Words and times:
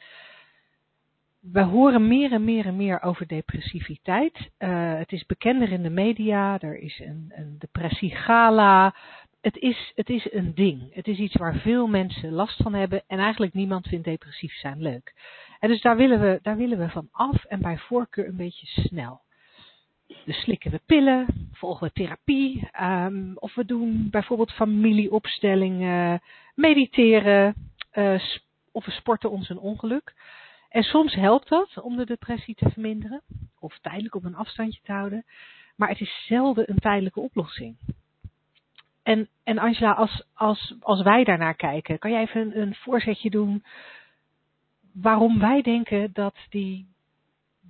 we 1.40 1.62
horen 1.62 2.08
meer 2.08 2.32
en 2.32 2.44
meer 2.44 2.66
en 2.66 2.76
meer 2.76 3.02
over 3.02 3.28
depressiviteit. 3.28 4.50
Uh, 4.60 4.94
het 4.94 5.12
is 5.12 5.26
bekender 5.26 5.72
in 5.72 5.84
de 5.84 5.90
media, 5.90 6.60
er 6.60 6.78
is 6.78 7.00
een, 7.00 7.32
een 7.36 7.56
depressiegala. 7.58 8.96
Het 9.42 9.58
is, 9.58 9.92
het 9.96 10.10
is 10.10 10.32
een 10.32 10.56
ding. 10.56 10.94
Het 10.94 11.08
is 11.08 11.18
iets 11.18 11.36
waar 11.36 11.56
veel 11.56 11.88
mensen 11.88 12.32
last 12.32 12.62
van 12.62 12.74
hebben 12.74 13.04
en 13.08 13.20
eigenlijk 13.20 13.54
niemand 13.54 13.88
vindt 13.88 14.06
depressief 14.06 14.54
zijn 14.54 14.82
leuk. 14.82 15.14
En 15.60 15.70
dus 15.70 15.82
daar 15.82 15.98
willen 15.98 16.20
we, 16.20 16.40
daar 16.42 16.58
willen 16.58 16.78
we 16.78 16.90
van 16.90 17.08
af 17.12 17.44
en 17.44 17.62
bij 17.62 17.78
voorkeur 17.78 18.28
een 18.28 18.38
beetje 18.38 18.68
snel. 18.68 19.22
Dus 20.26 20.42
slikken 20.42 20.72
we 20.72 20.82
pillen, 20.86 21.50
volgen 21.52 21.88
we 21.88 21.94
therapie, 21.94 22.70
um, 22.82 23.38
of 23.38 23.56
we 23.56 23.66
doen 23.66 24.08
bijvoorbeeld 24.10 24.52
familieopstellingen, 24.52 26.22
mediteren, 26.56 27.56
uh, 27.94 28.22
of 28.72 28.86
we 28.86 28.92
sporten 28.92 29.32
ons 29.32 29.50
een 29.50 29.60
ongeluk. 29.60 30.14
En 30.70 30.84
soms 30.84 31.14
helpt 31.14 31.50
dat 31.50 31.82
om 31.82 31.96
de 31.98 32.06
depressie 32.06 32.56
te 32.56 32.70
verminderen, 32.70 33.22
of 33.60 33.80
tijdelijk 33.80 34.16
op 34.16 34.24
een 34.24 34.36
afstandje 34.36 34.82
te 34.84 34.92
houden, 34.92 35.26
maar 35.76 35.90
het 35.90 36.00
is 36.00 36.26
zelden 36.28 36.70
een 36.70 36.80
tijdelijke 36.80 37.20
oplossing. 37.20 37.78
En, 39.04 39.28
en 39.44 39.58
Angela, 39.58 39.92
als, 39.92 40.24
als, 40.34 40.76
als 40.80 41.02
wij 41.02 41.24
daarnaar 41.24 41.56
kijken, 41.56 42.00
kan 42.00 42.12
jij 42.12 42.22
even 42.22 42.60
een 42.62 42.76
voorzetje 42.76 43.30
doen 43.30 43.64
waarom 44.94 45.40
wij 45.40 45.62
denken 45.62 46.10
dat 46.14 46.36
die 46.50 46.88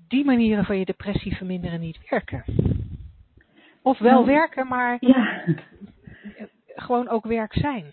die 0.10 0.26
manieren 0.26 0.66
van 0.66 0.78
je 0.78 0.86
depressie 0.86 1.36
verminderen 1.36 1.80
niet 1.80 2.00
werken. 2.10 2.44
Of 3.82 4.00
wel 4.00 4.12
nou, 4.12 4.26
werken, 4.26 4.68
maar 4.68 4.98
ja. 5.00 5.44
gewoon 6.76 7.10
ook 7.10 7.26
werk 7.26 7.54
zijn. 7.54 7.86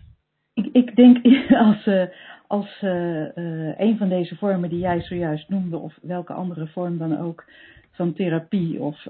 Ik, 0.54 0.69
ik 0.72 0.97
denk 0.97 1.25
als, 1.66 1.87
uh, 1.87 2.04
als 2.47 2.82
uh, 2.82 3.21
uh, 3.21 3.78
een 3.78 3.97
van 3.99 4.09
deze 4.09 4.37
vormen 4.37 4.69
die 4.69 4.78
jij 4.78 5.00
zojuist 5.00 5.49
noemde, 5.49 5.77
of 5.77 5.99
welke 6.03 6.32
andere 6.32 6.66
vorm 6.66 6.99
dan 6.99 7.19
ook, 7.19 7.44
van 7.91 8.12
therapie 8.12 8.81
of 8.81 9.06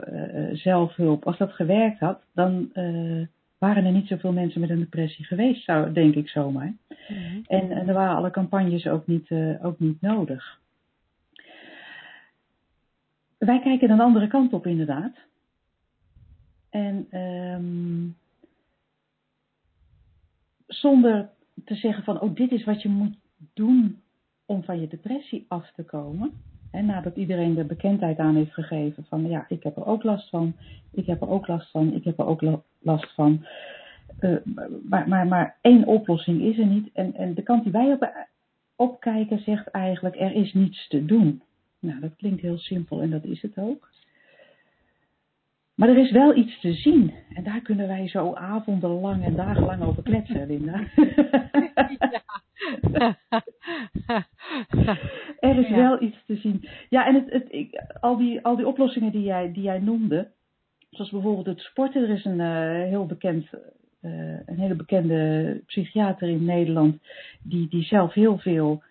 zelfhulp, 0.52 1.24
als 1.24 1.38
dat 1.38 1.52
gewerkt 1.52 1.98
had, 1.98 2.22
dan 2.34 2.70
waren 3.58 3.84
er 3.84 3.92
niet 3.92 4.06
zoveel 4.06 4.32
mensen 4.32 4.60
met 4.60 4.70
een 4.70 4.78
depressie 4.78 5.24
geweest, 5.24 5.64
zou, 5.64 5.92
denk 5.92 6.14
ik 6.14 6.28
zomaar. 6.28 6.74
Mm 6.88 6.96
-hmm. 7.06 7.42
en, 7.46 7.70
en 7.70 7.88
er 7.88 7.94
waren 7.94 8.16
alle 8.16 8.30
campagnes 8.30 8.86
ook 8.86 9.06
niet, 9.06 9.30
ook 9.62 9.78
niet 9.78 10.00
nodig 10.00 10.58
wij 13.38 13.60
kijken 13.60 13.90
een 13.90 14.00
andere 14.00 14.26
kant 14.26 14.52
op, 14.52 14.66
inderdaad. 14.66 15.16
En 16.70 17.20
um, 17.20 18.16
zonder 20.66 21.28
te 21.64 21.74
zeggen 21.74 22.04
van, 22.04 22.20
oh, 22.20 22.34
dit 22.34 22.52
is 22.52 22.64
wat 22.64 22.82
je 22.82 22.88
moet 22.88 23.16
doen 23.54 24.00
om 24.46 24.64
van 24.64 24.80
je 24.80 24.88
depressie 24.88 25.44
af 25.48 25.72
te 25.72 25.82
komen. 25.82 26.32
Hè, 26.70 26.82
nadat 26.82 27.16
iedereen 27.16 27.58
er 27.58 27.66
bekendheid 27.66 28.18
aan 28.18 28.34
heeft 28.34 28.54
gegeven 28.54 29.04
van, 29.08 29.28
ja, 29.28 29.44
ik 29.48 29.62
heb 29.62 29.76
er 29.76 29.86
ook 29.86 30.02
last 30.02 30.28
van, 30.28 30.54
ik 30.92 31.06
heb 31.06 31.20
er 31.20 31.28
ook 31.28 31.46
last 31.46 31.70
van, 31.70 31.94
ik 31.94 32.04
heb 32.04 32.18
er 32.18 32.26
ook 32.26 32.42
last 32.78 33.14
van. 33.14 33.46
Uh, 34.20 34.36
maar, 34.82 35.08
maar, 35.08 35.26
maar 35.26 35.56
één 35.60 35.84
oplossing 35.84 36.42
is 36.42 36.58
er 36.58 36.66
niet. 36.66 36.90
En, 36.92 37.14
en 37.14 37.34
de 37.34 37.42
kant 37.42 37.62
die 37.62 37.72
wij 37.72 37.92
op, 37.92 38.12
opkijken 38.76 39.38
zegt 39.38 39.66
eigenlijk, 39.66 40.20
er 40.20 40.32
is 40.32 40.52
niets 40.52 40.88
te 40.88 41.04
doen. 41.04 41.42
Nou, 41.80 42.00
dat 42.00 42.16
klinkt 42.16 42.40
heel 42.40 42.58
simpel 42.58 43.00
en 43.02 43.10
dat 43.10 43.24
is 43.24 43.42
het 43.42 43.58
ook. 43.58 43.88
Maar 45.74 45.88
er 45.88 45.98
is 45.98 46.10
wel 46.10 46.36
iets 46.36 46.60
te 46.60 46.72
zien. 46.72 47.14
En 47.34 47.44
daar 47.44 47.60
kunnen 47.60 47.88
wij 47.88 48.08
zo 48.08 48.34
avondenlang 48.34 49.24
en 49.24 49.34
dagenlang 49.34 49.82
over 49.82 50.02
kletsen, 50.02 50.46
Linda. 50.46 50.80
Ja. 52.10 52.24
er 55.40 55.58
is 55.58 55.68
ja. 55.68 55.76
wel 55.76 56.02
iets 56.02 56.24
te 56.26 56.36
zien. 56.36 56.68
Ja, 56.88 57.06
en 57.06 57.14
het, 57.14 57.30
het, 57.32 57.46
ik, 57.52 57.82
al, 58.00 58.16
die, 58.16 58.44
al 58.44 58.56
die 58.56 58.66
oplossingen 58.66 59.12
die 59.12 59.22
jij, 59.22 59.52
die 59.52 59.62
jij 59.62 59.78
noemde, 59.78 60.30
zoals 60.90 61.10
bijvoorbeeld 61.10 61.46
het 61.46 61.60
sporten. 61.60 62.02
Er 62.02 62.10
is 62.10 62.24
een 62.24 62.40
uh, 62.40 62.88
heel 62.88 63.06
bekend, 63.06 63.46
uh, 64.02 64.38
een 64.46 64.58
hele 64.58 64.74
bekende 64.74 65.62
psychiater 65.66 66.28
in 66.28 66.44
Nederland 66.44 66.98
die, 67.42 67.68
die 67.68 67.82
zelf 67.82 68.12
heel 68.12 68.38
veel 68.38 68.82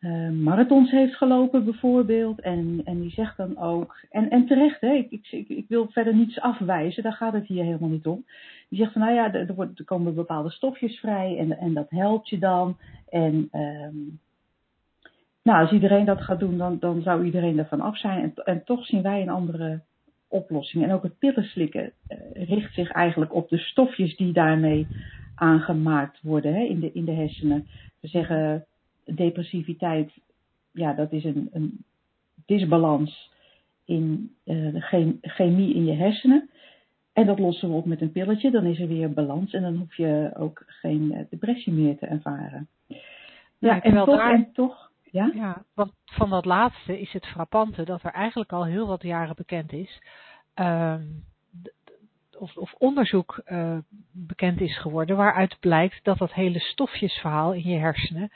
uh, 0.00 0.30
marathons 0.30 0.90
heeft 0.90 1.14
gelopen 1.14 1.64
bijvoorbeeld. 1.64 2.40
En, 2.40 2.80
en 2.84 3.00
die 3.00 3.10
zegt 3.10 3.36
dan 3.36 3.58
ook, 3.58 3.96
en, 4.10 4.30
en 4.30 4.46
terecht, 4.46 4.80
hè, 4.80 4.92
ik, 4.92 5.28
ik, 5.30 5.48
ik 5.48 5.64
wil 5.68 5.88
verder 5.90 6.14
niets 6.14 6.40
afwijzen, 6.40 7.02
daar 7.02 7.12
gaat 7.12 7.32
het 7.32 7.46
hier 7.46 7.64
helemaal 7.64 7.88
niet 7.88 8.06
om. 8.06 8.24
Die 8.68 8.78
zegt 8.78 8.92
van, 8.92 9.00
nou 9.02 9.14
ja, 9.14 9.32
er, 9.34 9.54
er 9.74 9.84
komen 9.84 10.14
bepaalde 10.14 10.50
stofjes 10.50 10.98
vrij 10.98 11.38
en, 11.38 11.58
en 11.58 11.74
dat 11.74 11.90
helpt 11.90 12.28
je 12.28 12.38
dan. 12.38 12.76
En 13.08 13.48
um, 13.52 14.18
nou, 15.42 15.62
als 15.62 15.72
iedereen 15.72 16.04
dat 16.04 16.20
gaat 16.20 16.38
doen, 16.38 16.58
dan, 16.58 16.78
dan 16.78 17.02
zou 17.02 17.24
iedereen 17.24 17.58
ervan 17.58 17.80
af 17.80 17.98
zijn. 17.98 18.22
En, 18.22 18.44
en 18.44 18.64
toch 18.64 18.86
zien 18.86 19.02
wij 19.02 19.22
een 19.22 19.28
andere 19.28 19.80
oplossing. 20.28 20.84
En 20.84 20.92
ook 20.92 21.02
het 21.02 21.18
pillen 21.18 21.44
slikken 21.44 21.92
uh, 22.08 22.48
richt 22.48 22.74
zich 22.74 22.90
eigenlijk 22.90 23.34
op 23.34 23.48
de 23.48 23.58
stofjes 23.58 24.16
die 24.16 24.32
daarmee 24.32 24.86
aangemaakt 25.34 26.20
worden 26.22 26.54
hè, 26.54 26.62
in, 26.62 26.80
de, 26.80 26.92
in 26.92 27.04
de 27.04 27.12
hersenen. 27.12 27.66
We 28.00 28.08
zeggen 28.08 28.66
depressiviteit, 29.04 30.12
ja, 30.72 30.92
dat 30.92 31.12
is 31.12 31.24
een, 31.24 31.48
een 31.52 31.84
disbalans 32.46 33.30
in 33.84 34.34
uh, 34.44 34.72
de 34.72 35.18
chemie 35.22 35.74
in 35.74 35.84
je 35.84 35.94
hersenen. 35.94 36.50
En 37.12 37.26
dat 37.26 37.38
lossen 37.38 37.68
we 37.68 37.74
op 37.74 37.84
met 37.84 38.00
een 38.00 38.12
pilletje, 38.12 38.50
dan 38.50 38.64
is 38.64 38.80
er 38.80 38.88
weer 38.88 39.12
balans 39.12 39.52
en 39.52 39.62
dan 39.62 39.76
hoef 39.76 39.96
je 39.96 40.30
ook 40.38 40.62
geen 40.66 41.12
uh, 41.12 41.20
depressie 41.30 41.72
meer 41.72 41.98
te 41.98 42.06
ervaren. 42.06 42.68
Ja, 42.86 42.96
ja 43.58 43.82
en, 43.82 43.94
toch, 43.94 44.16
daar, 44.16 44.32
en 44.32 44.52
toch, 44.52 44.90
ja? 45.10 45.30
Ja, 45.34 45.64
want 45.74 45.92
van 46.04 46.30
dat 46.30 46.44
laatste 46.44 47.00
is 47.00 47.12
het 47.12 47.26
frappante 47.26 47.84
dat 47.84 48.02
er 48.02 48.12
eigenlijk 48.12 48.52
al 48.52 48.64
heel 48.64 48.86
wat 48.86 49.02
jaren 49.02 49.36
bekend 49.36 49.72
is, 49.72 50.02
uh, 50.60 50.94
of, 52.38 52.56
of, 52.56 52.74
onderzoek 52.78 53.42
uh, 53.46 53.78
bekend 54.12 54.60
is 54.60 54.78
geworden, 54.78 55.16
waaruit 55.16 55.56
blijkt 55.60 56.04
dat 56.04 56.18
dat 56.18 56.32
hele 56.32 56.58
stofjesverhaal 56.58 57.52
in 57.52 57.68
je 57.68 57.78
hersenen 57.78 58.30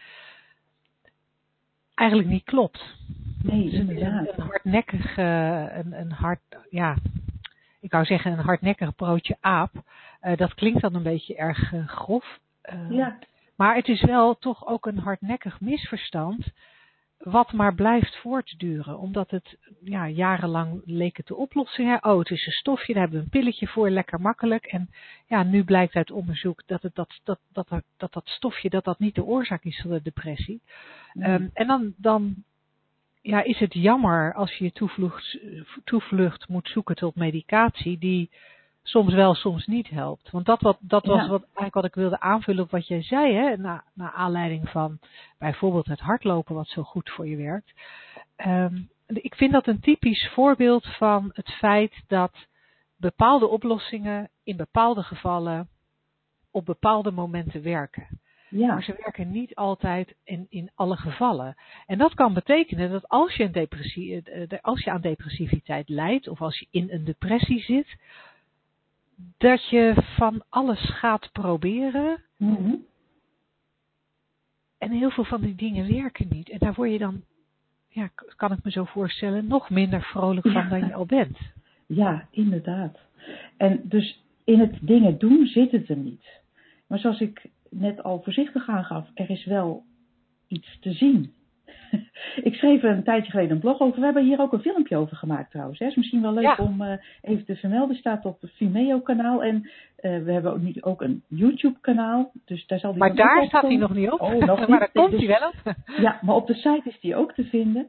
eigenlijk 1.94 2.29
niet 2.29 2.44
klopt. 2.44 2.96
Nee, 3.43 3.64
een, 3.64 3.73
inderdaad. 3.73 4.38
een 4.38 4.44
hardnekkig, 4.44 5.17
eh, 5.17 5.76
een, 5.76 6.00
een 6.00 6.12
hard, 6.12 6.41
ja, 6.70 6.96
ik 7.81 7.93
wou 7.93 8.05
zeggen 8.05 8.32
een 8.32 8.44
hardnekkig 8.44 8.94
broodje 8.94 9.37
aap. 9.41 9.73
Eh, 10.20 10.37
dat 10.37 10.55
klinkt 10.55 10.81
dan 10.81 10.94
een 10.94 11.02
beetje 11.02 11.37
erg 11.37 11.73
eh, 11.73 11.88
grof. 11.88 12.38
Ja, 12.91 13.19
Maar 13.56 13.75
het 13.75 13.88
is 13.88 14.02
wel 14.02 14.38
toch 14.38 14.67
ook 14.67 14.87
een 14.87 14.99
hardnekkig 14.99 15.61
misverstand. 15.61 16.46
Wat 17.25 17.53
maar 17.53 17.75
blijft 17.75 18.17
voortduren. 18.17 18.99
Omdat 18.99 19.31
het 19.31 19.56
ja, 19.85 20.09
jarenlang 20.09 20.82
leek 20.85 21.17
het 21.17 21.26
de 21.26 21.37
oplossing. 21.37 21.88
Hè? 21.88 22.11
Oh, 22.11 22.19
het 22.19 22.31
is 22.31 22.47
een 22.47 22.53
stofje, 22.53 22.93
daar 22.93 23.03
hebben 23.03 23.19
we 23.19 23.25
een 23.25 23.41
pilletje 23.41 23.67
voor, 23.67 23.91
lekker 23.91 24.21
makkelijk. 24.21 24.65
En 24.65 24.91
ja, 25.26 25.43
nu 25.43 25.65
blijkt 25.65 25.94
uit 25.94 26.11
onderzoek 26.11 26.62
dat 26.67 26.82
het, 26.82 26.94
dat, 26.94 27.21
dat, 27.25 27.38
dat, 27.53 27.69
dat, 27.69 27.82
dat, 27.97 28.12
dat 28.12 28.29
stofje 28.29 28.71
dat 28.71 28.85
dat 28.85 28.99
niet 28.99 29.15
de 29.15 29.25
oorzaak 29.25 29.65
is 29.65 29.81
van 29.81 29.91
de 29.91 30.03
depressie. 30.03 30.61
nee. 31.12 31.29
Ehm, 31.29 31.49
en 31.53 31.67
dan, 31.67 31.94
dan 31.97 32.35
ja, 33.21 33.43
is 33.43 33.59
het 33.59 33.75
jammer 33.75 34.35
als 34.35 34.55
je 34.55 34.65
je 34.65 34.73
toevlucht, 34.73 35.38
toevlucht 35.85 36.49
moet 36.49 36.69
zoeken 36.69 36.97
tot 36.97 37.15
medicatie 37.15 37.99
die 37.99 38.31
soms 38.87 39.15
wel, 39.15 39.35
soms 39.35 39.67
niet 39.67 39.89
helpt. 39.89 40.31
Want 40.31 40.47
dat, 40.47 40.61
wat, 40.61 40.77
dat 40.81 41.07
was 41.07 41.21
Ja. 41.21 41.29
wat, 41.29 41.43
eigenlijk 41.43 41.75
wat 41.75 41.85
ik 41.85 41.95
wilde 41.95 42.21
aanvullen 42.21 42.65
op 42.65 42.71
wat 42.71 42.87
jij 42.87 43.03
zei, 43.03 43.35
hè, 43.35 43.57
na, 43.57 43.85
naar 43.95 44.13
aanleiding 44.13 44.69
van 44.69 44.99
bijvoorbeeld 45.39 45.87
het 45.87 46.01
hardlopen 46.01 46.55
wat 46.55 46.69
zo 46.69 46.83
goed 46.83 47.11
voor 47.11 47.27
je 47.27 47.37
werkt. 47.37 47.73
Ehm, 48.37 48.77
ik 49.07 49.35
vind 49.35 49.53
dat 49.53 49.67
een 49.67 49.81
typisch 49.81 50.31
voorbeeld 50.35 50.87
van 50.87 51.31
het 51.33 51.51
feit 51.51 52.03
dat 52.07 52.47
bepaalde 52.97 53.47
oplossingen 53.47 54.31
in 54.43 54.57
bepaalde 54.57 55.03
gevallen 55.03 55.69
op 56.51 56.65
bepaalde 56.65 57.11
momenten 57.11 57.63
werken. 57.63 58.21
ja. 58.49 58.67
Maar 58.67 58.83
ze 58.83 58.95
werken 59.03 59.31
niet 59.31 59.55
altijd 59.55 60.15
in, 60.25 60.47
in 60.49 60.71
alle 60.75 60.97
gevallen. 60.97 61.55
En 61.87 61.99
dat 61.99 62.15
kan 62.15 62.35
betekenen 62.35 62.91
dat 62.91 63.09
als 63.09 63.35
je, 63.35 63.45
een 63.45 63.53
depressie, 63.53 64.23
eh, 64.23 64.59
als 64.61 64.85
je 64.85 64.91
aan 64.91 65.01
depressiviteit 65.01 65.89
lijdt 65.89 66.29
of 66.29 66.41
als 66.41 66.59
je 66.59 66.67
in 66.71 66.91
een 66.91 67.05
depressie 67.05 67.61
zit, 67.61 67.97
dat 69.37 69.69
je 69.69 69.95
van 70.17 70.43
alles 70.49 70.81
gaat 70.91 71.33
proberen 71.33 72.23
Mhm. 72.37 72.75
en 74.79 74.91
heel 74.91 75.11
veel 75.11 75.25
van 75.25 75.41
die 75.41 75.55
dingen 75.55 75.93
werken 75.93 76.27
niet. 76.31 76.49
En 76.51 76.59
daar 76.59 76.75
word 76.75 76.91
je 76.91 76.99
dan, 76.99 77.23
ja, 77.89 78.11
kan 78.37 78.53
ik 78.53 78.65
me 78.65 78.71
zo 78.71 78.85
voorstellen, 78.85 79.47
nog 79.47 79.71
minder 79.71 80.03
vrolijk 80.03 80.47
van 80.51 80.63
Ja. 80.63 80.69
dan 80.69 80.87
je 80.87 80.95
al 80.95 81.07
bent. 81.07 81.39
Ja, 81.87 82.29
inderdaad. 82.31 82.99
En 83.57 83.81
dus 83.85 84.23
in 84.45 84.61
het 84.61 84.79
dingen 84.81 85.19
doen 85.19 85.47
zit 85.47 85.71
het 85.71 85.89
er 85.89 85.97
niet. 85.97 86.41
Maar 86.87 86.99
zoals 86.99 87.21
ik 87.21 87.47
net 87.71 88.03
al 88.03 88.23
voorzichtig 88.23 88.69
aangaf, 88.69 89.11
er 89.15 89.31
is 89.31 89.45
wel 89.45 89.85
iets 90.49 90.79
te 90.81 90.93
zien. 90.93 91.33
ik 92.49 92.55
schreef 92.55 92.82
er 92.82 92.91
een 92.91 93.03
tijdje 93.05 93.31
geleden 93.31 93.50
een 93.50 93.59
blog 93.61 93.81
over. 93.81 93.99
We 93.99 94.05
hebben 94.05 94.25
hier 94.25 94.41
ook 94.41 94.53
een 94.53 94.61
filmpje 94.61 94.97
over 94.97 95.17
gemaakt 95.17 95.50
trouwens. 95.50 95.79
Hè. 95.79 95.87
is 95.87 95.94
misschien 95.94 96.23
wel 96.23 96.32
leuk 96.32 96.43
Ja. 96.44 96.56
om 96.59 96.82
eh, 96.82 96.99
even 97.21 97.44
te 97.44 97.56
vermelden. 97.56 97.97
staat 97.97 98.25
op 98.25 98.41
het 98.41 98.50
Vimeo 98.50 99.00
kanaal. 99.00 99.43
En 99.43 99.71
eh, 99.97 100.23
we 100.23 100.32
hebben 100.32 100.53
ook 100.53 100.61
nu 100.61 100.73
ook 100.81 101.03
een 101.03 101.23
YouTube 101.29 101.81
kanaal. 101.81 102.32
Dus 102.44 102.67
daar 102.67 102.79
zal 102.79 102.91
die 102.91 102.99
Maar 103.00 103.15
daar 103.15 103.44
staat 103.47 103.62
hij 103.62 103.76
nog 103.76 103.94
niet 103.94 104.11
op. 104.11 104.21
Oh, 104.21 104.32
nog 104.47 104.59
niet. 104.59 104.69
maar 104.69 104.79
daar 104.79 104.91
komt 104.93 105.11
Dus- 105.11 105.26
hij 105.26 105.38
wel 105.41 105.49
op. 105.49 105.75
Ja, 106.06 106.19
maar 106.23 106.35
op 106.35 106.47
de 106.47 106.55
site 106.55 106.82
is 106.85 107.00
die 107.00 107.17
ook 107.17 107.32
te 107.35 107.44
vinden. 107.44 107.87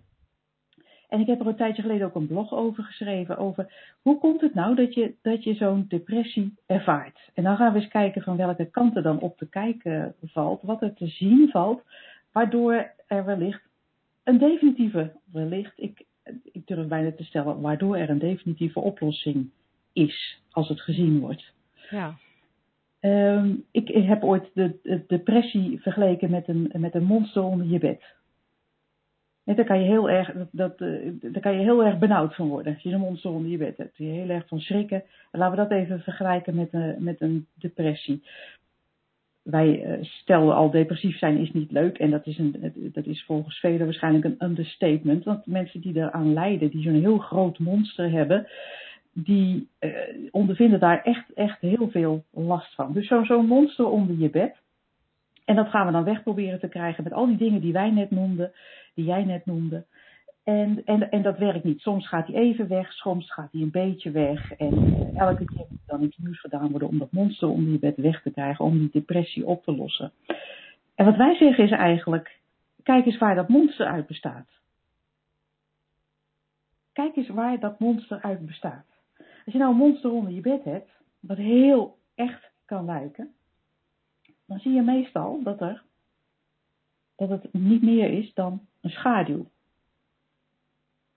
En 1.10 1.20
ik 1.20 1.28
heb 1.28 1.40
er 1.40 1.48
een 1.48 1.56
tijdje 1.56 1.82
geleden 1.82 2.08
ook 2.08 2.16
een 2.16 2.28
blog 2.28 2.54
over 2.54 2.84
geschreven. 2.84 3.38
Over 3.38 3.74
hoe 4.02 4.18
komt 4.20 4.42
het 4.42 4.54
nou 4.54 4.76
dat 4.76 4.94
je, 4.94 5.14
dat 5.22 5.44
je 5.44 5.54
zo'n 5.54 5.86
depressie 5.88 6.54
ervaart. 6.66 7.30
En 7.34 7.44
dan 7.44 7.56
gaan 7.58 7.74
we 7.74 7.80
eens 7.80 7.88
kijken 7.88 8.22
van 8.22 8.38
welke 8.38 8.70
kanten 8.70 9.04
dan 9.04 9.20
op 9.20 9.38
te 9.38 9.50
kijken 9.50 10.16
valt. 10.26 10.62
Wat 10.62 10.82
er 10.82 10.94
te 10.94 11.08
zien 11.08 11.50
valt. 11.52 11.84
Waardoor 12.32 12.92
er 13.08 13.26
wellicht 13.26 13.62
een 14.26 14.38
definitieve, 14.38 15.12
wellicht, 15.32 15.74
ik, 15.76 16.06
ik 16.44 16.68
durf 16.68 16.88
bijna 16.88 17.12
te 17.12 17.24
stellen, 17.24 17.62
waardoor 17.62 17.98
er 17.98 18.10
een 18.10 18.20
definitieve 18.20 18.80
oplossing 18.80 19.50
is. 19.94 20.42
Als 20.52 20.70
het 20.70 20.82
gezien 20.82 21.20
wordt. 21.20 21.54
Ja. 21.90 22.18
Ehm, 23.00 23.56
ik 23.72 23.88
heb 23.88 24.24
ooit 24.24 24.50
de, 24.54 24.80
de 24.84 25.04
depressie 25.08 25.82
vergeleken 25.82 26.30
met 26.30 26.48
een, 26.48 26.72
met 26.74 26.96
een 26.96 27.04
monster 27.04 27.44
onder 27.44 27.68
je 27.68 27.80
bed. 27.80 28.16
En 29.46 29.56
daar 29.56 29.66
kan 29.66 29.80
je 29.80 29.86
heel 29.86 30.10
erg, 30.10 30.32
dat, 30.32 30.48
dat, 30.52 30.82
eh, 30.82 31.12
daar 31.22 31.42
kan 31.42 31.54
je 31.54 31.64
heel 31.64 31.84
erg 31.84 31.98
benauwd 31.98 32.36
van 32.36 32.48
worden. 32.48 32.74
Als 32.74 32.84
je 32.84 32.92
een 32.92 33.00
monster 33.00 33.32
onder 33.32 33.52
je 33.52 33.58
bed 33.58 33.78
hebt. 33.78 33.98
Je 33.98 34.04
heel 34.04 34.30
erg 34.30 34.48
van 34.48 34.60
schrikken. 34.60 35.04
En 35.32 35.40
laten 35.40 35.58
we 35.58 35.68
dat 35.68 35.78
even 35.78 36.00
vergelijken 36.00 36.56
met, 36.56 36.74
een 36.74 37.04
met 37.04 37.22
een 37.22 37.48
depressie. 37.54 38.24
Wij 39.46 39.84
eh, 39.84 40.04
stelden 40.04 40.56
al 40.56 40.70
depressief 40.72 41.18
zijn 41.18 41.38
is 41.38 41.52
niet 41.52 41.72
leuk. 41.72 41.98
En 41.98 42.10
dat 42.12 42.26
is, 42.28 42.38
een, 42.38 42.74
dat 42.94 43.06
is 43.06 43.24
volgens 43.24 43.60
velen 43.60 43.86
waarschijnlijk 43.86 44.26
een 44.26 44.48
understatement. 44.48 45.24
Want 45.24 45.46
mensen 45.46 45.82
die 45.82 45.96
eraan 45.96 46.34
lijden, 46.34 46.70
die 46.70 46.82
zo'n 46.84 47.00
heel 47.02 47.18
groot 47.18 47.60
monster 47.60 48.12
hebben, 48.12 48.48
die 49.14 49.68
eh, 49.80 49.92
ondervinden 50.32 50.80
daar 50.80 51.02
echt, 51.04 51.34
echt 51.34 51.62
heel 51.62 51.90
veel 51.90 52.24
last 52.32 52.76
van. 52.76 52.94
Dus 52.94 53.08
zo- 53.08 53.24
zo'n 53.24 53.46
monster 53.46 53.86
onder 53.90 54.16
je 54.18 54.30
bed. 54.30 54.56
En 55.46 55.56
dat 55.56 55.70
gaan 55.70 55.86
we 55.86 55.92
dan 55.92 56.04
weg 56.04 56.24
proberen 56.24 56.60
te 56.60 56.68
krijgen 56.68 57.04
met 57.04 57.14
al 57.14 57.26
die 57.28 57.38
dingen 57.38 57.62
die 57.62 57.74
wij 57.74 57.92
net 57.92 58.12
noemden, 58.12 58.52
die 58.96 59.06
jij 59.06 59.24
net 59.24 59.46
noemde. 59.46 59.86
En, 60.46 60.86
en, 60.86 61.12
en 61.12 61.22
dat 61.22 61.38
werkt 61.38 61.64
niet. 61.64 61.80
Soms 61.80 62.08
gaat 62.08 62.28
hij 62.28 62.36
even 62.36 62.68
weg, 62.68 62.94
soms 62.94 63.32
gaat 63.34 63.52
hij 63.52 63.62
een 63.62 63.72
beetje 63.72 64.12
weg. 64.12 64.52
En 64.52 64.74
eh, 64.74 65.20
elke 65.20 65.46
keer 65.46 65.66
moet 65.70 65.80
dan 65.86 66.04
iets 66.04 66.18
nieuws 66.18 66.40
gedaan 66.40 66.70
worden 66.70 66.88
om 66.88 66.98
dat 66.98 67.12
monster 67.12 67.48
onder 67.48 67.72
je 67.72 67.80
bed 67.80 67.96
weg 67.96 68.22
te 68.22 68.32
krijgen, 68.32 68.66
om 68.66 68.78
die 68.78 68.90
depressie 68.92 69.46
op 69.46 69.64
te 69.64 69.76
lossen. 69.76 70.12
En 70.96 71.06
wat 71.06 71.16
wij 71.16 71.36
zeggen 71.36 71.64
is 71.64 71.72
eigenlijk, 71.72 72.40
kijk 72.84 73.06
eens 73.06 73.18
waar 73.18 73.36
dat 73.36 73.48
monster 73.48 73.86
uit 73.86 74.08
bestaat. 74.08 74.48
Kijk 76.94 77.16
eens 77.16 77.30
waar 77.30 77.60
dat 77.60 77.80
monster 77.80 78.22
uit 78.22 78.46
bestaat. 78.46 78.86
Als 79.18 79.54
je 79.54 79.58
nou 79.58 79.72
een 79.72 79.78
monster 79.78 80.12
onder 80.12 80.32
je 80.32 80.42
bed 80.42 80.64
hebt, 80.64 80.90
wat 81.20 81.38
heel 81.38 81.98
echt 82.16 82.52
kan 82.66 82.86
lijken, 82.86 83.34
dan 84.46 84.60
zie 84.60 84.74
je 84.74 84.82
meestal 84.82 85.44
dat, 85.44 85.62
er, 85.62 85.84
dat 87.16 87.30
het 87.30 87.54
niet 87.54 87.82
meer 87.82 88.10
is 88.12 88.34
dan 88.34 88.62
een 88.82 88.90
schaduw. 88.90 89.46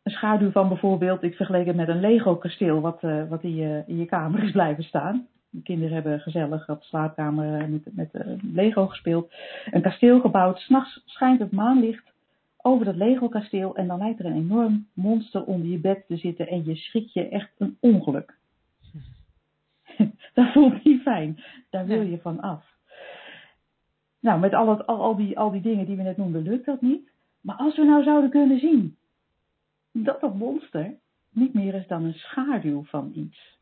Een 0.08 0.14
schaduw 0.14 0.50
van 0.50 0.68
bijvoorbeeld, 0.68 1.22
ik 1.22 1.34
vergeleek 1.34 1.66
het 1.66 1.76
met 1.76 1.88
een 1.88 2.00
Lego-kasteel 2.00 2.80
wat, 2.80 3.02
eh, 3.02 3.28
wat 3.28 3.42
in, 3.42 3.54
je, 3.54 3.82
in 3.86 3.96
je 3.96 4.04
kamer 4.04 4.42
is 4.42 4.50
blijven 4.50 4.84
staan. 4.84 5.26
De 5.50 5.62
kinderen 5.62 5.94
hebben 5.94 6.20
gezellig 6.20 6.68
op 6.68 6.80
de 6.80 6.86
slaapkamer 6.86 7.70
met, 7.70 7.82
met 7.90 8.14
eh, 8.14 8.26
Lego 8.52 8.86
gespeeld. 8.86 9.32
Een 9.70 9.82
kasteel 9.82 10.20
gebouwd, 10.20 10.58
s'nachts 10.58 11.02
schijnt 11.04 11.38
het 11.38 11.52
maanlicht 11.52 12.12
over 12.56 12.84
dat 12.84 12.94
Lego-kasteel 12.94 13.76
en 13.76 13.86
dan 13.86 13.98
lijkt 13.98 14.18
er 14.18 14.24
een 14.24 14.36
enorm 14.36 14.86
monster 14.92 15.44
onder 15.44 15.68
je 15.68 15.78
bed 15.78 16.04
te 16.06 16.16
zitten 16.16 16.48
en 16.48 16.64
je 16.64 16.76
schrik 16.76 17.08
je 17.08 17.28
echt 17.28 17.50
een 17.58 17.76
ongeluk. 17.80 18.34
dat 20.34 20.52
voelt 20.52 20.84
niet 20.84 21.02
fijn, 21.02 21.40
daar 21.70 21.86
wil 21.86 22.02
je 22.02 22.18
van 22.18 22.40
af. 22.40 22.64
Nou, 24.20 24.40
met 24.40 24.54
al, 24.54 24.68
het, 24.68 24.86
al, 24.86 25.02
al, 25.02 25.16
die, 25.16 25.38
al 25.38 25.50
die 25.50 25.62
dingen 25.62 25.86
die 25.86 25.96
we 25.96 26.02
net 26.02 26.16
noemden, 26.16 26.42
lukt 26.42 26.66
dat 26.66 26.80
niet. 26.80 27.10
Maar 27.40 27.56
als 27.56 27.76
we 27.76 27.84
nou 27.84 28.02
zouden 28.02 28.30
kunnen 28.30 28.58
zien 28.58 28.97
dat 30.04 30.20
dat 30.20 30.34
monster 30.34 30.94
niet 31.30 31.54
meer 31.54 31.74
is 31.74 31.86
dan 31.86 32.04
een 32.04 32.14
schaduw 32.14 32.84
van 32.84 33.10
iets. 33.14 33.56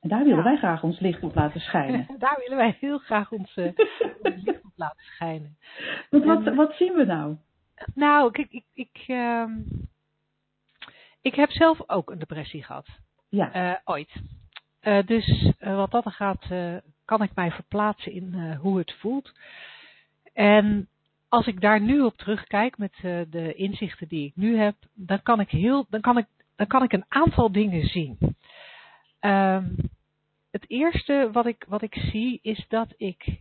En 0.00 0.08
daar 0.08 0.22
willen 0.22 0.36
Ja. 0.36 0.42
wij 0.44 0.56
graag 0.56 0.82
ons 0.82 0.98
licht 1.00 1.22
op 1.22 1.34
laten 1.34 1.60
schijnen. 1.60 2.06
Daar 2.18 2.38
willen 2.38 2.56
wij 2.56 2.76
heel 2.80 2.98
graag 2.98 3.32
ons, 3.32 3.56
eh, 3.56 3.64
ons 4.22 4.42
licht 4.44 4.64
op 4.64 4.72
laten 4.76 5.02
schijnen. 5.04 5.58
Want 6.10 6.24
wat, 6.24 6.46
En- 6.46 6.54
wat 6.54 6.74
zien 6.74 6.92
we 6.94 7.04
nou? 7.04 7.36
Nou, 7.94 8.30
kijk, 8.30 8.50
ik, 8.52 8.64
ik, 8.72 9.04
ehm, 9.06 9.52
ik 11.20 11.34
heb 11.34 11.50
zelf 11.50 11.88
ook 11.90 12.10
een 12.10 12.18
depressie 12.18 12.62
gehad. 12.62 12.86
Ja, 13.28 13.52
Eh, 13.52 13.76
ooit. 13.84 14.12
Eh, 14.80 15.06
dus 15.06 15.52
wat 15.58 15.90
dat 15.90 16.04
gaat, 16.12 16.46
kan 17.04 17.22
ik 17.22 17.34
mij 17.34 17.50
verplaatsen 17.50 18.12
in 18.12 18.54
hoe 18.54 18.78
het 18.78 18.92
voelt. 18.92 19.32
En 20.32 20.88
als 21.30 21.46
ik 21.46 21.60
daar 21.60 21.80
nu 21.80 22.00
op 22.00 22.16
terugkijk 22.16 22.78
met 22.78 22.92
eh, 23.02 23.20
de 23.30 23.54
inzichten 23.54 24.08
die 24.08 24.26
ik 24.26 24.36
nu 24.36 24.56
heb, 24.56 24.74
dan 24.94 25.22
kan 25.22 25.40
ik 25.40 25.50
heel, 25.50 25.86
dan 25.88 26.00
kan 26.00 26.18
ik, 26.18 26.26
dan 26.56 26.66
kan 26.66 26.82
ik 26.82 26.92
een 26.92 27.04
aantal 27.08 27.52
dingen 27.52 27.88
zien. 27.88 28.18
Ehm, 29.20 29.64
het 30.50 30.64
eerste 30.70 31.28
wat 31.32 31.46
ik, 31.46 31.64
wat 31.68 31.82
ik 31.82 31.94
zie 31.94 32.38
is 32.42 32.64
dat 32.68 32.94
ik 32.96 33.38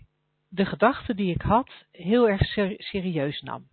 de 0.48 0.66
gedachten 0.66 1.16
die 1.16 1.34
ik 1.34 1.42
had 1.42 1.70
heel 1.92 2.30
erg 2.30 2.42
ser- 2.42 2.76
serieus 2.78 3.42
nam. 3.42 3.68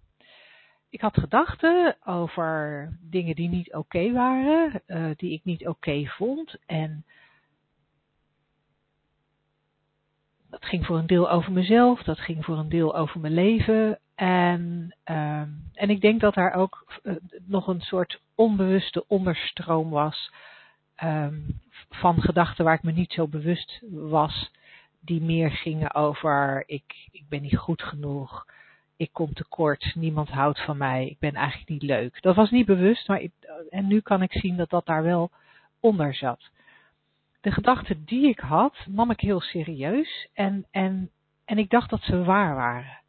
Ik 0.91 1.01
had 1.01 1.19
gedachten 1.19 1.97
over 2.05 2.91
dingen 3.01 3.35
die 3.35 3.49
niet 3.49 3.75
oké 3.75 4.13
waren, 4.13 4.83
eh, 4.87 5.11
die 5.17 5.33
ik 5.33 5.45
niet 5.45 5.67
oké 5.67 6.07
vond. 6.07 6.57
En 6.67 7.05
dat 10.51 10.65
ging 10.65 10.87
voor 10.87 10.99
een 10.99 11.07
deel 11.07 11.31
over 11.31 11.53
mezelf, 11.53 12.03
dat 12.03 12.19
ging 12.19 12.45
voor 12.45 12.59
een 12.59 12.69
deel 12.69 12.97
over 12.97 13.21
mijn 13.21 13.35
leven. 13.35 13.99
En, 14.17 14.97
ehm, 15.05 15.49
en 15.75 15.91
ik 15.91 16.01
denk 16.01 16.21
dat 16.21 16.35
daar 16.35 16.53
ook 16.53 17.01
eh, 17.03 17.15
nog 17.47 17.67
een 17.67 17.81
soort 17.81 18.21
onbewuste 18.35 19.05
onderstroom 19.07 19.91
was 19.91 20.33
ehm, 20.95 21.41
van 21.91 22.21
gedachten 22.21 22.65
waar 22.65 22.75
ik 22.75 22.83
me 22.83 22.93
niet 22.93 23.13
zo 23.13 23.29
bewust 23.29 23.83
was, 23.91 24.51
die 25.01 25.23
meer 25.23 25.51
gingen 25.51 25.95
over 25.95 26.63
ik, 26.67 27.09
ik 27.11 27.25
ben 27.29 27.43
niet 27.43 27.57
goed 27.57 27.83
genoeg, 27.83 28.47
ik 28.97 29.13
kom 29.13 29.33
tekort, 29.33 29.95
niemand 29.95 30.29
houdt 30.29 30.65
van 30.65 30.77
mij, 30.77 31.07
ik 31.07 31.19
ben 31.19 31.35
eigenlijk 31.35 31.69
niet 31.69 31.83
leuk. 31.83 32.23
Dat 32.23 32.37
was 32.37 32.51
niet 32.51 32.67
bewust, 32.67 33.09
maar 33.09 33.21
ik, 33.21 33.33
en 33.71 33.87
nu 33.87 34.01
kan 34.01 34.23
ik 34.23 34.33
zien 34.33 34.57
dat 34.57 34.71
dat 34.71 34.87
daar 34.87 35.03
wel 35.03 35.31
onder 35.81 36.15
zat. 36.15 36.51
De 37.41 37.51
gedachten 37.53 38.05
die 38.05 38.29
ik 38.29 38.39
had, 38.39 38.77
nam 38.89 39.11
ik 39.11 39.21
heel 39.21 39.41
serieus 39.41 40.29
en, 40.33 40.67
en, 40.71 41.11
en 41.45 41.59
ik 41.59 41.71
dacht 41.71 41.91
dat 41.91 42.03
ze 42.03 42.25
waar 42.25 42.55
waren. 42.55 43.05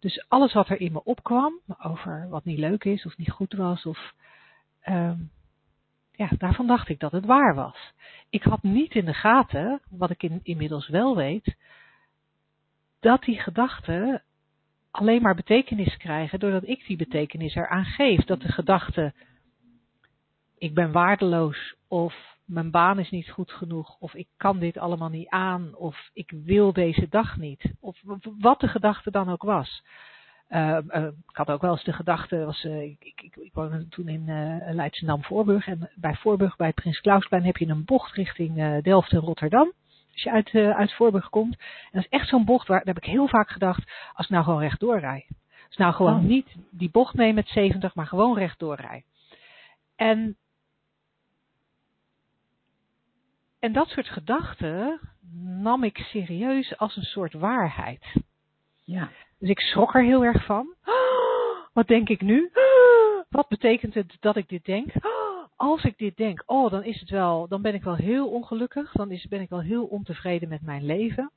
Dus 0.00 0.24
alles 0.28 0.52
wat 0.52 0.68
er 0.68 0.80
in 0.80 0.92
me 0.92 1.04
opkwam, 1.04 1.60
over 1.78 2.28
wat 2.28 2.44
niet 2.44 2.58
leuk 2.58 2.84
is 2.84 3.06
of 3.06 3.16
niet 3.16 3.30
goed 3.30 3.52
was, 3.52 3.86
of, 3.86 4.14
um, 4.88 5.30
ja, 6.12 6.28
daarvan 6.38 6.66
dacht 6.66 6.88
ik 6.88 7.00
dat 7.00 7.12
het 7.12 7.24
waar 7.24 7.54
was. 7.54 7.92
Ik 8.30 8.42
had 8.42 8.62
niet 8.62 8.94
in 8.94 9.04
de 9.04 9.14
gaten, 9.14 9.80
wat 9.90 10.10
ik 10.10 10.22
in, 10.22 10.40
inmiddels 10.42 10.88
wel 10.88 11.16
weet, 11.16 11.56
dat 13.00 13.22
die 13.22 13.40
gedachten 13.40 14.22
alleen 14.90 15.22
maar 15.22 15.34
betekenis 15.34 15.96
krijgen 15.96 16.38
doordat 16.38 16.68
ik 16.68 16.86
die 16.86 16.96
betekenis 16.96 17.54
eraan 17.54 17.84
geef. 17.84 18.24
Dat 18.24 18.40
de 18.40 18.52
gedachte, 18.52 19.12
ik 20.58 20.74
ben 20.74 20.92
waardeloos 20.92 21.74
of 21.88 22.29
mijn 22.50 22.70
baan 22.70 22.98
is 22.98 23.10
niet 23.10 23.30
goed 23.30 23.52
genoeg 23.52 23.96
of 23.98 24.14
ik 24.14 24.28
kan 24.36 24.58
dit 24.58 24.78
allemaal 24.78 25.08
niet 25.08 25.28
aan 25.28 25.74
of 25.76 26.10
ik 26.12 26.32
wil 26.44 26.72
deze 26.72 27.06
dag 27.08 27.36
niet. 27.36 27.72
Of 27.80 28.00
wat 28.38 28.60
de 28.60 28.68
gedachte 28.68 29.10
dan 29.10 29.28
ook 29.28 29.42
was. 29.42 29.82
Uh, 30.48 30.78
uh, 30.88 31.04
ik 31.04 31.36
had 31.36 31.50
ook 31.50 31.60
wel 31.60 31.70
eens 31.70 31.84
de 31.84 31.92
gedachte, 31.92 32.44
was, 32.44 32.64
uh, 32.64 32.82
ik, 32.82 32.96
ik, 33.00 33.36
ik, 33.36 33.50
woonde 33.52 33.88
toen 33.88 34.08
in 34.08 34.24
Leidschendam-Voorburg 34.74 35.66
en 35.66 35.90
bij 35.94 36.14
Voorburg, 36.14 36.56
bij 36.56 36.72
Prins 36.72 37.00
Klausplein, 37.00 37.44
heb 37.44 37.56
je 37.56 37.66
een 37.66 37.84
bocht 37.84 38.14
richting 38.14 38.82
Delft 38.82 39.12
en 39.12 39.18
Rotterdam. 39.18 39.72
Als 40.12 40.22
je 40.22 40.30
uit, 40.30 40.54
uit 40.54 40.92
Voorburg 40.92 41.28
komt. 41.28 41.56
En 41.58 41.90
dat 41.92 42.02
is 42.02 42.18
echt 42.18 42.28
zo'n 42.28 42.44
bocht 42.44 42.68
waar, 42.68 42.84
daar 42.84 42.94
heb 42.94 43.04
ik 43.04 43.10
heel 43.10 43.28
vaak 43.28 43.50
gedacht, 43.50 43.90
als 44.12 44.26
ik 44.26 44.32
nou 44.32 44.44
gewoon 44.44 44.60
rechtdoor 44.60 44.98
rij. 44.98 45.26
Als 45.66 45.76
nou 45.76 45.92
gewoon 45.94 46.16
oh. 46.16 46.22
niet 46.22 46.56
die 46.70 46.90
bocht 46.90 47.14
neem 47.14 47.34
met 47.34 47.48
70, 47.48 47.94
maar 47.94 48.06
gewoon 48.06 48.38
rechtdoor 48.38 48.76
rij. 48.76 49.04
En, 49.96 50.36
en 53.60 53.72
dat 53.72 53.88
soort 53.88 54.08
gedachten 54.08 55.00
nam 55.62 55.84
ik 55.84 55.98
serieus 55.98 56.78
als 56.78 56.96
een 56.96 57.02
soort 57.02 57.32
waarheid. 57.32 58.04
Ja. 58.84 59.10
Dus 59.38 59.48
ik 59.48 59.60
schrok 59.60 59.94
er 59.94 60.04
heel 60.04 60.24
erg 60.24 60.44
van. 60.44 60.74
Wat 61.72 61.86
denk 61.86 62.08
ik 62.08 62.20
nu? 62.20 62.50
Wat 63.28 63.48
betekent 63.48 63.94
het 63.94 64.16
dat 64.20 64.36
ik 64.36 64.48
dit 64.48 64.64
denk? 64.64 64.92
Als 65.56 65.84
ik 65.84 65.98
dit 65.98 66.16
denk, 66.16 66.42
oh, 66.46 66.70
dan 66.70 66.84
is 66.84 67.00
het 67.00 67.10
wel, 67.10 67.48
dan 67.48 67.62
ben 67.62 67.74
ik 67.74 67.82
wel 67.82 67.96
heel 67.96 68.28
ongelukkig. 68.28 68.92
Dan 68.92 69.10
is, 69.10 69.26
ben 69.28 69.40
ik 69.40 69.48
wel 69.48 69.60
heel 69.60 69.84
ontevreden 69.84 70.48
met 70.48 70.62
mijn 70.62 70.84
leven. 70.84 71.30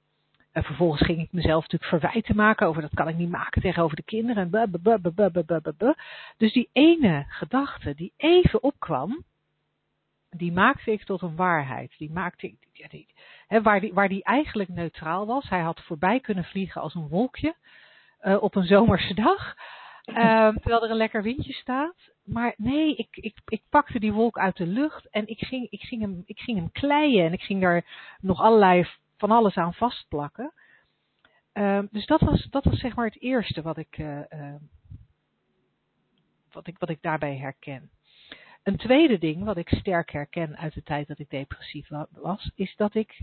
En 0.52 0.64
vervolgens 0.64 1.02
ging 1.02 1.22
ik 1.22 1.32
mezelf 1.32 1.62
natuurlijk 1.62 2.02
verwijten 2.02 2.36
maken 2.36 2.68
over 2.68 2.82
dat 2.82 2.94
kan 2.94 3.08
ik 3.08 3.18
niet 3.18 3.30
maken 3.30 3.62
tegenover 3.62 3.96
de 3.96 4.04
kinderen. 4.04 4.52
En 4.52 5.96
dus 6.38 6.54
die 6.54 6.70
ene 6.74 7.26
gedachte 7.28 7.96
die 7.96 8.14
even 8.18 8.64
opkwam, 8.64 9.24
die 10.36 10.52
maakte 10.52 10.92
ik 10.92 11.04
tot 11.04 11.22
een 11.22 11.36
waarheid. 11.36 11.94
Die 11.98 12.12
maakte 12.12 12.48
ik, 12.48 12.56
ja, 12.72 12.88
die, 12.88 13.08
waar, 13.62 13.80
die, 13.80 13.94
waar 13.94 14.10
die 14.10 14.24
eigenlijk 14.24 14.70
neutraal 14.70 15.26
was. 15.26 15.50
Hij 15.50 15.62
had 15.62 15.82
voorbij 15.82 16.20
kunnen 16.20 16.44
vliegen 16.44 16.82
als 16.82 16.96
een 16.96 17.08
wolkje 17.08 17.56
uh, 18.22 18.44
op 18.44 18.56
een 18.56 18.66
zomerse 18.76 19.14
dag. 19.14 19.56
Uh, 20.06 20.16
terwijl 20.48 20.84
er 20.84 20.90
een 20.90 20.98
lekker 20.98 21.24
windje 21.24 21.54
staat. 21.54 21.96
Maar 22.24 22.54
nee, 22.58 22.96
ik, 22.96 23.08
ik, 23.12 23.38
ik 23.46 23.62
pakte 23.70 24.00
die 24.00 24.14
wolk 24.14 24.38
uit 24.38 24.58
de 24.58 24.68
lucht 24.68 25.10
en 25.10 25.28
ik 25.28 25.40
ging, 25.40 25.68
ik, 25.70 25.82
hem, 25.90 26.24
ik 26.26 26.40
hem 26.46 26.72
kleien. 26.72 27.26
En 27.26 27.34
ik 27.34 27.42
ging 27.42 27.62
daar 27.62 27.86
nog 28.20 28.42
allerlei 28.42 28.88
van 29.18 29.32
alles 29.32 29.56
aan 29.56 29.74
vastplakken. 29.74 30.54
Uh, 31.54 31.80
dus 31.92 32.06
dat 32.06 32.22
was, 32.22 32.48
dat 32.50 32.64
was 32.64 32.80
zeg 32.80 32.96
maar 32.96 33.06
het 33.06 33.22
eerste 33.22 33.62
wat 33.62 33.78
ik, 33.78 33.98
uh, 33.98 34.20
wat 36.52 36.68
ik, 36.68 36.78
wat 36.78 36.90
ik 36.90 37.02
daarbij 37.02 37.38
herken. 37.38 37.90
Een 38.64 38.78
tweede 38.78 39.18
ding 39.18 39.44
wat 39.44 39.58
ik 39.58 39.70
sterk 39.70 40.12
herken 40.12 40.58
uit 40.58 40.74
de 40.74 40.84
tijd 40.84 41.08
dat 41.08 41.20
ik 41.20 41.30
depressief 41.30 41.88
was, 42.12 42.52
is 42.56 42.74
dat 42.76 42.96
ik 42.96 43.22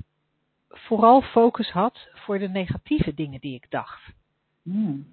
vooral 0.68 1.22
focus 1.22 1.70
had 1.70 2.08
voor 2.14 2.38
de 2.38 2.48
negatieve 2.48 3.14
dingen 3.14 3.40
die 3.40 3.54
ik 3.54 3.66
dacht. 3.68 4.12
Hmm. 4.62 5.06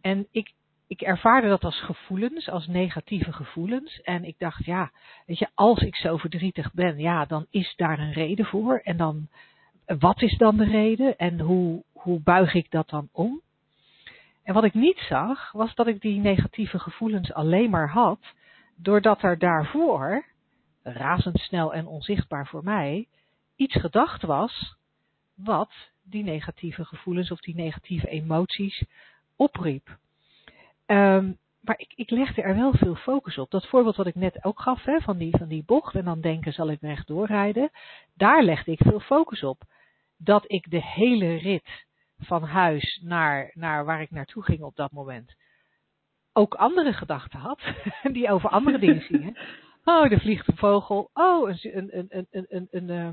En 0.00 0.26
ik, 0.30 0.52
ik 0.86 1.00
ervaarde 1.00 1.48
dat 1.48 1.64
als 1.64 1.80
gevoelens, 1.80 2.48
als 2.48 2.66
negatieve 2.66 3.32
gevoelens. 3.32 4.00
En 4.00 4.24
ik 4.24 4.34
dacht, 4.38 4.64
ja, 4.64 4.90
weet 5.26 5.38
je, 5.38 5.48
als 5.54 5.78
ik 5.78 5.96
zo 5.96 6.16
verdrietig 6.16 6.72
ben, 6.72 6.98
ja, 6.98 7.24
dan 7.24 7.46
is 7.50 7.74
daar 7.76 7.98
een 7.98 8.12
reden 8.12 8.46
voor. 8.46 8.80
En 8.84 8.96
dan, 8.96 9.28
wat 9.86 10.22
is 10.22 10.36
dan 10.36 10.56
de 10.56 10.64
reden? 10.64 11.18
En 11.18 11.40
hoe, 11.40 11.82
hoe 11.92 12.20
buig 12.20 12.54
ik 12.54 12.70
dat 12.70 12.88
dan 12.88 13.08
om? 13.12 13.40
En 14.42 14.54
wat 14.54 14.64
ik 14.64 14.74
niet 14.74 14.98
zag, 14.98 15.52
was 15.52 15.74
dat 15.74 15.86
ik 15.86 16.00
die 16.00 16.20
negatieve 16.20 16.78
gevoelens 16.78 17.32
alleen 17.32 17.70
maar 17.70 17.90
had, 17.90 18.20
doordat 18.82 19.22
er 19.22 19.38
daarvoor, 19.38 20.24
razendsnel 20.82 21.74
en 21.74 21.86
onzichtbaar 21.86 22.46
voor 22.46 22.64
mij, 22.64 23.08
iets 23.56 23.74
gedacht 23.80 24.22
was 24.22 24.76
wat 25.34 25.72
die 26.02 26.24
negatieve 26.24 26.84
gevoelens 26.84 27.30
of 27.30 27.40
die 27.40 27.54
negatieve 27.54 28.08
emoties 28.08 28.84
opriep. 29.36 29.98
Um, 30.86 31.38
maar 31.60 31.78
ik, 31.78 31.92
ik 31.94 32.10
legde 32.10 32.42
er 32.42 32.56
wel 32.56 32.72
veel 32.72 32.94
focus 32.94 33.38
op. 33.38 33.50
Dat 33.50 33.68
voorbeeld 33.68 33.96
wat 33.96 34.06
ik 34.06 34.14
net 34.14 34.44
ook 34.44 34.60
gaf, 34.60 34.84
hè, 34.84 35.00
van, 35.00 35.18
die, 35.18 35.36
van 35.36 35.48
die 35.48 35.64
bocht 35.64 35.94
en 35.94 36.04
dan 36.04 36.20
denken 36.20 36.52
zal 36.52 36.70
ik 36.70 36.80
rechtdoor 36.80 37.26
rijden, 37.26 37.70
daar 38.14 38.42
legde 38.42 38.72
ik 38.72 38.78
veel 38.82 39.00
focus 39.00 39.42
op. 39.42 39.62
Dat 40.16 40.44
ik 40.46 40.70
de 40.70 40.82
hele 40.82 41.34
rit 41.34 41.84
van 42.18 42.42
huis 42.42 43.00
naar, 43.04 43.50
naar 43.54 43.84
waar 43.84 44.00
ik 44.00 44.10
naartoe 44.10 44.42
ging 44.42 44.62
op 44.62 44.76
dat 44.76 44.92
moment, 44.92 45.34
ook 46.32 46.54
andere 46.54 46.92
gedachten 46.92 47.38
had, 47.38 47.60
die 48.12 48.30
over 48.30 48.48
andere 48.50 48.78
dingen 48.78 49.02
gingen. 49.10 49.36
Oh, 49.84 50.12
er 50.12 50.20
vliegt 50.20 50.48
een 50.48 50.56
vogel. 50.56 51.10
Oh, 51.14 51.50
een, 51.50 51.98
een, 51.98 52.06
een, 52.08 52.26
een, 52.30 52.46
een, 52.48 52.68
een, 52.70 52.90
eh, 52.90 53.08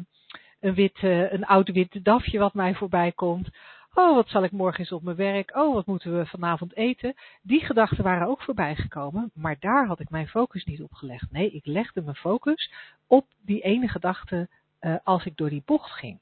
een, 0.60 0.74
wit, 0.74 0.98
eh, 1.00 1.32
een 1.32 1.46
oud 1.46 1.70
wit 1.70 2.04
dafje 2.04 2.40
wat 2.40 2.54
mij 2.54 2.76
voorbij 2.76 3.12
komt. 3.12 3.50
Oh, 3.94 4.16
wat 4.16 4.30
zal 4.30 4.44
ik 4.44 4.52
morgen 4.52 4.80
eens 4.80 4.92
op 4.92 5.04
mijn 5.04 5.16
werk? 5.16 5.56
Oh, 5.56 5.74
wat 5.74 5.86
moeten 5.86 6.18
we 6.18 6.26
vanavond 6.26 6.76
eten? 6.76 7.14
Die 7.42 7.66
gedachten 7.66 8.04
waren 8.04 8.28
ook 8.28 8.42
voorbij 8.42 8.76
gekomen, 8.76 9.32
maar 9.34 9.56
daar 9.60 9.86
had 9.86 10.00
ik 10.00 10.10
mijn 10.10 10.28
focus 10.28 10.66
niet 10.66 10.82
op 10.82 10.94
gelegd. 10.94 11.32
Nee, 11.32 11.52
ik 11.52 11.66
legde 11.66 12.02
mijn 12.02 12.16
focus 12.16 12.72
op 13.08 13.26
die 13.42 13.62
ene 13.62 13.88
gedachte 13.88 14.50
uh, 14.82 14.96
als 15.04 15.26
ik 15.26 15.38
door 15.38 15.50
die 15.50 15.64
bocht 15.66 15.92
ging. 15.92 16.20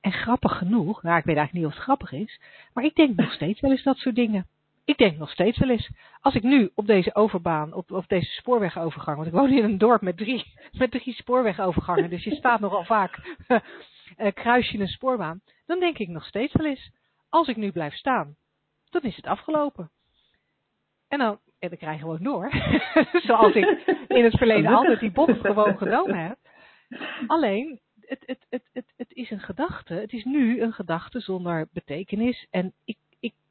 En 0.00 0.12
grappig 0.12 0.58
genoeg, 0.58 1.02
nou 1.02 1.18
ik 1.18 1.24
weet 1.24 1.36
eigenlijk 1.36 1.52
niet 1.52 1.66
of 1.66 1.72
het 1.72 1.82
grappig 1.82 2.12
is, 2.12 2.40
maar 2.72 2.84
ik 2.84 2.94
denk 2.94 3.16
nog 3.16 3.32
steeds 3.38 3.60
wel 3.60 3.70
eens 3.70 3.82
dat 3.82 3.96
soort 3.96 4.14
dingen. 4.14 4.46
Ik 4.84 4.96
denk 4.96 5.18
nog 5.18 5.30
steeds 5.30 5.58
wel 5.58 5.70
eens, 5.70 5.90
als 6.20 6.34
ik 6.34 6.42
nu 6.42 6.70
op 6.74 6.86
deze 6.86 7.14
overbaan, 7.14 7.72
op, 7.72 7.90
op 7.90 8.08
deze 8.08 8.30
spoorwegovergang, 8.30 9.16
want 9.16 9.28
ik 9.28 9.34
woon 9.34 9.50
in 9.50 9.64
een 9.64 9.78
dorp 9.78 10.00
met 10.00 10.16
drie, 10.16 10.44
met 10.78 10.90
drie 10.90 11.14
spoorwegovergangen, 11.14 12.10
dus 12.10 12.24
je 12.24 12.34
staat 12.34 12.60
nogal 12.60 12.84
vaak, 12.84 13.36
uh, 13.48 14.32
kruis 14.42 14.70
je 14.70 14.78
een 14.78 14.88
spoorbaan, 14.88 15.40
dan 15.66 15.80
denk 15.80 15.98
ik 15.98 16.08
nog 16.08 16.24
steeds 16.24 16.52
wel 16.52 16.66
eens, 16.66 16.90
als 17.28 17.48
ik 17.48 17.56
nu 17.56 17.72
blijf 17.72 17.94
staan, 17.94 18.36
dan 18.90 19.02
is 19.02 19.16
het 19.16 19.26
afgelopen. 19.26 19.90
En 21.08 21.18
dan, 21.18 21.38
en 21.58 21.68
dan 21.68 21.78
krijg 21.78 21.94
je 21.94 22.00
gewoon 22.00 22.22
door, 22.22 22.50
zoals 23.26 23.54
ik 23.54 23.98
in 24.08 24.24
het 24.24 24.36
verleden 24.36 24.74
altijd 24.74 25.00
die 25.00 25.10
bocht 25.10 25.40
gewoon 25.40 25.78
genomen 25.78 26.18
heb. 26.18 26.38
Alleen, 27.26 27.80
het, 28.00 28.22
het, 28.26 28.46
het, 28.48 28.62
het, 28.72 28.92
het 28.96 29.12
is 29.12 29.30
een 29.30 29.40
gedachte, 29.40 29.94
het 29.94 30.12
is 30.12 30.24
nu 30.24 30.60
een 30.60 30.72
gedachte 30.72 31.20
zonder 31.20 31.68
betekenis 31.72 32.46
en 32.50 32.72
ik 32.84 32.96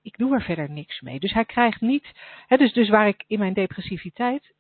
ik 0.04 0.18
doe 0.18 0.34
er 0.34 0.42
verder 0.42 0.70
niks 0.70 1.02
mee. 1.02 1.20
Dus 1.20 1.34
hij 1.34 1.46
krijgt 1.46 1.82
niet, 1.82 2.12
hè, 2.48 2.58
dus, 2.58 2.74
dus 2.74 2.90
waar 2.90 3.08
ik 3.08 3.24
in 3.28 3.40
mijn 3.40 3.54
depressiviteit 3.54 4.54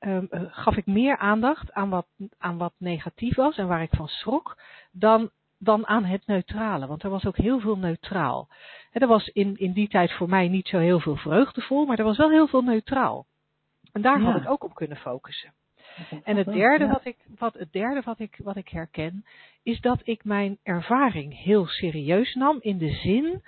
um, 0.00 0.28
gaf 0.50 0.76
ik 0.76 0.86
meer 0.86 1.16
aandacht 1.16 1.72
aan 1.72 1.88
wat, 1.88 2.06
aan 2.38 2.58
wat 2.58 2.72
negatief 2.76 3.36
was 3.36 3.56
en 3.56 3.68
waar 3.68 3.82
ik 3.82 3.94
van 3.96 4.08
schrok, 4.08 4.62
dan, 4.92 5.30
dan 5.58 5.86
aan 5.86 6.04
het 6.04 6.26
neutrale. 6.26 6.86
Want 6.86 7.02
er 7.02 7.10
was 7.10 7.26
ook 7.26 7.36
heel 7.36 7.60
veel 7.60 7.78
neutraal. 7.78 8.48
Hè, 8.90 9.00
er 9.00 9.06
was 9.06 9.28
in, 9.28 9.56
in 9.58 9.72
die 9.72 9.88
tijd 9.88 10.12
voor 10.12 10.28
mij 10.28 10.48
niet 10.48 10.68
zo 10.68 10.78
heel 10.78 11.00
veel 11.00 11.16
vreugdevol, 11.16 11.86
maar 11.86 11.98
er 11.98 12.04
was 12.04 12.16
wel 12.16 12.30
heel 12.30 12.48
veel 12.48 12.62
neutraal. 12.62 13.26
En 13.92 14.02
daar 14.02 14.20
ja. 14.20 14.24
had 14.24 14.42
ik 14.42 14.50
ook 14.50 14.64
op 14.64 14.74
kunnen 14.74 14.96
focussen. 14.96 15.52
En 16.24 16.36
het 16.36 16.46
derde, 16.46 16.86
wat 16.86 17.04
ik, 17.04 17.16
wat, 17.38 17.54
het 17.54 17.72
derde 17.72 18.00
wat, 18.04 18.18
ik, 18.18 18.40
wat 18.42 18.56
ik 18.56 18.68
herken, 18.68 19.24
is 19.62 19.80
dat 19.80 20.00
ik 20.02 20.24
mijn 20.24 20.58
ervaring 20.62 21.42
heel 21.42 21.66
serieus 21.66 22.34
nam 22.34 22.58
in 22.60 22.78
de 22.78 22.90
zin 22.90 23.42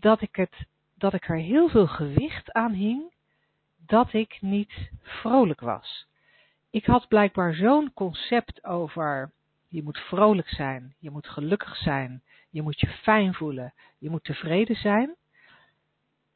dat 0.00 0.20
ik, 0.20 0.36
het, 0.36 0.66
dat 0.94 1.14
ik 1.14 1.28
er 1.28 1.36
heel 1.36 1.68
veel 1.68 1.86
gewicht 1.86 2.52
aan 2.52 2.72
hing 2.72 3.12
dat 3.86 4.12
ik 4.12 4.38
niet 4.40 4.90
vrolijk 5.02 5.60
was. 5.60 6.06
Ik 6.70 6.86
had 6.86 7.08
blijkbaar 7.08 7.54
zo'n 7.54 7.92
concept 7.94 8.64
over 8.64 9.32
je 9.68 9.82
moet 9.82 9.98
vrolijk 9.98 10.48
zijn, 10.48 10.94
je 10.98 11.10
moet 11.10 11.28
gelukkig 11.28 11.76
zijn, 11.76 12.22
je 12.50 12.62
moet 12.62 12.80
je 12.80 12.86
fijn 12.86 13.34
voelen, 13.34 13.74
je 13.98 14.10
moet 14.10 14.24
tevreden 14.24 14.76
zijn. 14.76 15.14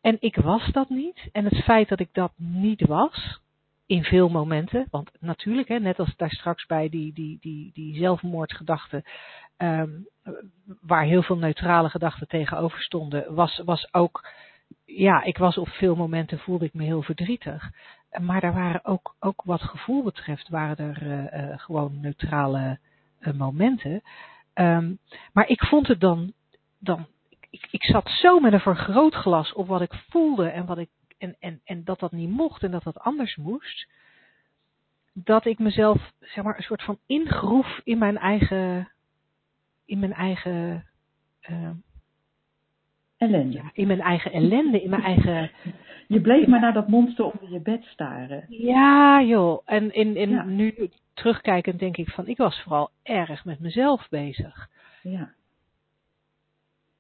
En 0.01 0.17
ik 0.21 0.37
was 0.37 0.67
dat 0.73 0.89
niet. 0.89 1.29
En 1.33 1.45
het 1.45 1.65
feit 1.65 1.89
dat 1.89 2.01
ik 2.01 2.09
dat 2.13 2.33
niet 2.37 2.87
was, 2.87 3.41
in 3.89 4.05
veel 4.05 4.29
momenten, 4.29 4.87
want 4.91 5.11
natuurlijk, 5.21 5.69
hè, 5.69 5.79
net 5.79 5.99
als 5.99 6.17
daar 6.17 6.31
straks 6.31 6.67
bij 6.67 6.89
die, 6.89 7.13
die, 7.13 7.39
die, 7.41 7.71
die 7.75 7.97
zelfmoordgedachten, 7.97 9.05
um, 9.59 10.09
waar 10.81 11.05
heel 11.05 11.23
veel 11.23 11.37
neutrale 11.37 11.89
gedachten 11.89 12.29
tegenover 12.29 12.81
stonden, 12.81 13.35
was, 13.35 13.63
was 13.65 13.95
ook 13.95 14.29
ja, 14.85 15.23
ik 15.23 15.39
was 15.39 15.59
op 15.59 15.69
veel 15.69 15.97
momenten 15.97 16.39
voelde 16.39 16.65
ik 16.65 16.75
me 16.75 16.83
heel 16.83 17.03
verdrietig. 17.03 17.71
Maar 18.21 18.43
er 18.43 18.53
waren 18.53 18.85
ook, 18.85 19.15
ook 19.21 19.43
wat 19.45 19.63
gevoel 19.63 20.03
betreft, 20.03 20.49
waren 20.49 20.79
er 20.79 21.03
uh, 21.03 21.49
uh, 21.49 21.59
gewoon 21.59 22.01
neutrale 22.01 22.79
uh, 23.21 23.33
momenten. 23.33 24.03
Um, 24.55 24.99
maar 25.33 25.49
ik 25.49 25.65
vond 25.65 25.87
het 25.87 26.01
dan, 26.01 26.33
dan 26.79 27.07
ik, 27.51 27.69
ik 27.71 27.85
zat 27.85 28.09
zo 28.09 28.41
met 28.41 28.53
een 28.53 28.61
vergrootglas 28.61 29.53
op 29.53 29.67
wat 29.67 29.81
ik 29.81 29.95
voelde 30.11 30.49
en 30.49 30.67
wat 30.67 30.79
ik 30.79 30.89
en, 31.19 31.37
en, 31.39 31.61
en 31.65 31.85
dat 31.85 31.99
dat 31.99 32.13
niet 32.13 32.31
mocht 32.31 32.63
en 32.63 32.71
dat 32.71 32.83
dat 32.83 32.99
anders 32.99 33.37
moest. 33.37 33.89
Dat 35.13 35.45
ik 35.45 35.59
mezelf, 35.59 36.13
zeg 36.21 36.45
maar, 36.45 36.57
een 36.57 36.63
soort 36.63 36.83
van 36.83 36.99
ingroef 37.07 37.81
in 37.85 37.99
mijn 37.99 38.19
eigen, 38.19 38.89
in 39.89 39.99
mijn 39.99 40.13
eigen, 40.13 40.85
uh, 41.51 41.71
ellende. 43.17 43.57
Ja, 43.57 43.71
in 43.73 43.87
mijn 43.87 44.01
eigen 44.01 44.33
ellende, 44.33 44.83
in 44.83 44.91
mijn 44.91 45.03
eigen. 45.03 45.51
Je 46.09 46.21
bleef 46.21 46.47
maar 46.47 46.61
naar 46.61 46.73
dat 46.73 46.89
monster 46.89 47.25
onder 47.25 47.53
je 47.53 47.61
bed 47.61 47.85
staren. 47.85 48.45
Ja, 48.49 49.23
joh. 49.23 49.63
En 49.65 49.95
in, 49.95 50.17
in 50.17 50.31
ja. 50.31 50.45
nu 50.45 50.91
terugkijkend 51.15 51.79
denk 51.79 51.97
ik 51.97 52.09
van, 52.09 52.27
ik 52.27 52.37
was 52.37 52.63
vooral 52.63 52.91
erg 53.03 53.45
met 53.45 53.61
mezelf 53.61 54.09
bezig. 54.09 54.69
Ja. 55.03 55.33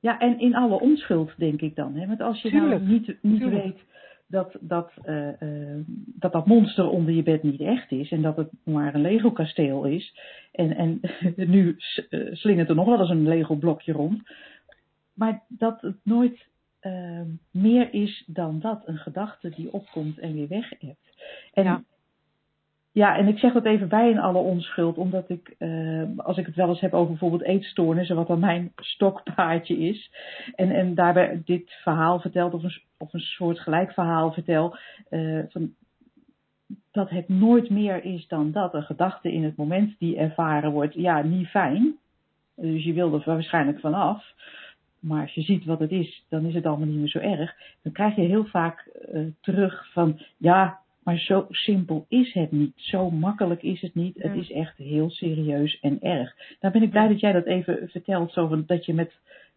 Ja, 0.01 0.19
en 0.19 0.41
in 0.41 0.55
alle 0.55 0.81
onschuld 0.81 1.33
denk 1.37 1.61
ik 1.61 1.77
dan. 1.77 1.95
Hè? 1.95 2.07
Want 2.07 2.21
als 2.21 2.43
je 2.43 2.49
Tuurlijk. 2.49 2.83
nou 2.83 2.93
niet, 2.93 3.07
niet 3.23 3.41
Tuurlijk. 3.41 3.65
weet 3.65 3.85
dat 4.29 4.57
dat, 4.61 4.93
uh, 5.05 5.29
uh, 5.41 5.81
dat 6.07 6.33
dat 6.33 6.47
monster 6.47 6.89
onder 6.89 7.15
je 7.15 7.23
bed 7.23 7.43
niet 7.43 7.61
echt 7.61 7.93
is 7.93 8.11
en 8.11 8.23
dat 8.23 8.37
het 8.37 8.51
maar 8.65 8.95
een 8.95 9.01
Lego 9.01 9.31
kasteel 9.31 9.85
is. 9.85 10.19
En, 10.53 10.77
en 10.77 11.01
nu 11.55 11.77
uh, 12.11 12.35
slingert 12.35 12.69
er 12.69 12.75
nog 12.75 12.87
wel 12.87 13.01
eens 13.01 13.11
een 13.11 13.29
Lego 13.29 13.55
blokje 13.55 13.93
rond. 13.93 14.23
Maar 15.15 15.43
dat 15.49 15.81
het 15.81 15.97
nooit 16.03 16.47
uh, 16.83 17.21
meer 17.51 17.95
is 17.95 18.25
dan 18.27 18.61
dat. 18.61 18.83
Een 18.85 18.99
gedachte 18.99 19.49
die 19.51 19.73
opkomt 19.73 20.19
en 20.19 20.35
weer 20.35 20.49
weg 20.49 20.71
hebt. 20.79 21.17
En 21.53 21.65
Ja. 21.65 21.83
ja, 22.93 23.17
en 23.17 23.29
ik 23.29 23.39
zeg 23.39 23.53
dat 23.53 23.65
even 23.65 23.89
bij 23.89 24.11
in 24.11 24.19
alle 24.19 24.39
onschuld, 24.39 24.97
omdat 24.97 25.29
ik, 25.29 25.55
uh, 25.59 26.03
als 26.17 26.37
ik 26.37 26.47
het 26.47 26.55
wel 26.55 26.69
eens 26.69 26.81
heb 26.81 26.93
over 26.93 27.09
bijvoorbeeld 27.09 27.43
eetstoornissen, 27.43 28.17
wat 28.17 28.27
dan 28.27 28.41
mijn 28.41 28.73
stokpaardje 28.77 29.79
is, 29.79 30.11
en, 30.55 30.71
en 30.71 30.95
daarbij 30.95 31.43
dit 31.45 31.71
verhaal 31.83 32.21
vertelt, 32.21 32.55
of 32.55 32.63
een, 32.63 32.83
of 32.99 33.13
een 33.13 33.21
soort 33.21 33.61
gelijk 33.61 33.93
verhaal 33.93 34.33
vertel, 34.33 34.77
uh, 35.11 35.43
van, 35.49 35.75
dat 36.91 37.11
het 37.11 37.29
nooit 37.29 37.71
meer 37.71 38.05
is 38.05 38.27
dan 38.29 38.53
dat. 38.53 38.75
Een 38.75 38.83
gedachte 38.83 39.33
in 39.33 39.45
het 39.45 39.57
moment 39.57 39.99
die 39.99 40.17
ervaren 40.17 40.73
wordt, 40.73 40.95
ja, 40.95 41.23
niet 41.23 41.49
fijn. 41.49 41.97
Dus 42.55 42.85
je 42.85 42.93
wil 42.93 43.15
er 43.15 43.23
waarschijnlijk 43.25 43.81
vanaf. 43.81 44.35
Maar 45.01 45.23
als 45.23 45.35
je 45.35 45.43
ziet 45.43 45.65
wat 45.65 45.79
het 45.79 45.91
is, 45.91 46.25
dan 46.29 46.45
is 46.45 46.55
het 46.55 46.67
allemaal 46.67 46.87
niet 46.87 46.99
meer 46.99 47.09
zo 47.09 47.19
erg. 47.19 47.55
Dan 47.83 47.93
krijg 47.93 48.17
je 48.17 48.23
heel 48.23 48.45
vaak 48.45 48.91
uh, 49.13 49.27
terug 49.41 49.93
van, 49.93 50.21
ja, 50.37 50.79
maar 51.03 51.19
zo 51.19 51.47
simpel 51.51 52.07
is 52.09 52.33
het 52.33 52.53
niet. 52.53 52.73
Zo 52.77 53.11
makkelijk 53.11 53.63
is 53.63 53.81
het 53.81 53.95
niet. 53.95 54.23
Het 54.23 54.35
is 54.35 54.51
echt 54.51 54.77
heel 54.77 55.11
serieus 55.11 55.81
en 55.81 56.01
erg. 56.01 56.35
Daar 56.61 56.71
ben 56.71 56.83
ik 56.83 56.91
blij 56.91 57.09
dat 57.09 57.21
jij 57.21 57.33
dat 57.33 57.45
even 57.45 57.89
vertelt. 57.89 58.33
Zo 58.33 58.65
dat 58.67 58.85
je 58.85 58.95
met 58.95 59.13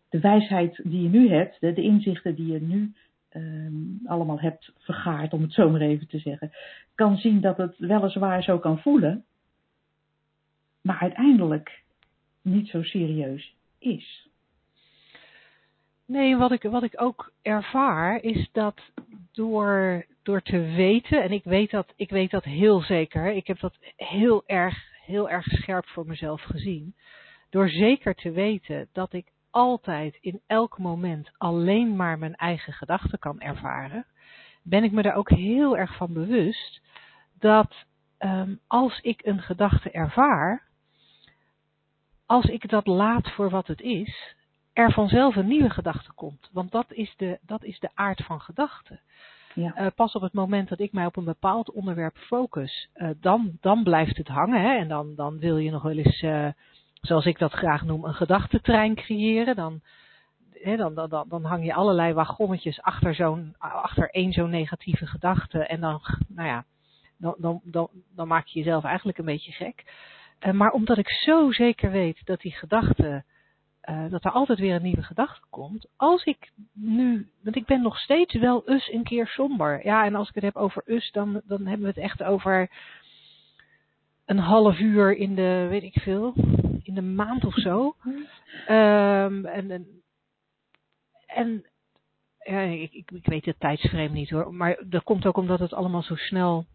de 0.10 0.19
wijsheid 0.19 0.81
die 0.83 1.01
je 1.01 1.10
nu 1.10 1.29
hebt, 1.29 1.57
de, 1.60 1.74
de 1.74 1.81
inzichten 1.81 2.36
die 2.36 2.51
je 2.51 2.62
nu 2.62 2.93
um, 3.35 4.00
allemaal 4.05 4.39
hebt 4.39 4.71
vergaard, 4.77 5.33
om 5.33 5.41
het 5.41 5.53
zo 5.53 5.69
maar 5.69 5.81
even 5.81 6.07
te 6.07 6.19
zeggen, 6.19 6.51
kan 6.95 7.17
zien 7.17 7.41
dat 7.41 7.57
het 7.57 7.77
weliswaar 7.77 8.43
zo 8.43 8.59
kan 8.59 8.79
voelen, 8.79 9.25
maar 10.81 11.00
uiteindelijk 11.00 11.83
niet 12.41 12.67
zo 12.67 12.83
serieus 12.83 13.55
is. 13.79 14.29
Nee, 16.05 16.35
wat 16.37 16.51
ik, 16.51 16.63
wat 16.63 16.83
ik 16.83 17.01
ook 17.01 17.31
ervaar 17.41 18.24
is 18.24 18.50
dat 18.51 18.81
door, 19.31 20.05
door 20.24 20.41
te 20.41 20.59
weten, 20.59 21.24
en 21.24 21.31
ik 21.31 21.44
weet, 21.44 21.72
dat, 21.72 21.94
ik 21.96 22.09
weet 22.09 22.31
dat 22.31 22.44
heel 22.44 22.81
zeker, 22.81 23.31
ik 23.31 23.48
heb 23.48 23.59
dat 23.59 23.77
heel 23.96 24.44
erg, 24.46 24.89
heel 25.05 25.29
erg 25.29 25.46
scherp 25.46 25.85
voor 25.85 26.05
mezelf 26.05 26.41
gezien, 26.41 26.96
door 27.50 27.70
zeker 27.70 28.15
te 28.15 28.31
weten 28.31 28.87
dat 28.91 29.13
ik 29.13 29.25
altijd 29.51 30.18
in 30.22 30.42
elk 30.48 30.77
moment 30.77 31.31
alleen 31.37 31.96
maar 31.96 32.20
mijn 32.20 32.35
eigen 32.35 32.74
gedachten 32.74 33.20
kan 33.20 33.42
ervaren, 33.42 34.05
ben 34.64 34.83
ik 34.83 34.92
me 34.92 35.01
daar 35.01 35.16
ook 35.16 35.29
heel 35.29 35.77
erg 35.77 35.96
van 35.96 36.14
bewust 36.14 36.81
dat 37.40 37.85
um, 38.20 38.59
als 38.68 39.00
ik 39.00 39.25
een 39.25 39.42
gedachte 39.42 39.92
ervaar, 39.92 40.64
als 42.25 42.46
ik 42.46 42.70
dat 42.70 42.87
laat 42.87 43.31
voor 43.31 43.50
wat 43.50 43.68
het 43.68 43.81
is, 43.81 44.35
er 44.74 44.92
vanzelf 44.92 45.35
een 45.35 45.48
nieuwe 45.48 45.70
gedachte 45.70 46.11
komt. 46.14 46.50
Want 46.51 46.72
dat 46.72 46.92
is 46.92 47.14
de, 47.18 47.40
dat 47.42 47.64
is 47.64 47.79
de 47.79 47.90
aard 47.94 48.24
van 48.24 48.42
gedachten. 48.42 49.00
Ja. 49.53 49.81
Uh, 49.81 49.87
pas 49.96 50.14
op 50.14 50.22
het 50.22 50.33
moment 50.33 50.70
dat 50.70 50.79
ik 50.79 50.92
mij 50.92 51.05
op 51.05 51.16
een 51.16 51.24
bepaald 51.24 51.72
onderwerp 51.72 52.18
focus, 52.18 52.90
uh, 52.96 53.09
dan, 53.20 53.57
dan 53.61 53.83
blijft 53.83 54.18
het 54.18 54.27
hangen. 54.27 54.61
Hè? 54.61 54.77
En 54.77 54.87
dan, 54.87 55.16
dan 55.16 55.40
wil 55.40 55.57
je 55.57 55.72
nog 55.72 55.83
wel 55.83 55.98
eens, 55.98 56.22
uh, 56.22 56.48
zoals 57.01 57.25
ik 57.25 57.40
dat 57.40 57.51
graag 57.51 57.83
noem, 57.83 58.05
een 58.05 58.14
gedachtentrein 58.14 58.96
creëren. 58.96 59.55
Dan, 59.55 59.81
dan, 60.77 60.94
dan, 61.09 61.25
dan, 61.29 61.44
hang 61.44 61.66
je 61.66 61.74
allerlei 61.74 62.14
wagonnetjes 62.14 62.81
achter, 62.81 63.16
zo'n, 63.16 63.55
achter 63.57 64.09
één 64.09 64.31
zo'n 64.31 64.50
negatieve 64.50 65.07
gedachte. 65.07 65.59
En 65.66 65.81
dan, 65.81 66.01
nou 66.27 66.48
ja, 66.48 66.66
dan, 67.18 67.35
dan, 67.37 67.61
dan, 67.64 67.90
dan 68.16 68.27
maak 68.27 68.48
je 68.48 68.59
jezelf 68.59 68.83
eigenlijk 68.83 69.18
een 69.18 69.25
beetje 69.25 69.51
gek. 69.51 69.83
Uh, 70.40 70.51
maar 70.51 70.72
omdat 70.72 70.98
ik 70.98 71.09
zo 71.09 71.51
zeker 71.51 71.92
weet 71.92 72.25
dat 72.25 72.42
die 72.42 72.51
gedachte 72.51 73.24
uh, 73.90 74.09
dat 74.09 74.25
er 74.25 74.31
altijd 74.31 74.59
weer 74.59 74.75
een 74.75 74.81
nieuwe 74.81 75.03
gedachte 75.03 75.42
komt. 75.50 75.87
Als 75.96 76.24
ik 76.24 76.51
nu, 76.74 77.29
want 77.44 77.55
ik 77.55 77.66
ben 77.66 77.81
nog 77.81 77.98
steeds 77.98 78.33
wel 78.33 78.70
us 78.70 78.92
een 78.92 79.03
keer 79.03 79.27
somber. 79.27 79.85
Ja, 79.85 80.05
en 80.05 80.16
als 80.16 80.29
ik 80.29 80.35
het 80.35 80.44
heb 80.44 80.55
over 80.55 80.83
us, 80.85 81.11
dan, 81.11 81.42
dan 81.46 81.66
hebben 81.66 81.81
we 81.81 81.87
het 81.87 82.03
echt 82.11 82.24
over 82.24 82.70
een 84.25 84.37
half 84.40 84.79
uur 84.79 85.16
in 85.16 85.35
de, 85.35 85.68
weet 85.70 85.83
ik 85.83 86.01
veel, 86.01 86.33
in 86.83 86.94
de 86.94 87.01
maand 87.01 87.46
of 87.46 87.53
zo. 87.53 87.96
Um, 88.70 89.46
en, 89.46 89.72
en, 89.72 89.87
en 91.25 91.65
ja, 92.39 92.59
ik, 92.59 92.94
ik, 92.94 93.11
ik 93.11 93.25
weet 93.25 93.46
het 93.46 93.59
tijdsframe 93.59 94.09
niet 94.09 94.29
hoor, 94.29 94.53
maar 94.53 94.83
dat 94.87 95.03
komt 95.03 95.25
ook 95.25 95.37
omdat 95.37 95.59
het 95.59 95.74
allemaal 95.74 96.03
zo 96.03 96.15
snel, 96.15 96.65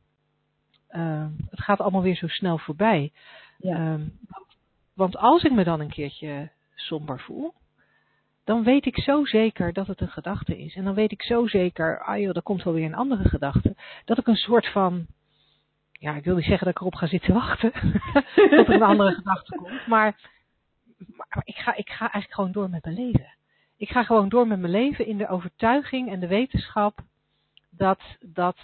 uh, 0.90 1.26
het 1.50 1.60
gaat 1.60 1.80
allemaal 1.80 2.02
weer 2.02 2.16
zo 2.16 2.26
snel 2.26 2.58
voorbij. 2.58 3.12
Ja. 3.58 3.92
Um, 3.92 4.18
want 4.94 5.16
als 5.16 5.42
ik 5.42 5.52
me 5.52 5.64
dan 5.64 5.80
een 5.80 5.90
keertje 5.90 6.50
somber 6.74 7.20
voel, 7.20 7.54
dan 8.44 8.64
weet 8.64 8.86
ik 8.86 9.00
zo 9.00 9.24
zeker 9.24 9.72
dat 9.72 9.86
het 9.86 10.00
een 10.00 10.08
gedachte 10.08 10.58
is. 10.58 10.74
En 10.74 10.84
dan 10.84 10.94
weet 10.94 11.12
ik 11.12 11.22
zo 11.22 11.46
zeker, 11.46 12.04
ah 12.04 12.18
joh, 12.18 12.36
er 12.36 12.42
komt 12.42 12.62
wel 12.62 12.72
weer 12.72 12.84
een 12.84 12.94
andere 12.94 13.28
gedachte. 13.28 13.76
Dat 14.04 14.18
ik 14.18 14.26
een 14.26 14.36
soort 14.36 14.66
van, 14.66 15.06
ja, 16.06 16.14
ik 16.14 16.24
wil 16.24 16.34
niet 16.34 16.44
zeggen 16.44 16.64
dat 16.64 16.74
ik 16.74 16.80
erop 16.80 16.94
ga 16.94 17.06
zitten 17.06 17.34
wachten. 17.34 17.72
dat 18.50 18.68
er 18.68 18.74
een 18.74 18.82
andere 18.82 19.14
gedachte 19.14 19.56
komt. 19.56 19.86
Maar, 19.86 20.16
maar 21.16 21.42
ik, 21.44 21.56
ga, 21.56 21.74
ik 21.74 21.88
ga 21.88 22.00
eigenlijk 22.00 22.34
gewoon 22.34 22.52
door 22.52 22.70
met 22.70 22.84
mijn 22.84 22.96
leven. 22.96 23.34
Ik 23.76 23.88
ga 23.88 24.04
gewoon 24.04 24.28
door 24.28 24.46
met 24.46 24.58
mijn 24.58 24.72
leven 24.72 25.06
in 25.06 25.18
de 25.18 25.28
overtuiging 25.28 26.10
en 26.10 26.20
de 26.20 26.26
wetenschap 26.26 26.98
dat, 27.70 28.00
dat, 28.20 28.56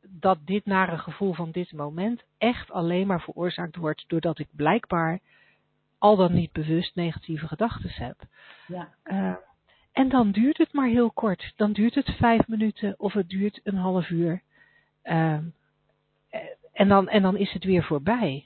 dat 0.00 0.38
dit 0.44 0.64
nare 0.64 0.98
gevoel 0.98 1.32
van 1.32 1.50
dit 1.50 1.72
moment 1.72 2.22
echt 2.38 2.70
alleen 2.70 3.06
maar 3.06 3.20
veroorzaakt 3.20 3.76
wordt 3.76 4.04
doordat 4.06 4.38
ik 4.38 4.48
blijkbaar 4.50 5.20
al 5.98 6.16
dan 6.16 6.32
niet 6.34 6.52
bewust 6.52 6.94
negatieve 6.94 7.48
gedachten 7.48 7.90
heb. 7.92 8.16
Ja. 8.66 8.88
Uh, 9.04 9.34
en 9.92 10.08
dan 10.08 10.30
duurt 10.30 10.58
het 10.58 10.72
maar 10.72 10.88
heel 10.88 11.10
kort. 11.10 11.52
Dan 11.56 11.72
duurt 11.72 11.94
het 11.94 12.10
vijf 12.10 12.48
minuten 12.48 12.94
of 12.98 13.12
het 13.12 13.28
duurt 13.28 13.60
een 13.62 13.76
half 13.76 14.10
uur. 14.10 14.42
Uh, 15.04 15.38
en, 16.78 16.88
dan, 16.88 17.08
en 17.08 17.22
dan 17.22 17.36
is 17.36 17.52
het 17.52 17.64
weer 17.64 17.82
voorbij. 17.82 18.44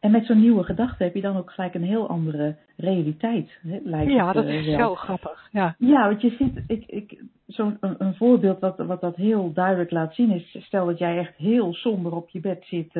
En 0.00 0.10
met 0.10 0.26
zo'n 0.26 0.40
nieuwe 0.40 0.64
gedachte 0.64 1.02
heb 1.02 1.14
je 1.14 1.20
dan 1.20 1.36
ook 1.36 1.50
gelijk 1.50 1.74
een 1.74 1.82
heel 1.82 2.08
andere 2.08 2.56
realiteit. 2.76 3.58
Hè, 3.62 3.78
lijkt 3.84 4.12
ja, 4.12 4.26
het, 4.26 4.34
dat 4.34 4.44
uh, 4.44 4.54
is 4.54 4.66
wel. 4.66 4.78
zo 4.78 4.94
grappig. 4.94 5.48
Ja, 5.52 5.74
ja 5.78 6.08
want 6.08 6.20
je 6.20 6.30
ziet, 6.30 6.62
ik, 6.66 6.84
ik, 6.86 7.22
zo'n 7.46 7.76
een, 7.80 7.94
een, 7.98 8.14
voorbeeld 8.14 8.60
wat, 8.60 8.76
wat 8.76 9.00
dat 9.00 9.16
heel 9.16 9.52
duidelijk 9.52 9.90
laat 9.90 10.14
zien 10.14 10.30
is, 10.30 10.56
stel 10.60 10.86
dat 10.86 10.98
jij 10.98 11.18
echt 11.18 11.36
heel 11.36 11.74
somber 11.74 12.12
op 12.12 12.28
je 12.28 12.40
bed 12.40 12.64
zit 12.64 12.92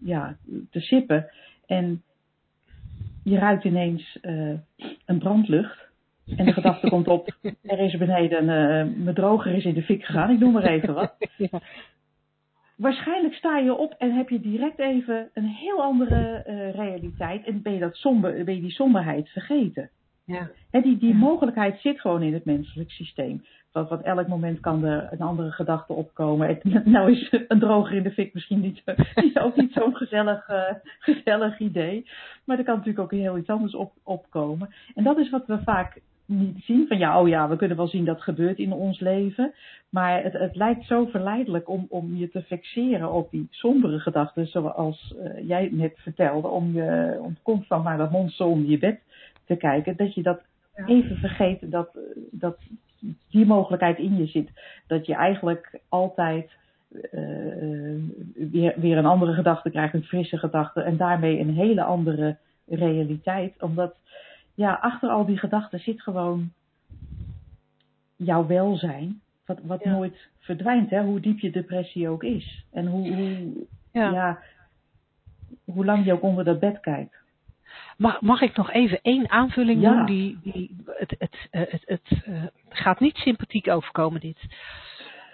ja, 0.00 0.36
te 0.70 0.80
sippen. 0.80 1.26
En 1.66 2.02
je 3.24 3.38
ruikt 3.38 3.64
ineens 3.64 4.18
uh, 4.22 4.58
een 5.06 5.18
brandlucht. 5.18 5.82
En 6.36 6.44
de 6.44 6.52
gedachte 6.52 6.88
komt 6.88 7.08
op, 7.08 7.36
er 7.62 7.78
is 7.78 7.96
beneden, 7.96 8.44
mijn 9.04 9.14
droger 9.14 9.54
is 9.54 9.64
in 9.64 9.74
de 9.74 9.82
fik 9.82 10.04
gegaan, 10.04 10.30
ik 10.30 10.38
noem 10.38 10.52
maar 10.52 10.64
even 10.64 10.94
wat. 10.94 11.14
Ja. 11.36 11.60
Waarschijnlijk 12.76 13.34
sta 13.34 13.58
je 13.58 13.74
op 13.74 13.94
en 13.98 14.12
heb 14.12 14.28
je 14.28 14.40
direct 14.40 14.78
even 14.78 15.30
een 15.34 15.46
heel 15.46 15.82
andere 15.82 16.44
uh, 16.48 16.74
realiteit. 16.74 17.46
En 17.46 17.62
ben 17.62 17.72
je, 17.72 17.78
dat 17.78 17.94
somber, 17.94 18.44
ben 18.44 18.54
je 18.54 18.60
die 18.60 18.70
somberheid 18.70 19.28
vergeten. 19.28 19.90
Ja. 20.24 20.50
He, 20.70 20.80
die 20.80 20.98
die 20.98 21.12
Ja. 21.12 21.18
mogelijkheid 21.18 21.80
zit 21.80 22.00
gewoon 22.00 22.22
in 22.22 22.32
het 22.32 22.44
menselijk 22.44 22.90
systeem. 22.90 23.44
Want, 23.72 23.88
want 23.88 24.02
elk 24.02 24.26
moment 24.28 24.60
kan 24.60 24.84
er 24.84 25.08
een 25.10 25.20
andere 25.20 25.50
gedachte 25.50 25.92
opkomen. 25.92 26.48
Het, 26.48 26.64
nou 26.84 27.10
is 27.10 27.32
een 27.48 27.58
droger 27.58 27.96
in 27.96 28.02
de 28.02 28.10
fik 28.12 28.34
misschien 28.34 28.60
niet, 28.60 28.82
ook 29.44 29.56
niet 29.56 29.72
zo'n 29.72 29.96
gezellig, 29.96 30.48
uh, 30.48 30.62
gezellig 30.98 31.58
idee. 31.58 32.06
Maar 32.44 32.58
er 32.58 32.64
kan 32.64 32.76
natuurlijk 32.76 33.04
ook 33.04 33.20
heel 33.20 33.38
iets 33.38 33.48
anders 33.48 33.74
op, 33.74 33.92
opkomen. 34.02 34.74
En 34.94 35.04
dat 35.04 35.18
is 35.18 35.30
wat 35.30 35.46
we 35.46 35.62
vaak 35.62 36.00
niet 36.26 36.64
zien. 36.64 36.86
Van 36.88 36.98
ja, 36.98 37.20
oh 37.20 37.28
ja, 37.28 37.48
we 37.48 37.56
kunnen 37.56 37.76
wel 37.76 37.88
zien 37.88 38.04
dat 38.04 38.22
gebeurt 38.22 38.58
in 38.58 38.72
ons 38.72 39.00
leven. 39.00 39.54
Maar 39.88 40.22
het, 40.22 40.32
het 40.32 40.56
lijkt 40.56 40.86
zo 40.86 41.04
verleidelijk 41.04 41.68
om, 41.68 41.86
om 41.88 42.16
je 42.16 42.30
te 42.30 42.42
fixeren 42.42 43.12
op 43.12 43.30
die 43.30 43.46
sombere 43.50 43.98
gedachten, 43.98 44.46
zoals 44.46 45.14
uh, 45.16 45.48
jij 45.48 45.68
net 45.72 45.94
vertelde, 45.96 46.48
om, 46.48 46.72
je, 46.72 47.18
om 47.20 47.36
constant 47.42 47.84
naar 47.84 47.98
dat 47.98 48.10
monster 48.10 48.46
onder 48.46 48.70
je 48.70 48.78
bed 48.78 49.00
te 49.46 49.56
kijken, 49.56 49.96
dat 49.96 50.14
je 50.14 50.22
dat 50.22 50.40
even 50.86 51.16
vergeet 51.16 51.70
dat, 51.70 51.98
dat 52.30 52.58
die 53.30 53.46
mogelijkheid 53.46 53.98
in 53.98 54.16
je 54.16 54.26
zit. 54.26 54.48
Dat 54.86 55.06
je 55.06 55.14
eigenlijk 55.14 55.80
altijd 55.88 56.50
uh, 56.90 58.00
weer, 58.34 58.74
weer 58.76 58.96
een 58.96 59.06
andere 59.06 59.32
gedachte 59.32 59.70
krijgt, 59.70 59.94
een 59.94 60.04
frisse 60.04 60.38
gedachte, 60.38 60.82
en 60.82 60.96
daarmee 60.96 61.38
een 61.38 61.54
hele 61.54 61.82
andere 61.82 62.36
realiteit. 62.66 63.62
Omdat 63.62 63.94
ja, 64.54 64.72
achter 64.72 65.08
al 65.08 65.24
die 65.24 65.38
gedachten 65.38 65.80
zit 65.80 66.02
gewoon 66.02 66.52
jouw 68.16 68.46
welzijn, 68.46 69.20
wat, 69.46 69.58
wat 69.62 69.84
nooit 69.84 70.28
verdwijnt, 70.38 70.90
hè? 70.90 71.02
hoe 71.02 71.20
diep 71.20 71.38
je 71.38 71.50
depressie 71.50 72.08
ook 72.08 72.22
is. 72.22 72.64
En 72.72 72.86
hoe, 72.86 73.14
hoe, 73.14 73.52
ja. 73.92 74.10
ja. 74.10 74.38
hoe 75.64 75.84
lang 75.84 76.04
je 76.04 76.12
ook 76.12 76.22
onder 76.22 76.44
dat 76.44 76.60
bed 76.60 76.80
kijkt. 76.80 77.22
Mag, 77.96 78.20
mag 78.20 78.40
ik 78.40 78.56
nog 78.56 78.70
even 78.70 79.00
één 79.02 79.30
aanvulling 79.30 79.82
doen? 79.82 80.06
Die, 80.06 80.38
die, 80.42 80.76
het 80.86 81.14
het, 81.18 81.36
het, 81.50 81.70
het, 81.70 81.82
het 81.84 82.22
uh, 82.28 82.42
gaat 82.68 83.00
niet 83.00 83.16
sympathiek 83.16 83.68
overkomen, 83.68 84.20
dit. 84.20 84.38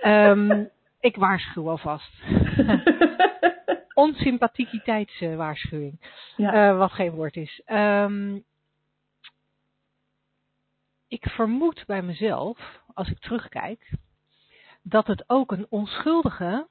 Um, 0.04 0.68
ik 1.00 1.16
waarschuw 1.16 1.68
alvast. 1.68 2.22
Onsympathiekiteitswaarschuwing. 3.94 6.00
Ja. 6.36 6.70
Uh, 6.70 6.78
wat 6.78 6.92
geen 6.92 7.10
woord 7.10 7.36
is. 7.36 7.62
Um, 7.66 8.44
ik 11.10 11.28
vermoed 11.28 11.84
bij 11.86 12.02
mezelf, 12.02 12.80
als 12.94 13.08
ik 13.08 13.18
terugkijk, 13.18 13.92
dat 14.82 15.06
het 15.06 15.24
ook 15.26 15.52
een 15.52 15.66
onschuldige 15.68 16.68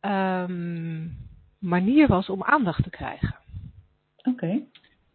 um, 0.00 1.16
manier 1.58 2.08
was 2.08 2.28
om 2.28 2.42
aandacht 2.42 2.82
te 2.82 2.90
krijgen. 2.90 3.38
Oké. 4.16 4.62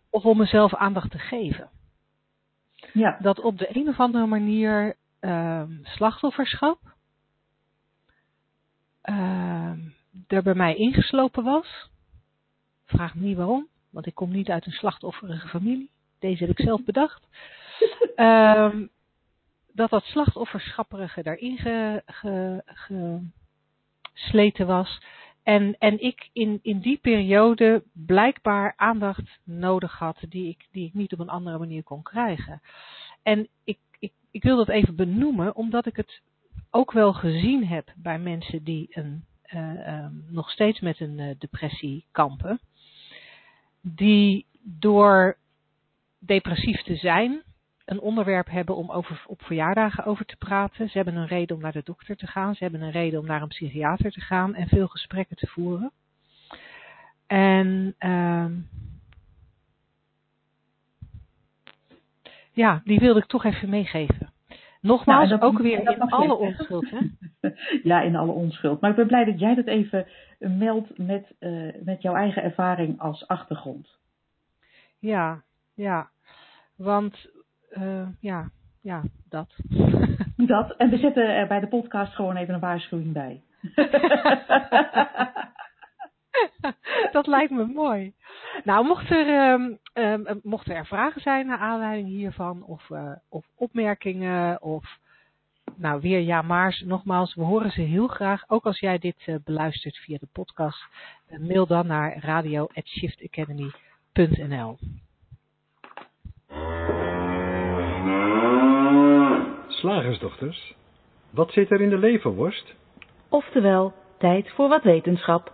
Of 0.10 0.25
om 0.25 0.38
mezelf 0.38 0.75
aandacht 0.75 1.12
te 1.12 1.19
geven. 1.19 1.69
Ja. 2.93 3.17
Dat 3.21 3.39
op 3.39 3.58
de 3.58 3.77
een 3.77 3.88
of 3.88 3.99
andere 3.99 4.25
manier 4.25 4.95
um, 5.19 5.79
slachtofferschap 5.84 6.79
um, 9.03 9.95
er 10.27 10.43
bij 10.43 10.55
mij 10.55 10.75
ingeslopen 10.75 11.43
was. 11.43 11.89
Vraag 12.86 13.15
me 13.15 13.21
niet 13.21 13.38
waarom, 13.38 13.67
want 13.89 14.05
ik 14.05 14.15
kom 14.15 14.32
niet 14.32 14.49
uit 14.49 14.65
een 14.65 14.71
slachtofferige 14.71 15.47
familie. 15.47 15.91
Deze 16.19 16.45
heb 16.45 16.60
ik 16.60 16.65
zelf 16.65 16.84
bedacht. 16.84 17.27
Um, 18.15 18.89
dat 19.79 19.89
dat 19.89 20.03
slachtofferschapperige 20.03 21.23
daarin 21.23 21.58
gesleten 24.13 24.67
was. 24.67 25.01
En, 25.43 25.75
en 25.79 26.01
ik 26.01 26.29
in, 26.34 26.60
in 26.62 26.79
die 26.79 26.97
periode 26.97 27.84
blijkbaar 27.93 28.73
aandacht 28.75 29.39
nodig 29.43 29.97
had 29.97 30.17
die 30.29 30.49
ik, 30.49 30.67
die 30.71 30.88
ik 30.88 30.93
niet 30.93 31.13
op 31.13 31.19
een 31.19 31.29
andere 31.29 31.58
manier 31.58 31.84
kon 31.84 32.03
krijgen. 32.03 32.62
En 33.23 33.47
ik, 33.63 33.79
ik, 33.99 34.12
ik 34.32 34.43
wil 34.43 34.58
dat 34.58 34.69
even 34.69 34.95
benoemen, 34.95 35.55
omdat 35.55 35.86
ik 35.86 35.95
het 35.95 36.21
ook 36.69 36.91
wel 36.91 37.13
gezien 37.13 37.67
heb 37.67 37.93
bij 37.95 38.19
mensen 38.19 38.63
die 38.63 38.88
een, 38.89 39.25
uh, 39.53 40.03
um, 40.03 40.25
nog 40.29 40.49
steeds 40.49 40.79
met 40.79 40.99
een 40.99 41.17
uh, 41.17 41.36
depressie 41.38 42.05
kampen. 42.12 42.60
Die 43.82 44.45
door 44.62 45.38
depressief 46.19 46.82
te 46.82 46.95
zijn 46.95 47.43
een 47.89 47.99
onderwerp 47.99 48.49
hebben 48.49 48.75
om 48.75 48.91
over, 48.91 49.23
op 49.27 49.41
verjaardagen 49.41 50.05
over 50.05 50.25
te 50.25 50.36
praten. 50.36 50.89
Ze 50.89 50.97
hebben 50.97 51.15
een 51.15 51.27
reden 51.27 51.55
om 51.55 51.62
naar 51.62 51.71
de 51.71 51.82
dokter 51.84 52.15
te 52.15 52.27
gaan. 52.27 52.55
Ze 52.55 52.63
hebben 52.63 52.82
een 52.82 52.91
reden 52.91 53.19
om 53.19 53.25
naar 53.25 53.41
een 53.41 53.47
psychiater 53.47 54.12
te 54.12 54.21
gaan 54.21 54.55
en 54.55 54.67
veel 54.67 54.88
gesprekken 54.88 55.36
te 55.36 55.47
voeren. 55.47 55.91
En 57.27 57.95
uh, 57.99 58.45
ja, 62.51 62.82
die 62.84 62.99
wilde 62.99 63.19
ik 63.19 63.25
toch 63.25 63.43
even 63.43 63.69
meegeven. 63.69 64.29
Nogmaals, 64.82 65.29
nou, 65.29 65.41
ook 65.41 65.60
weer 65.60 65.79
in 65.79 65.99
alle 65.99 66.36
onschuld. 66.36 66.89
Hè? 66.89 66.99
ja, 67.89 68.01
in 68.01 68.15
alle 68.15 68.32
onschuld. 68.32 68.82
Maar 68.82 68.89
ik 68.89 68.95
ben 68.95 69.08
blij 69.08 69.25
dat 69.25 69.39
jij 69.39 69.55
dat 69.55 69.65
even 69.65 70.08
meldt 70.38 70.97
met, 70.97 71.36
uh, 71.39 71.73
met 71.84 72.01
jouw 72.01 72.15
eigen 72.15 72.43
ervaring 72.43 72.99
als 72.99 73.27
achtergrond. 73.27 73.97
Ja, 74.99 75.43
ja. 75.80 76.10
Want 76.76 77.30
uh, 77.72 78.08
ja, 78.20 78.50
ja, 78.82 79.04
dat. 79.30 79.56
dat. 80.54 80.76
En 80.76 80.89
we 80.89 80.98
zetten 80.98 81.36
er 81.36 81.48
bij 81.48 81.60
de 81.60 81.68
podcast 81.68 82.15
gewoon 82.15 82.36
even 82.36 82.54
een 82.54 82.60
waarschuwing 82.60 83.13
bij. 83.13 83.44
dat 87.12 87.28
lijkt 87.28 87.52
me 87.52 87.65
mooi. 87.65 88.13
Nou, 88.63 88.86
mocht 88.86 89.10
er, 89.10 89.52
um, 89.52 89.80
um, 89.94 90.39
mochten 90.44 90.76
er 90.76 90.86
vragen 90.86 91.22
zijn 91.22 91.48
naar 91.48 91.58
aanleiding 91.58 92.08
hiervan, 92.08 92.63
of, 92.63 92.89
uh, 92.89 93.12
of 93.30 93.46
opmerkingen, 93.56 94.62
of 94.62 94.98
nou 95.76 96.02
weer 96.02 96.20
ja, 96.20 96.42
maar 96.42 96.82
nogmaals, 96.86 97.36
we 97.36 97.44
horen 97.44 97.72
ze 97.72 97.82
heel 97.82 98.08
graag. 98.08 98.44
Ook 98.48 98.65
als 98.65 98.80
jij 98.80 98.98
dit 98.98 99.15
uh, 99.26 99.36
beluistert 99.44 99.98
via 99.98 100.18
de 100.18 100.28
podcast, 100.32 100.84
uh, 101.30 101.39
mail 101.39 101.68
dan 101.68 101.88
naar 101.88 102.20
radio@shiftacademy.nl. 102.20 104.78
Slagersdochters, 109.68 110.76
wat 111.30 111.52
zit 111.52 111.72
er 111.72 111.82
in 111.82 111.90
de 111.90 111.98
leverworst? 111.98 112.76
Oftewel, 113.30 113.94
tijd 114.18 114.50
voor 114.50 114.70
wat 114.70 114.84
wetenschap. 114.84 115.54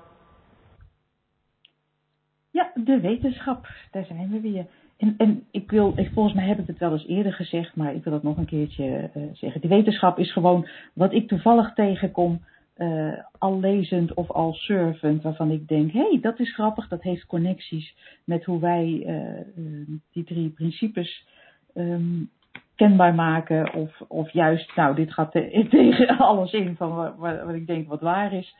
Ja, 2.51 2.71
de 2.75 2.99
wetenschap, 2.99 3.67
daar 3.91 4.05
zijn 4.05 4.29
we 4.31 4.39
weer. 4.39 4.65
En, 4.97 5.15
en 5.17 5.43
ik 5.51 5.71
wil, 5.71 5.93
ik, 5.95 6.11
volgens 6.13 6.35
mij 6.35 6.47
heb 6.47 6.59
ik 6.59 6.67
het 6.67 6.77
wel 6.77 6.91
eens 6.91 7.07
eerder 7.07 7.33
gezegd, 7.33 7.75
maar 7.75 7.95
ik 7.95 8.03
wil 8.03 8.13
dat 8.13 8.23
nog 8.23 8.37
een 8.37 8.45
keertje 8.45 9.09
uh, 9.15 9.23
zeggen. 9.33 9.61
Die 9.61 9.69
wetenschap 9.69 10.19
is 10.19 10.31
gewoon 10.31 10.67
wat 10.93 11.13
ik 11.13 11.27
toevallig 11.27 11.73
tegenkom, 11.73 12.41
uh, 12.77 13.13
al 13.37 13.59
lezend 13.59 14.13
of 14.13 14.31
al 14.31 14.53
surfend, 14.53 15.23
waarvan 15.23 15.51
ik 15.51 15.67
denk, 15.67 15.91
hé, 15.91 16.09
hey, 16.09 16.19
dat 16.21 16.39
is 16.39 16.53
grappig, 16.53 16.87
dat 16.87 17.01
heeft 17.01 17.25
connecties 17.25 17.95
met 18.23 18.43
hoe 18.43 18.59
wij 18.59 19.03
uh, 19.07 19.97
die 20.11 20.23
drie 20.23 20.49
principes 20.49 21.27
um, 21.73 22.29
kenbaar 22.75 23.15
maken. 23.15 23.73
Of, 23.73 24.01
of 24.07 24.31
juist, 24.31 24.75
nou, 24.75 24.95
dit 24.95 25.13
gaat 25.13 25.31
tegen 25.69 26.17
alles 26.17 26.51
in 26.51 26.75
van 26.75 26.95
wat, 26.95 27.43
wat 27.43 27.53
ik 27.53 27.67
denk 27.67 27.87
wat 27.87 28.01
waar 28.01 28.33
is. 28.33 28.55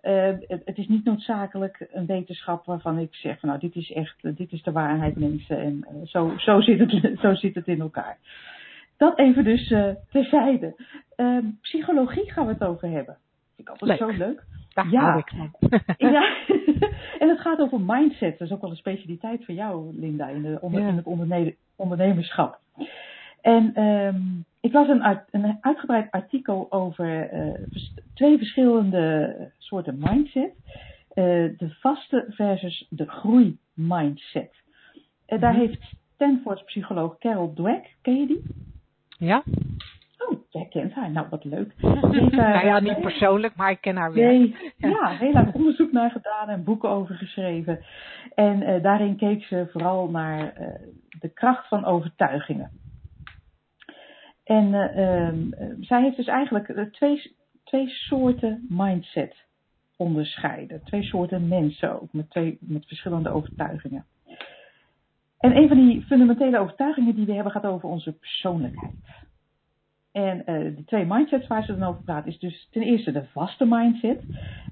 Het, 0.00 0.78
is 0.78 0.88
niet 0.88 1.04
noodzakelijk 1.04 1.88
een 1.92 2.06
wetenschap 2.06 2.64
waarvan 2.64 2.98
ik 2.98 3.14
zeg, 3.14 3.42
nou, 3.42 3.58
dit 3.58 3.74
is 3.74 3.92
echt, 3.92 4.36
dit 4.36 4.52
is 4.52 4.62
de 4.62 4.72
waarheid 4.72 5.16
mensen 5.16 5.58
en 5.58 6.06
zo, 6.06 6.34
zo, 6.36 6.60
zit 6.60 6.78
het, 6.78 7.18
zo 7.22 7.34
zit 7.34 7.54
het 7.54 7.66
in 7.66 7.80
elkaar. 7.80 8.18
Dat 8.96 9.18
even 9.18 9.44
dus 9.44 9.74
terzijde. 10.10 10.74
psychologie 11.60 12.32
gaan 12.32 12.46
we 12.46 12.52
het 12.52 12.64
over 12.64 12.88
hebben. 12.88 13.16
Vind 13.64 13.80
ik 13.80 13.80
altijd 13.80 14.00
leuk. 14.00 14.10
zo 14.10 14.24
leuk. 14.24 14.44
Daar 14.72 14.90
ja. 14.90 15.16
ik 15.16 15.32
van. 15.36 15.52
ja, 16.12 16.36
en 17.22 17.28
het 17.28 17.40
gaat 17.40 17.58
over 17.58 17.80
mindset. 17.80 18.38
Dat 18.38 18.48
is 18.48 18.54
ook 18.54 18.60
wel 18.60 18.70
een 18.70 18.76
specialiteit 18.76 19.44
van 19.44 19.54
jou, 19.54 19.94
Linda, 19.98 20.28
in, 20.28 20.42
de, 20.42 20.58
onder, 20.60 20.80
ja. 20.80 20.88
in 20.88 20.96
het 20.96 21.06
ondernemerschap. 21.76 22.58
En 23.40 23.82
um, 23.82 24.44
ik 24.60 24.72
las 24.72 24.88
een, 24.88 25.20
een, 25.30 25.58
uitgebreid 25.60 26.10
artikel 26.10 26.66
over 26.70 27.32
uh, 27.32 27.54
twee 28.14 28.38
verschillende 28.38 29.36
soorten 29.58 29.98
mindset. 29.98 30.52
Uh, 31.14 31.24
de 31.58 31.76
vaste 31.80 32.26
versus 32.28 32.86
de 32.90 33.06
groeimindset. 33.06 34.54
Uh, 35.28 35.40
daar 35.40 35.52
mm 35.52 35.58
-hmm. 35.58 35.66
heeft 35.66 35.92
Stanford 36.14 36.64
psycholoog 36.64 37.18
Carol 37.18 37.52
Dweck, 37.54 37.96
ken 38.02 38.16
je 38.16 38.26
die? 38.26 38.42
Ja. 39.18 39.42
Oh, 40.30 40.40
jij 40.48 40.66
kent 40.70 40.92
haar. 40.92 41.10
Nou, 41.10 41.26
wat 41.30 41.44
leuk. 41.44 41.72
Heeft, 41.80 42.32
nou 42.32 42.66
ja, 42.66 42.80
niet 42.80 43.00
persoonlijk, 43.00 43.56
maar 43.56 43.70
ik 43.70 43.80
ken 43.80 43.96
haar 43.96 44.12
wel. 44.12 44.24
Nee, 44.24 44.56
ja. 44.76 44.88
ja, 44.88 45.08
heel 45.08 45.32
lang 45.32 45.54
onderzoek 45.54 45.92
naar 45.92 46.10
gedaan 46.10 46.48
en 46.48 46.64
boeken 46.64 46.88
over 46.88 47.14
geschreven. 47.14 47.80
En 48.34 48.82
daarin 48.82 49.16
keek 49.16 49.42
ze 49.42 49.68
vooral 49.72 50.10
naar 50.10 50.52
de 51.20 51.28
kracht 51.28 51.68
van 51.68 51.84
overtuigingen. 51.84 52.70
En 54.44 54.74
um, 55.00 55.54
zij 55.80 56.02
heeft 56.02 56.16
dus 56.16 56.26
eigenlijk 56.26 56.88
twee, 56.92 57.36
twee 57.64 57.88
soorten 57.88 58.66
mindset 58.68 59.44
onderscheiden. 59.96 60.82
Twee 60.84 61.02
soorten 61.02 61.48
mensen 61.48 62.00
ook, 62.00 62.12
met, 62.12 62.30
twee, 62.30 62.58
met 62.60 62.86
verschillende 62.86 63.30
overtuigingen. 63.30 64.04
En 65.38 65.56
een 65.56 65.68
van 65.68 65.76
die 65.76 66.02
fundamentele 66.02 66.58
overtuigingen 66.58 67.14
die 67.14 67.26
we 67.26 67.32
hebben 67.32 67.52
gaat 67.52 67.66
over 67.66 67.88
onze 67.88 68.12
persoonlijkheid. 68.12 68.94
En 70.12 70.38
uh, 70.38 70.44
de 70.76 70.84
twee 70.86 71.04
mindsets 71.04 71.46
waar 71.46 71.64
ze 71.64 71.78
dan 71.78 71.88
over 71.88 72.02
praat 72.02 72.26
is 72.26 72.38
dus 72.38 72.68
ten 72.70 72.82
eerste 72.82 73.12
de 73.12 73.24
vaste 73.24 73.64
mindset, 73.68 74.22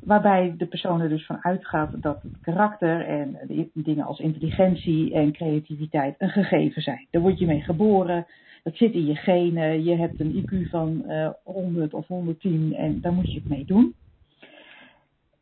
waarbij 0.00 0.54
de 0.56 0.66
persoon 0.66 1.00
er 1.00 1.08
dus 1.08 1.26
van 1.26 1.44
uitgaat 1.44 2.02
dat 2.02 2.22
het 2.22 2.40
karakter 2.40 3.06
en 3.06 3.38
de 3.46 3.70
dingen 3.74 4.04
als 4.04 4.18
intelligentie 4.18 5.14
en 5.14 5.32
creativiteit 5.32 6.14
een 6.18 6.28
gegeven 6.28 6.82
zijn. 6.82 7.06
Daar 7.10 7.22
word 7.22 7.38
je 7.38 7.46
mee 7.46 7.60
geboren, 7.60 8.26
dat 8.62 8.76
zit 8.76 8.92
in 8.92 9.06
je 9.06 9.14
genen, 9.14 9.84
je 9.84 9.96
hebt 9.96 10.20
een 10.20 10.44
IQ 10.44 10.68
van 10.70 11.02
uh, 11.06 11.30
100 11.44 11.94
of 11.94 12.06
110 12.06 12.74
en 12.74 13.00
daar 13.00 13.12
moet 13.12 13.32
je 13.32 13.38
het 13.38 13.48
mee 13.48 13.64
doen. 13.64 13.94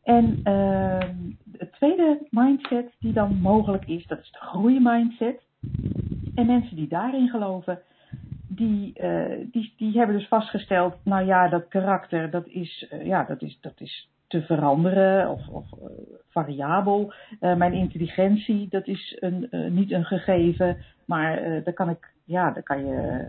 En 0.03 0.41
uh, 0.45 0.99
het 1.59 1.73
tweede 1.73 2.27
mindset 2.31 2.93
die 2.99 3.13
dan 3.13 3.37
mogelijk 3.41 3.87
is, 3.87 4.07
dat 4.07 4.19
is 4.19 4.31
de 4.31 4.39
groeimindset. 4.39 5.41
En 6.35 6.47
mensen 6.47 6.77
die 6.77 6.89
daarin 6.89 7.29
geloven, 7.29 7.81
die, 8.49 8.93
uh, 9.03 9.47
die, 9.51 9.75
die 9.77 9.99
hebben 9.99 10.17
dus 10.17 10.29
vastgesteld, 10.29 10.95
nou 11.05 11.27
ja, 11.27 11.49
dat 11.49 11.69
karakter, 11.69 12.31
dat 12.31 12.47
is, 12.47 12.91
uh, 12.93 13.07
ja, 13.07 13.25
dat 13.25 13.43
is, 13.43 13.59
dat 13.61 13.81
is 13.81 14.11
te 14.27 14.43
veranderen 14.43 15.31
of, 15.31 15.49
of 15.49 15.67
uh, 15.73 15.89
variabel. 16.29 17.13
mijn 17.41 17.73
intelligentie, 17.73 18.69
dat 18.69 18.87
is 18.87 19.17
een, 19.21 19.49
niet 19.75 19.93
een 19.93 20.05
gegeven, 20.05 20.77
maar 21.05 21.63
daar 21.65 21.75
kan 21.75 21.89
ik, 21.89 22.13
ja, 22.25 22.51
daar 22.51 22.63
kan 22.63 22.87
je 22.87 23.27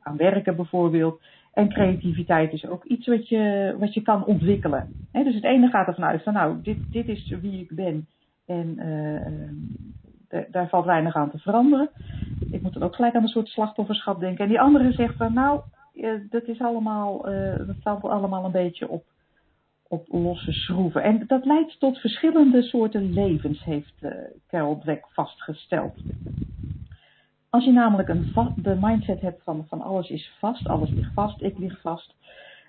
aan 0.00 0.16
werken 0.16 0.56
bijvoorbeeld. 0.56 1.20
En 1.52 1.68
creativiteit 1.68 2.52
is 2.52 2.66
ook 2.66 2.84
iets 2.84 3.06
wat 3.06 3.28
je, 3.28 3.74
wat 3.78 3.94
je 3.94 4.02
kan 4.02 4.24
ontwikkelen. 4.24 5.08
Dus 5.12 5.34
het 5.34 5.44
ene 5.44 5.68
gaat 5.68 5.86
ervan 5.86 6.04
uit 6.04 6.22
van, 6.22 6.32
nou, 6.32 6.62
dit, 6.62 6.78
dit 6.90 7.08
is 7.08 7.34
wie 7.40 7.60
ik 7.60 7.74
ben. 7.74 8.06
En 8.46 8.78
daar 10.50 10.68
valt 10.68 10.84
weinig 10.84 11.14
aan 11.14 11.30
te 11.30 11.38
veranderen. 11.38 11.90
Ik 12.50 12.62
moet 12.62 12.72
dan 12.72 12.82
ook 12.82 12.94
gelijk 12.94 13.14
aan 13.14 13.22
een 13.22 13.28
soort 13.28 13.48
slachtofferschap 13.48 14.20
denken. 14.20 14.44
En 14.44 14.50
die 14.50 14.60
andere 14.60 14.92
zegt 14.92 15.16
van 15.16 15.32
nou, 15.32 15.60
dat 16.30 16.42
is 16.42 16.60
allemaal, 16.60 17.32
uh, 17.32 17.56
dat 17.56 17.76
staat 17.80 18.02
allemaal 18.02 18.44
een 18.44 18.50
beetje 18.50 18.88
op, 18.88 19.04
op 19.88 20.06
losse 20.08 20.52
schroeven. 20.52 21.02
En 21.02 21.24
dat 21.26 21.44
leidt 21.44 21.80
tot 21.80 21.98
verschillende 21.98 22.62
soorten 22.62 23.12
levens, 23.12 23.64
heeft 23.64 23.94
uh, 24.00 24.10
Carol 24.48 24.78
Dweck 24.78 25.06
vastgesteld. 25.08 25.94
Als 27.50 27.64
je 27.64 27.72
namelijk 27.72 28.08
een 28.08 28.32
de 28.56 28.76
mindset 28.80 29.20
hebt 29.20 29.42
van, 29.42 29.66
van 29.68 29.80
alles 29.80 30.08
is 30.08 30.32
vast, 30.38 30.68
alles 30.68 30.90
ligt 30.90 31.12
vast, 31.14 31.42
ik 31.42 31.58
lig 31.58 31.80
vast, 31.80 32.14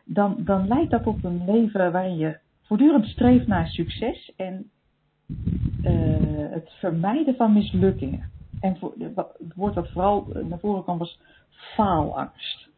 dan, 0.06 0.36
dan 0.40 0.68
leidt 0.68 0.92
dat 0.92 1.04
tot 1.04 1.24
een 1.24 1.46
leven 1.46 1.92
waarin 1.92 2.18
je 2.18 2.38
voortdurend 2.62 3.06
streeft 3.06 3.48
naar 3.48 3.68
succes 3.68 4.34
en 4.36 4.70
uh, 5.84 6.52
het 6.52 6.72
vermijden 6.80 7.36
van 7.36 7.54
mislukkingen. 7.54 8.32
En 8.60 8.78
voor, 8.78 8.94
het 9.16 9.56
woord 9.56 9.74
dat 9.74 9.90
vooral 9.90 10.28
naar 10.50 10.60
voren 10.60 10.84
kwam 10.84 10.98
was 10.98 11.20
faalangst. 11.50 12.70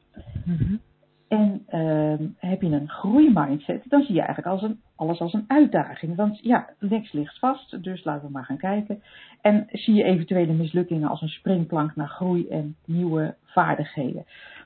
Mm-hmm. 0.46 0.80
En 1.28 1.66
uh, 1.70 2.28
heb 2.38 2.62
je 2.62 2.68
een 2.68 2.90
groeimindset, 2.90 3.84
dan 3.90 4.02
zie 4.02 4.14
je 4.14 4.22
eigenlijk 4.22 4.48
als 4.48 4.62
een, 4.62 4.80
alles 4.96 5.20
als 5.20 5.34
een 5.34 5.46
uitdaging. 5.48 6.16
Want 6.16 6.40
ja, 6.40 6.70
niks 6.80 7.12
ligt 7.12 7.40
vast, 7.40 7.84
dus 7.84 8.04
laten 8.04 8.26
we 8.26 8.32
maar 8.32 8.46
gaan 8.46 8.58
kijken. 8.58 9.04
En 9.42 9.68
zie 9.72 9.94
je 9.94 10.04
eventuele 10.04 10.54
mislukkingen 10.54 11.10
als 11.10 11.22
een 11.22 11.30
springplank 11.30 11.96
naar 11.96 12.08
groei 12.08 12.48
en 12.48 12.76
nieuwe 12.86 13.36
vaardigheden. 13.44 14.26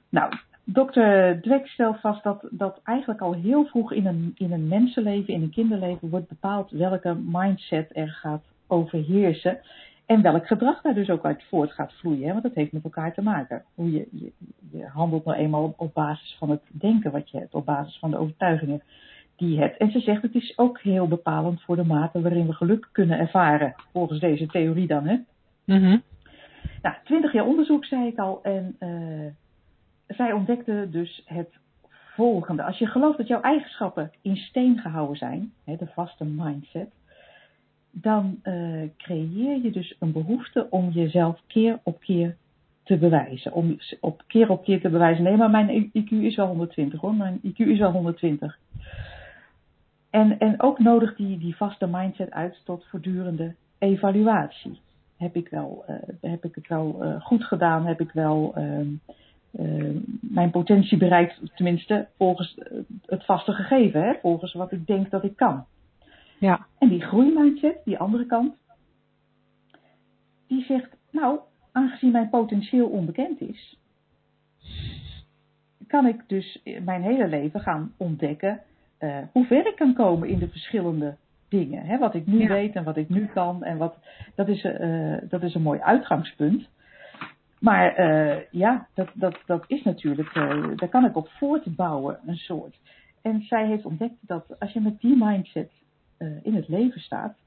Nou, 0.09 0.33
Dr. 0.65 1.39
Dweck 1.41 1.67
stelt 1.67 1.99
vast 1.99 2.23
dat, 2.23 2.47
dat 2.49 2.79
eigenlijk 2.83 3.21
al 3.21 3.33
heel 3.33 3.65
vroeg 3.65 3.91
in 3.91 4.05
een, 4.05 4.31
in 4.35 4.51
een 4.51 4.67
mensenleven, 4.67 5.33
in 5.33 5.41
een 5.41 5.49
kinderleven, 5.49 6.09
wordt 6.09 6.27
bepaald 6.27 6.71
welke 6.71 7.13
mindset 7.13 7.89
er 7.93 8.09
gaat 8.09 8.43
overheersen. 8.67 9.59
En 10.05 10.21
welk 10.21 10.47
gedrag 10.47 10.81
daar 10.81 10.93
dus 10.93 11.09
ook 11.09 11.25
uit 11.25 11.43
voort 11.49 11.71
gaat 11.71 11.93
vloeien. 11.93 12.25
Hè? 12.25 12.31
Want 12.31 12.43
dat 12.43 12.53
heeft 12.53 12.71
met 12.71 12.83
elkaar 12.83 13.13
te 13.13 13.21
maken. 13.21 13.63
Hoe 13.75 13.91
je, 13.91 14.07
je, 14.11 14.31
je 14.71 14.85
handelt 14.85 15.25
nou 15.25 15.37
eenmaal 15.37 15.73
op 15.77 15.93
basis 15.93 16.35
van 16.39 16.49
het 16.49 16.61
denken 16.71 17.11
wat 17.11 17.29
je 17.29 17.37
hebt, 17.37 17.53
op 17.53 17.65
basis 17.65 17.97
van 17.99 18.11
de 18.11 18.17
overtuigingen 18.17 18.81
die 19.35 19.53
je 19.53 19.59
hebt. 19.59 19.77
En 19.77 19.91
ze 19.91 19.99
zegt 19.99 20.21
het 20.21 20.35
is 20.35 20.57
ook 20.57 20.79
heel 20.79 21.07
bepalend 21.07 21.61
voor 21.61 21.75
de 21.75 21.85
mate 21.85 22.21
waarin 22.21 22.47
we 22.47 22.53
geluk 22.53 22.89
kunnen 22.91 23.19
ervaren. 23.19 23.75
Volgens 23.91 24.19
deze 24.19 24.45
theorie 24.47 24.87
dan. 24.87 25.07
Hè? 25.07 25.17
Mm-hmm. 25.65 26.01
Nou, 26.81 26.95
twintig 27.03 27.33
jaar 27.33 27.45
onderzoek 27.45 27.85
zei 27.85 28.07
ik 28.07 28.17
al. 28.17 28.39
En 28.43 28.75
uh, 28.79 29.31
zij 30.07 30.31
ontdekte 30.31 30.87
dus 30.91 31.23
het 31.25 31.49
volgende. 32.15 32.63
Als 32.63 32.77
je 32.77 32.85
gelooft 32.85 33.17
dat 33.17 33.27
jouw 33.27 33.41
eigenschappen 33.41 34.11
in 34.21 34.35
steen 34.35 34.79
gehouden 34.79 35.17
zijn, 35.17 35.53
hè, 35.63 35.75
de 35.75 35.87
vaste 35.87 36.25
mindset, 36.25 36.89
dan 37.91 38.39
uh, 38.43 38.89
creëer 38.97 39.61
je 39.61 39.71
dus 39.71 39.95
een 39.99 40.11
behoefte 40.11 40.67
om 40.69 40.89
jezelf 40.89 41.41
keer 41.47 41.79
op 41.83 41.99
keer 41.99 42.35
te 42.83 42.97
bewijzen. 42.97 43.53
Om 43.53 43.77
op 43.99 44.23
keer 44.27 44.49
op 44.49 44.63
keer 44.63 44.81
te 44.81 44.89
bewijzen. 44.89 45.23
Nee, 45.23 45.37
maar 45.37 45.49
mijn 45.49 45.91
IQ 45.93 46.09
is 46.09 46.35
wel 46.35 46.47
120 46.47 47.01
hoor. 47.01 47.15
Mijn 47.15 47.39
IQ 47.43 47.55
is 47.55 47.79
wel 47.79 47.91
120. 47.91 48.59
En, 50.09 50.39
en 50.39 50.61
ook 50.61 50.79
nodig 50.79 51.15
die, 51.15 51.37
die 51.37 51.55
vaste 51.55 51.87
mindset 51.87 52.31
uit 52.31 52.61
tot 52.63 52.85
voortdurende 52.85 53.55
evaluatie. 53.77 54.79
Heb 55.17 55.35
ik, 55.35 55.49
wel, 55.49 55.85
uh, 55.89 55.95
heb 56.21 56.45
ik 56.45 56.55
het 56.55 56.67
wel 56.67 56.97
uh, 57.01 57.21
goed 57.21 57.43
gedaan? 57.43 57.85
Heb 57.85 58.01
ik 58.01 58.11
wel 58.11 58.53
uh, 59.59 59.95
mijn 60.21 60.51
potentie 60.51 60.97
bereikt? 60.97 61.55
Tenminste, 61.55 62.07
volgens 62.17 62.59
het 63.05 63.25
vaste 63.25 63.51
gegeven. 63.51 64.01
Hè? 64.01 64.13
Volgens 64.21 64.53
wat 64.53 64.71
ik 64.71 64.87
denk 64.87 65.09
dat 65.09 65.23
ik 65.23 65.35
kan. 65.35 65.65
Ja. 66.39 66.65
En 66.79 66.89
die 66.89 67.01
groeimindset, 67.01 67.77
die 67.85 67.97
andere 67.97 68.25
kant, 68.25 68.55
die 70.47 70.63
zegt, 70.63 70.89
nou, 71.11 71.39
aangezien 71.71 72.11
mijn 72.11 72.29
potentieel 72.29 72.87
onbekend 72.87 73.41
is, 73.41 73.79
kan 75.87 76.07
ik 76.07 76.23
dus 76.27 76.61
mijn 76.83 77.01
hele 77.01 77.27
leven 77.27 77.59
gaan 77.59 77.93
ontdekken 77.97 78.61
uh, 78.99 79.17
hoe 79.31 79.45
ver 79.45 79.67
ik 79.67 79.75
kan 79.75 79.93
komen 79.93 80.29
in 80.29 80.39
de 80.39 80.49
verschillende 80.49 81.15
dingen. 81.49 81.85
Hè? 81.85 81.97
Wat 81.97 82.13
ik 82.13 82.25
nu 82.25 82.41
ja. 82.41 82.47
weet 82.47 82.75
en 82.75 82.83
wat 82.83 82.97
ik 82.97 83.09
nu 83.09 83.25
kan. 83.25 83.63
En 83.63 83.77
wat, 83.77 83.97
dat, 84.35 84.47
is, 84.47 84.63
uh, 84.63 85.17
dat 85.29 85.43
is 85.43 85.53
een 85.53 85.61
mooi 85.61 85.79
uitgangspunt. 85.79 86.69
Maar 87.59 87.99
uh, 87.99 88.41
ja, 88.51 88.87
dat, 88.93 89.09
dat, 89.13 89.37
dat 89.45 89.63
is 89.67 89.83
natuurlijk, 89.83 90.33
daar 90.75 90.89
kan 90.89 91.05
ik 91.05 91.15
op 91.15 91.29
voortbouwen, 91.29 92.19
een 92.25 92.35
soort. 92.35 92.79
En 93.21 93.41
zij 93.41 93.67
heeft 93.67 93.85
ontdekt 93.85 94.17
dat 94.21 94.59
als 94.59 94.71
je 94.71 94.81
met 94.81 94.99
die 94.99 95.15
mindset 95.17 95.71
uh, 96.19 96.31
in 96.43 96.55
het 96.55 96.67
leven 96.67 97.01
staat, 97.01 97.37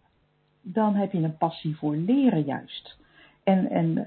dan 0.63 0.95
heb 0.95 1.13
je 1.13 1.19
een 1.19 1.37
passie 1.37 1.77
voor 1.77 1.97
leren 1.97 2.43
juist. 2.43 2.99
En, 3.45 3.71
en, 3.71 4.07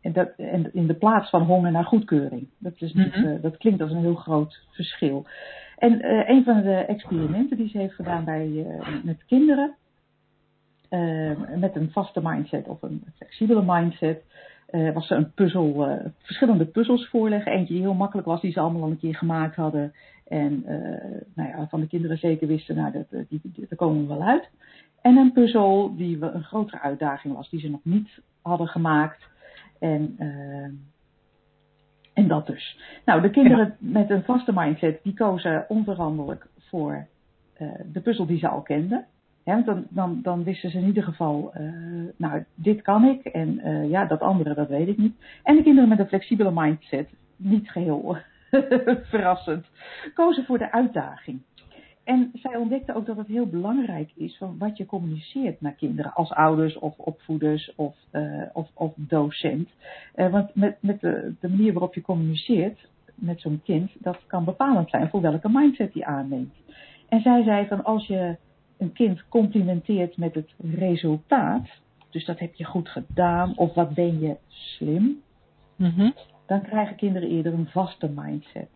en, 0.00 0.12
dat, 0.12 0.32
en 0.36 0.74
in 0.74 0.86
de 0.86 0.94
plaats 0.94 1.30
van 1.30 1.42
honger 1.42 1.70
naar 1.70 1.84
goedkeuring. 1.84 2.48
Dat, 2.58 2.72
is 2.76 2.92
niet, 2.92 3.14
uh, 3.14 3.42
dat 3.42 3.56
klinkt 3.56 3.80
als 3.80 3.90
een 3.90 4.00
heel 4.00 4.14
groot 4.14 4.66
verschil. 4.70 5.26
En 5.78 6.08
een 6.30 6.44
van 6.44 6.62
de 6.62 6.74
experimenten 6.74 7.56
die 7.56 7.68
ze 7.68 7.78
heeft 7.78 7.94
gedaan 7.94 8.24
bij, 8.24 8.66
met 9.02 9.24
kinderen, 9.26 9.74
met 11.56 11.76
een 11.76 11.90
vaste 11.90 12.20
mindset 12.22 12.68
of 12.68 12.82
een 12.82 13.04
flexibele 13.16 13.62
mindset, 13.66 14.24
was 14.70 15.06
ze 15.06 15.14
een 15.14 15.32
puzzel, 15.32 16.00
verschillende 16.18 16.64
puzzels 16.64 17.08
voorleggen. 17.08 17.52
Eentje 17.52 17.74
die 17.74 17.82
heel 17.82 17.94
makkelijk 17.94 18.26
was, 18.26 18.40
die 18.40 18.52
ze 18.52 18.60
allemaal 18.60 18.82
al 18.82 18.90
een 18.90 18.98
keer 18.98 19.14
gemaakt 19.14 19.56
hadden. 19.56 19.92
En 20.28 20.64
uh, 20.66 21.20
nou 21.34 21.48
ja, 21.48 21.66
van 21.68 21.80
de 21.80 21.86
kinderen 21.86 22.18
zeker 22.18 22.46
wisten, 22.46 22.76
nou, 22.76 22.92
dat, 22.92 23.28
die, 23.28 23.40
die, 23.42 23.66
daar 23.68 23.78
komen 23.78 24.00
we 24.00 24.14
wel 24.14 24.22
uit. 24.22 24.48
En 25.00 25.16
een 25.16 25.32
puzzel 25.32 25.96
die 25.96 26.22
een 26.22 26.42
grotere 26.42 26.80
uitdaging 26.80 27.34
was, 27.34 27.50
die 27.50 27.60
ze 27.60 27.70
nog 27.70 27.80
niet 27.82 28.20
hadden 28.42 28.68
gemaakt. 28.68 29.28
En, 29.78 30.16
en 32.12 32.28
dat 32.28 32.46
dus. 32.46 32.78
Nou, 33.04 33.20
de 33.20 33.30
kinderen 33.30 33.66
ja. 33.66 33.74
met 33.78 34.10
een 34.10 34.22
vaste 34.22 34.52
mindset, 34.54 35.02
die 35.02 35.14
kozen 35.14 35.64
onveranderlijk 35.68 36.46
voor 36.58 37.06
de 37.92 38.00
puzzel 38.00 38.26
die 38.26 38.38
ze 38.38 38.48
al 38.48 38.62
kenden. 38.62 39.06
Dan, 39.44 39.86
dan, 39.88 40.18
dan 40.22 40.44
wisten 40.44 40.70
ze 40.70 40.78
in 40.78 40.86
ieder 40.86 41.02
geval, 41.02 41.52
nou, 42.16 42.44
dit 42.54 42.82
kan 42.82 43.04
ik 43.04 43.24
en 43.24 43.60
ja, 43.88 44.04
dat 44.04 44.20
andere, 44.20 44.54
dat 44.54 44.68
weet 44.68 44.88
ik 44.88 44.96
niet. 44.98 45.14
En 45.42 45.56
de 45.56 45.62
kinderen 45.62 45.88
met 45.88 45.98
een 45.98 46.06
flexibele 46.06 46.50
mindset, 46.54 47.08
niet 47.36 47.70
geheel 47.70 48.16
verrassend, 49.10 49.66
kozen 50.14 50.44
voor 50.44 50.58
de 50.58 50.72
uitdaging. 50.72 51.42
En 52.04 52.30
zij 52.32 52.56
ontdekte 52.56 52.94
ook 52.94 53.06
dat 53.06 53.16
het 53.16 53.26
heel 53.26 53.46
belangrijk 53.46 54.10
is 54.16 54.36
van 54.36 54.58
wat 54.58 54.76
je 54.76 54.86
communiceert 54.86 55.60
naar 55.60 55.72
kinderen 55.72 56.14
als 56.14 56.30
ouders 56.30 56.78
of 56.78 56.98
opvoeders 56.98 57.74
of, 57.76 57.96
uh, 58.12 58.42
of, 58.52 58.70
of 58.74 58.92
docent. 58.96 59.68
Want 60.14 60.54
met, 60.54 60.76
met 60.80 61.00
de, 61.00 61.34
de, 61.40 61.48
manier 61.48 61.72
waarop 61.72 61.94
je 61.94 62.02
communiceert 62.02 62.88
met 63.14 63.40
zo'n 63.40 63.60
kind, 63.64 63.90
dat 63.98 64.18
kan 64.26 64.44
bepalend 64.44 64.90
zijn 64.90 65.08
voor 65.08 65.20
welke 65.20 65.48
mindset 65.48 65.92
die 65.92 66.06
aanneemt. 66.06 66.54
En 67.08 67.20
zij 67.20 67.42
zei 67.42 67.66
van 67.66 67.84
als 67.84 68.06
je 68.06 68.36
een 68.84 68.92
kind 68.92 69.28
complimenteert 69.28 70.16
met 70.16 70.34
het 70.34 70.50
resultaat, 70.58 71.68
dus 72.10 72.24
dat 72.24 72.38
heb 72.38 72.54
je 72.54 72.64
goed 72.64 72.88
gedaan 72.88 73.56
of 73.56 73.74
wat 73.74 73.94
ben 73.94 74.20
je 74.20 74.36
slim, 74.48 75.22
mm-hmm 75.76 76.12
dan 76.46 76.62
krijgen 76.62 76.96
kinderen 76.96 77.28
eerder 77.28 77.52
een 77.52 77.68
vaste 77.68 78.10
mindset. 78.14 78.68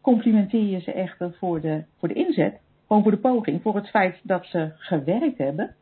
Complimenteer 0.00 0.64
je 0.64 0.80
ze 0.80 0.92
echter 0.92 1.34
voor 1.38 1.60
de, 1.60 1.84
voor 1.98 2.08
de 2.08 2.14
inzet, 2.14 2.60
gewoon 2.86 3.02
voor 3.02 3.10
de 3.10 3.18
poging, 3.18 3.62
voor 3.62 3.74
het 3.74 3.88
feit 3.88 4.20
dat 4.22 4.46
ze 4.46 4.72
gewerkt 4.76 5.38
hebben, 5.38 5.74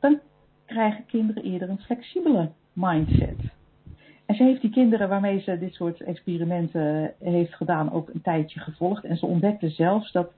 dan 0.00 0.20
krijgen 0.66 1.06
kinderen 1.06 1.42
eerder 1.42 1.68
een 1.68 1.80
flexibele 1.80 2.50
mindset. 2.72 3.52
En 4.26 4.34
ze 4.34 4.42
heeft 4.42 4.60
die 4.60 4.70
kinderen 4.70 5.08
waarmee 5.08 5.40
ze 5.40 5.58
dit 5.58 5.74
soort 5.74 6.00
experimenten 6.00 7.14
heeft 7.18 7.54
gedaan 7.54 7.92
ook 7.92 8.08
een 8.08 8.22
tijdje 8.22 8.60
gevolgd. 8.60 9.04
En 9.04 9.16
ze 9.16 9.26
ontdekte 9.26 9.68
zelfs 9.68 10.12
dat, 10.12 10.32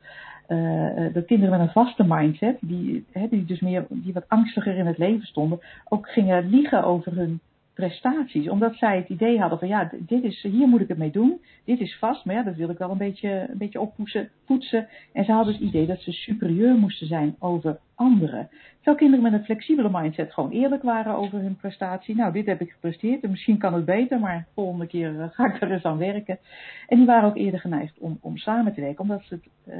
uh, 0.48 1.24
kinderen 1.26 1.50
met 1.50 1.60
een 1.60 1.72
vaste 1.72 2.04
mindset, 2.06 2.56
die, 2.60 3.04
hè, 3.12 3.28
die 3.28 3.44
dus 3.44 3.60
meer, 3.60 3.86
die 3.88 4.12
wat 4.12 4.28
angstiger 4.28 4.76
in 4.76 4.86
het 4.86 4.98
leven 4.98 5.26
stonden, 5.26 5.60
ook 5.88 6.08
gingen 6.08 6.48
liegen 6.48 6.84
over 6.84 7.16
hun 7.16 7.40
prestaties. 7.74 8.48
Omdat 8.48 8.74
zij 8.74 8.96
het 8.96 9.08
idee 9.08 9.40
hadden 9.40 9.58
van 9.58 9.68
ja, 9.68 9.90
dit 9.98 10.24
is, 10.24 10.42
hier 10.42 10.68
moet 10.68 10.80
ik 10.80 10.88
het 10.88 10.98
mee 10.98 11.10
doen. 11.10 11.40
Dit 11.64 11.80
is 11.80 11.96
vast, 11.98 12.24
maar 12.24 12.34
ja, 12.34 12.42
dat 12.42 12.54
wil 12.54 12.70
ik 12.70 12.78
wel 12.78 12.90
een 12.90 12.98
beetje, 12.98 13.46
een 13.50 13.58
beetje 13.58 13.80
oppoetsen. 13.80 14.30
Poetsen. 14.46 14.88
En 15.12 15.24
ze 15.24 15.32
hadden 15.32 15.54
het 15.54 15.62
idee 15.62 15.86
dat 15.86 16.00
ze 16.00 16.12
superieur 16.12 16.74
moesten 16.74 17.06
zijn 17.06 17.36
over 17.38 17.78
anderen. 17.96 18.48
Terwijl 18.76 18.96
kinderen 18.96 19.22
met 19.22 19.32
een 19.32 19.44
flexibele 19.44 19.88
mindset 19.92 20.32
gewoon 20.32 20.50
eerlijk 20.50 20.82
waren 20.82 21.16
over 21.16 21.38
hun 21.38 21.56
prestatie. 21.56 22.14
Nou, 22.14 22.32
dit 22.32 22.46
heb 22.46 22.60
ik 22.60 22.70
gepresteerd 22.70 23.22
en 23.22 23.30
misschien 23.30 23.58
kan 23.58 23.74
het 23.74 23.84
beter, 23.84 24.20
maar 24.20 24.46
volgende 24.54 24.86
keer 24.86 25.20
eh, 25.20 25.26
ga 25.30 25.46
ik 25.46 25.62
er 25.62 25.72
eens 25.72 25.82
aan 25.82 25.98
werken. 25.98 26.38
En 26.86 26.96
die 26.96 27.06
waren 27.06 27.28
ook 27.28 27.36
eerder 27.36 27.60
geneigd 27.60 27.98
om, 27.98 28.18
om 28.20 28.36
samen 28.36 28.74
te 28.74 28.80
werken, 28.80 29.02
omdat 29.02 29.22
ze 29.22 29.34
het, 29.34 29.48
uh, 29.68 29.74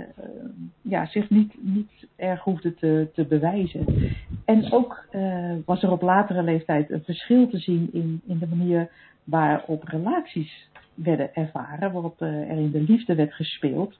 ja, 0.83 1.07
zich 1.07 1.31
niet, 1.31 1.55
niet 1.61 2.09
erg 2.17 2.43
hoefden 2.43 2.77
te, 2.77 3.09
te 3.15 3.25
bewijzen. 3.25 3.85
En 4.45 4.73
ook 4.73 5.09
uh, 5.13 5.55
was 5.65 5.83
er 5.83 5.91
op 5.91 6.03
latere 6.03 6.43
leeftijd 6.43 6.91
een 6.91 7.05
verschil 7.05 7.49
te 7.49 7.59
zien 7.59 7.89
in, 7.93 8.21
in 8.27 8.39
de 8.39 8.47
manier 8.47 8.91
waarop 9.25 9.83
relaties 9.83 10.69
werden 10.95 11.35
ervaren, 11.35 11.93
waarop 11.93 12.21
er 12.21 12.49
in 12.49 12.71
de 12.71 12.81
liefde 12.81 13.15
werd 13.15 13.35
gespeeld. 13.35 13.99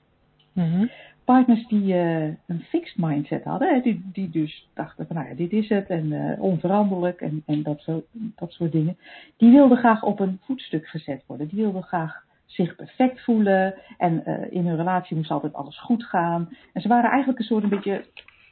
-hmm 0.53 0.89
partners 1.27 1.67
die 1.67 1.93
uh, 1.93 2.23
een 2.23 2.63
fixed 2.69 2.97
mindset 2.97 3.43
hadden, 3.43 3.73
hè, 3.73 3.81
die, 3.81 4.09
die 4.13 4.29
dus 4.29 4.69
dachten 4.73 5.07
van 5.07 5.15
nou 5.15 5.27
ja, 5.27 5.35
dit 5.35 5.51
is 5.51 5.69
het 5.69 5.87
en 5.87 6.11
uh, 6.11 6.41
onveranderlijk 6.41 7.21
en, 7.21 7.43
en 7.45 7.63
dat, 7.63 7.81
zo, 7.81 8.03
dat 8.11 8.51
soort 8.51 8.71
dingen, 8.71 8.97
die 9.37 9.51
wilden 9.51 9.77
graag 9.77 10.03
op 10.03 10.19
een 10.19 10.39
voetstuk 10.41 10.87
gezet 10.87 11.23
worden. 11.25 11.47
Die 11.47 11.61
wilden 11.61 11.83
graag 11.83 12.25
zich 12.45 12.75
perfect 12.75 13.23
voelen 13.23 13.73
en 13.97 14.23
uh, 14.25 14.51
in 14.51 14.67
hun 14.67 14.75
relatie 14.75 15.15
moest 15.15 15.31
altijd 15.31 15.53
alles 15.53 15.79
goed 15.79 16.03
gaan. 16.03 16.49
En 16.73 16.81
ze 16.81 16.87
waren 16.87 17.09
eigenlijk 17.09 17.39
een 17.39 17.45
soort 17.45 17.63
een 17.63 17.69
beetje 17.69 18.05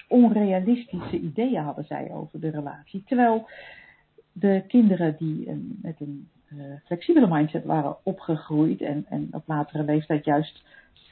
onrealistische 0.07 1.19
ideeën 1.19 1.63
hadden 1.63 1.85
zij 1.85 2.11
over 2.11 2.39
de 2.39 2.49
relatie. 2.49 3.03
Terwijl 3.05 3.49
de 4.31 4.63
kinderen 4.67 5.15
die 5.17 5.51
met 5.81 5.99
een 5.99 6.29
flexibele 6.85 7.27
mindset 7.27 7.65
waren 7.65 7.95
opgegroeid 8.03 8.81
en, 8.81 9.05
en 9.09 9.27
op 9.31 9.43
latere 9.45 9.83
leeftijd 9.83 10.25
juist 10.25 10.63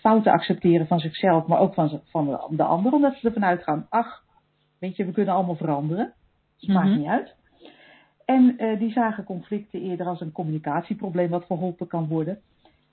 fouten 0.03 0.31
accepteren 0.31 0.87
van 0.87 0.99
zichzelf, 0.99 1.47
maar 1.47 1.59
ook 1.59 1.73
van, 1.73 2.01
van 2.05 2.39
de 2.49 2.63
ander. 2.63 2.93
Omdat 2.93 3.15
ze 3.15 3.27
ervan 3.27 3.45
uitgaan, 3.45 3.85
ach, 3.89 4.23
weet 4.79 4.95
je, 4.95 5.05
we 5.05 5.11
kunnen 5.11 5.33
allemaal 5.33 5.55
veranderen. 5.55 6.13
Dus 6.59 6.67
mm 6.67 6.75
-hmm. 6.75 6.85
maakt 6.85 6.97
niet 6.97 7.07
uit. 7.07 7.35
En 8.25 8.55
uh, 8.57 8.79
die 8.79 8.91
zagen 8.91 9.23
conflicten 9.23 9.81
eerder 9.81 10.05
als 10.07 10.21
een 10.21 10.31
communicatieprobleem 10.31 11.29
wat 11.29 11.45
verholpen 11.45 11.87
kan 11.87 12.07
worden. 12.07 12.39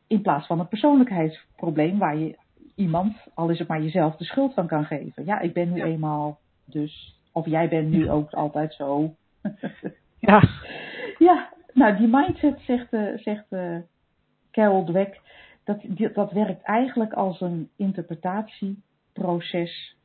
In 0.07 0.23
plaats 0.23 0.46
van 0.46 0.61
een 0.61 0.68
persoonlijkheidsprobleem 0.68 1.99
waar 1.99 2.16
je 2.16 2.37
iemand, 2.75 3.16
al 3.35 3.49
is 3.49 3.59
het 3.59 3.68
maar 3.68 3.83
jezelf, 3.83 4.16
de 4.16 4.25
schuld 4.25 4.55
van 4.55 4.66
kan 4.66 4.85
geven. 4.85 5.25
Ja, 5.25 5.40
ik 5.40 5.53
ben 5.53 5.73
nu 5.73 5.77
ja. 5.77 5.85
eenmaal 5.85 6.38
dus, 6.64 7.20
of 7.33 7.46
jij 7.46 7.68
bent 7.68 7.90
nu 7.90 8.11
ook 8.11 8.33
altijd 8.33 8.75
zo. 8.75 9.14
ja. 10.29 10.42
Ja, 11.18 11.53
nou 11.73 11.96
die 11.96 12.09
mindset 12.09 12.61
zegt, 12.61 12.92
uh, 12.92 13.16
zegt 13.16 13.46
uh, 13.51 13.77
Carol 14.51 14.85
Dweck, 14.85 15.20
dat, 15.78 16.14
dat 16.14 16.33
werkt 16.33 16.62
eigenlijk 16.62 17.12
als 17.12 17.40
een 17.40 17.68
interpretatieproces 17.76 19.98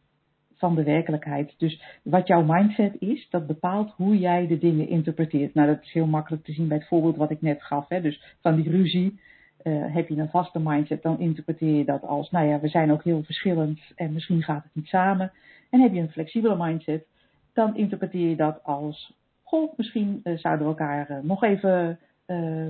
van 0.55 0.75
de 0.75 0.83
werkelijkheid. 0.83 1.53
Dus 1.57 1.99
wat 2.03 2.27
jouw 2.27 2.43
mindset 2.43 2.95
is, 2.99 3.29
dat 3.29 3.47
bepaalt 3.47 3.91
hoe 3.91 4.17
jij 4.17 4.47
de 4.47 4.57
dingen 4.57 4.87
interpreteert. 4.87 5.53
Nou, 5.53 5.67
dat 5.67 5.81
is 5.81 5.91
heel 5.91 6.05
makkelijk 6.05 6.43
te 6.43 6.51
zien 6.51 6.67
bij 6.67 6.77
het 6.77 6.87
voorbeeld 6.87 7.15
wat 7.15 7.31
ik 7.31 7.41
net 7.41 7.63
gaf. 7.63 7.89
Hè. 7.89 8.01
Dus 8.01 8.37
van 8.41 8.55
die 8.55 8.69
ruzie 8.69 9.19
uh, 9.63 9.93
heb 9.93 10.07
je 10.07 10.15
een 10.15 10.29
vaste 10.29 10.59
mindset, 10.59 11.01
dan 11.01 11.19
interpreteer 11.19 11.77
je 11.77 11.85
dat 11.85 12.03
als, 12.03 12.31
nou 12.31 12.47
ja, 12.47 12.59
we 12.59 12.67
zijn 12.67 12.91
ook 12.91 13.03
heel 13.03 13.23
verschillend 13.23 13.79
en 13.95 14.13
misschien 14.13 14.43
gaat 14.43 14.63
het 14.63 14.75
niet 14.75 14.87
samen. 14.87 15.31
En 15.69 15.81
heb 15.81 15.93
je 15.93 15.99
een 15.99 16.11
flexibele 16.11 16.55
mindset, 16.57 17.05
dan 17.53 17.77
interpreteer 17.77 18.29
je 18.29 18.35
dat 18.35 18.63
als, 18.63 19.13
goh, 19.43 19.77
misschien 19.77 20.19
uh, 20.23 20.37
zouden 20.37 20.65
we 20.65 20.71
elkaar 20.71 21.11
uh, 21.11 21.17
nog 21.21 21.43
even 21.43 21.99
uh, 22.27 22.69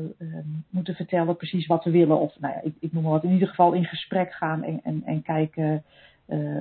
moeten 0.69 0.95
vertellen 0.95 1.35
precies 1.35 1.67
wat 1.67 1.83
we 1.83 1.91
willen. 1.91 2.19
Of 2.19 2.39
nou 2.39 2.53
ja, 2.53 2.61
ik, 2.61 2.75
ik 2.79 2.93
noem 2.93 3.03
maar 3.03 3.11
wat, 3.11 3.23
in 3.23 3.31
ieder 3.31 3.47
geval 3.47 3.73
in 3.73 3.85
gesprek 3.85 4.33
gaan 4.33 4.63
en, 4.63 4.79
en, 4.83 5.01
en 5.05 5.21
kijken 5.21 5.83
uh, 6.27 6.59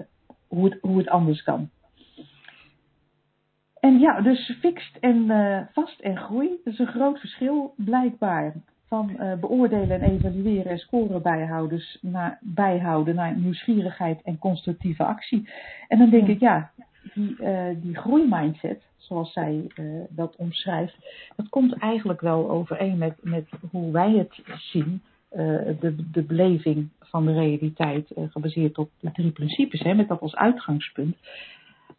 hoe, 0.49 0.65
het, 0.65 0.79
hoe 0.81 0.99
het 0.99 1.09
anders 1.09 1.43
kan. 1.43 1.71
En 3.81 3.99
ja, 3.99 4.21
dus 4.21 4.57
fixed 4.61 4.99
en 5.01 5.27
vast 5.73 6.01
en 6.01 6.17
groei. 6.17 6.49
Dat 6.65 6.73
is 6.73 6.79
een 6.79 6.87
groot 6.87 7.21
verschil 7.21 7.75
blijkbaar. 7.77 8.55
Van 8.89 9.17
beoordelen 9.41 10.01
en 10.01 10.11
evalueren 10.11 10.71
en 10.73 10.79
scoren 10.79 11.23
bijhouden 11.23 11.83
naar, 12.01 12.39
bijhouden 12.41 13.15
naar 13.15 13.37
nieuwsgierigheid 13.37 14.23
en 14.23 14.39
constructieve 14.39 15.05
actie. 15.05 15.49
En 15.89 15.99
dan 15.99 16.11
denk 16.11 16.29
ik, 16.29 16.41
ja, 16.41 16.71
die, 17.15 17.37
die 17.81 17.97
groeimindset, 17.97 18.83
zoals 19.05 19.33
zij 19.33 19.67
uh, 19.75 20.05
dat 20.09 20.37
omschrijft, 20.37 20.97
dat 21.37 21.49
komt 21.49 21.79
eigenlijk 21.79 22.21
wel 22.21 22.51
overeen 22.51 22.99
met, 22.99 23.15
met 23.23 23.49
hoe 23.71 23.93
wij 23.93 24.13
het 24.13 24.43
zien. 24.59 25.03
Uh, 25.33 25.41
de, 25.81 26.11
de 26.11 26.23
beleving 26.23 26.89
van 27.01 27.27
de 27.27 27.33
realiteit 27.33 28.11
uh, 28.17 28.25
gebaseerd 28.31 28.79
op 28.79 28.91
de 29.01 29.13
drie 29.13 29.31
principes, 29.31 29.81
hè, 29.81 29.95
met 29.95 30.09
dat 30.09 30.21
als 30.21 30.37
uitgangspunt. 30.37 31.17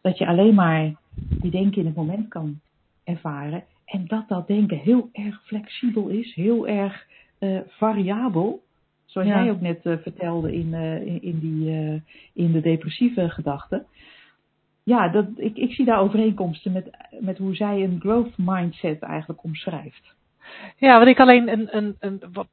Dat 0.00 0.18
je 0.18 0.26
alleen 0.26 0.54
maar 0.54 0.94
die 1.14 1.50
denken 1.50 1.80
in 1.80 1.86
het 1.86 1.96
moment 1.96 2.28
kan 2.28 2.60
ervaren. 3.04 3.64
En 3.84 4.06
dat 4.06 4.28
dat 4.28 4.46
denken 4.46 4.78
heel 4.78 5.08
erg 5.12 5.42
flexibel 5.44 6.08
is, 6.08 6.34
heel 6.34 6.68
erg 6.68 7.06
variabel. 7.66 8.62
Zoals 9.04 9.28
ja. 9.28 9.42
jij 9.42 9.50
ook 9.50 9.60
net 9.60 9.80
vertelde 9.82 10.52
in, 10.52 10.74
in, 10.74 11.22
in, 11.22 11.38
die, 11.38 12.02
in 12.32 12.52
de 12.52 12.60
depressieve 12.60 13.28
gedachten 13.28 13.86
ja, 14.86 15.08
dat, 15.08 15.26
ik, 15.36 15.56
ik 15.56 15.72
zie 15.72 15.84
daar 15.84 16.00
overeenkomsten 16.00 16.72
met, 16.72 16.90
met 17.20 17.38
hoe 17.38 17.54
zij 17.54 17.82
een 17.82 18.00
growth 18.00 18.36
mindset 18.36 19.02
eigenlijk 19.02 19.42
omschrijft. 19.42 20.14
Ja, 20.76 20.98
wat 20.98 21.08
ik 21.08 21.20
alleen 21.20 21.48
een, 21.48 21.76
een, 21.76 21.96
een, 21.98 22.22
wat, 22.32 22.48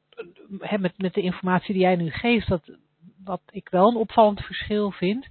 hè, 0.58 0.78
met, 0.78 0.92
met 0.96 1.14
de 1.14 1.20
informatie 1.20 1.74
die 1.74 1.82
jij 1.82 1.96
nu 1.96 2.10
geeft, 2.10 2.48
dat, 2.48 2.78
wat 3.24 3.40
ik 3.50 3.68
wel 3.68 3.88
een 3.88 3.96
opvallend 3.96 4.40
verschil 4.40 4.90
vind, 4.90 5.26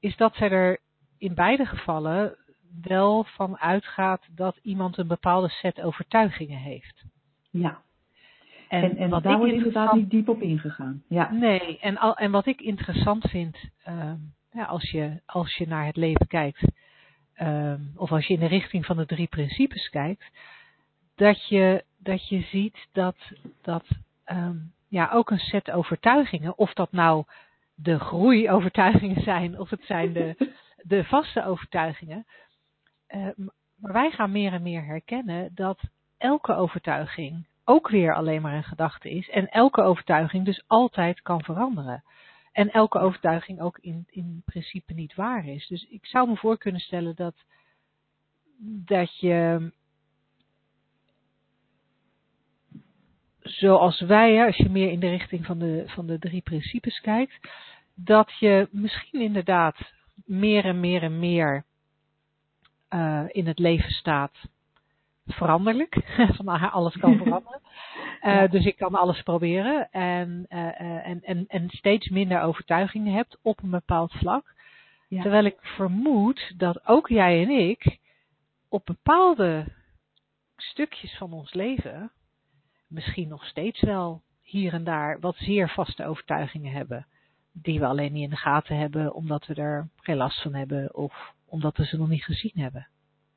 is 0.00 0.16
dat 0.16 0.34
zij 0.34 0.50
er 0.50 0.80
in 1.18 1.34
beide 1.34 1.66
gevallen 1.66 2.36
wel 2.82 3.24
van 3.24 3.58
uitgaat 3.58 4.26
dat 4.34 4.58
iemand 4.62 4.98
een 4.98 5.08
bepaalde 5.08 5.48
set 5.48 5.80
overtuigingen 5.80 6.58
heeft. 6.58 7.04
Ja. 7.50 7.82
En, 8.68 8.82
en, 8.82 8.96
en 8.96 9.10
wat 9.10 9.22
daar 9.22 9.38
wordt 9.38 9.52
inderdaad 9.52 9.94
niet 9.94 10.10
diep 10.10 10.28
op 10.28 10.42
ingegaan. 10.42 11.02
Ja. 11.08 11.32
Nee, 11.32 11.78
en, 11.78 11.98
al, 11.98 12.16
en 12.16 12.30
wat 12.30 12.46
ik 12.46 12.60
interessant 12.60 13.30
vind. 13.30 13.56
Uh, 13.88 14.12
als, 14.52 14.90
je, 14.90 15.20
als 15.26 15.56
je 15.56 15.66
naar 15.66 15.86
het 15.86 15.96
leven 15.96 16.26
kijkt, 16.26 16.62
um, 17.40 17.92
of 17.96 18.12
als 18.12 18.26
je 18.26 18.34
in 18.34 18.40
de 18.40 18.46
richting 18.46 18.86
van 18.86 18.96
de 18.96 19.06
drie 19.06 19.28
principes 19.28 19.88
kijkt, 19.88 20.30
dat 21.14 21.48
je, 21.48 21.84
dat 21.98 22.28
je 22.28 22.40
ziet 22.40 22.88
dat, 22.92 23.16
dat 23.62 23.84
um, 24.26 24.72
ja, 24.88 25.10
ook 25.12 25.30
een 25.30 25.38
set 25.38 25.70
overtuigingen, 25.70 26.58
of 26.58 26.72
dat 26.72 26.92
nou 26.92 27.24
de 27.74 27.98
groeiovertuigingen 27.98 29.22
zijn, 29.32 29.58
of 29.58 29.70
het 29.70 29.84
zijn 29.84 30.12
de, 30.12 30.54
de 30.76 31.04
vaste 31.04 31.44
overtuigingen. 31.44 32.26
Uh, 33.08 33.28
maar 33.76 33.92
wij 33.92 34.10
gaan 34.10 34.32
meer 34.32 34.52
en 34.52 34.62
meer 34.62 34.84
herkennen 34.84 35.50
dat 35.54 35.80
elke 36.18 36.54
overtuiging 36.54 37.46
ook 37.64 37.88
weer 37.88 38.14
alleen 38.14 38.42
maar 38.42 38.54
een 38.54 38.64
gedachte 38.64 39.10
is 39.10 39.28
en 39.28 39.48
elke 39.48 39.82
overtuiging 39.82 40.44
dus 40.44 40.64
altijd 40.66 41.22
kan 41.22 41.42
veranderen. 41.42 42.04
En 42.52 42.70
elke 42.70 42.98
overtuiging 42.98 43.60
ook 43.60 43.78
in, 43.78 44.06
in 44.10 44.42
principe 44.44 44.92
niet 44.92 45.14
waar 45.14 45.46
is. 45.46 45.66
Dus 45.66 45.86
ik 45.88 46.06
zou 46.06 46.28
me 46.28 46.36
voor 46.36 46.58
kunnen 46.58 46.80
stellen 46.80 47.16
dat, 47.16 47.34
dat 48.84 49.18
je, 49.18 49.70
zoals 53.40 54.00
wij, 54.00 54.46
als 54.46 54.56
je 54.56 54.70
meer 54.70 54.90
in 54.90 55.00
de 55.00 55.08
richting 55.08 55.46
van 55.46 55.58
de, 55.58 55.82
van 55.86 56.06
de 56.06 56.18
drie 56.18 56.42
principes 56.42 57.00
kijkt, 57.00 57.48
dat 57.94 58.38
je 58.38 58.68
misschien 58.70 59.20
inderdaad 59.20 59.92
meer 60.24 60.64
en 60.64 60.80
meer 60.80 61.02
en 61.02 61.18
meer 61.18 61.64
uh, 62.90 63.24
in 63.28 63.46
het 63.46 63.58
leven 63.58 63.90
staat 63.90 64.50
veranderlijk. 65.32 65.96
Van 66.36 66.48
alles 66.48 66.96
kan 66.96 67.16
veranderen. 67.16 67.60
Uh, 68.22 68.50
dus 68.50 68.64
ik 68.64 68.76
kan 68.76 68.94
alles 68.94 69.22
proberen. 69.22 69.90
En, 69.90 70.46
uh, 70.48 70.80
en, 71.06 71.22
en, 71.22 71.44
en 71.48 71.70
steeds 71.70 72.08
minder 72.08 72.40
overtuigingen 72.40 73.14
hebt 73.14 73.38
op 73.42 73.62
een 73.62 73.70
bepaald 73.70 74.12
vlak. 74.12 74.54
Ja. 75.08 75.22
Terwijl 75.22 75.44
ik 75.44 75.56
vermoed 75.60 76.54
dat 76.56 76.86
ook 76.86 77.08
jij 77.08 77.42
en 77.42 77.50
ik 77.50 77.98
op 78.68 78.86
bepaalde 78.86 79.66
stukjes 80.56 81.16
van 81.16 81.32
ons 81.32 81.52
leven 81.54 82.12
misschien 82.88 83.28
nog 83.28 83.44
steeds 83.44 83.80
wel 83.80 84.22
hier 84.42 84.72
en 84.72 84.84
daar 84.84 85.20
wat 85.20 85.36
zeer 85.36 85.68
vaste 85.70 86.06
overtuigingen 86.06 86.72
hebben. 86.72 87.06
Die 87.52 87.80
we 87.80 87.86
alleen 87.86 88.12
niet 88.12 88.24
in 88.24 88.30
de 88.30 88.36
gaten 88.36 88.76
hebben 88.76 89.14
omdat 89.14 89.46
we 89.46 89.54
er 89.54 89.88
geen 89.96 90.16
last 90.16 90.42
van 90.42 90.54
hebben 90.54 90.94
of 90.94 91.34
omdat 91.46 91.76
we 91.76 91.84
ze 91.84 91.96
nog 91.96 92.08
niet 92.08 92.24
gezien 92.24 92.62
hebben. 92.62 92.88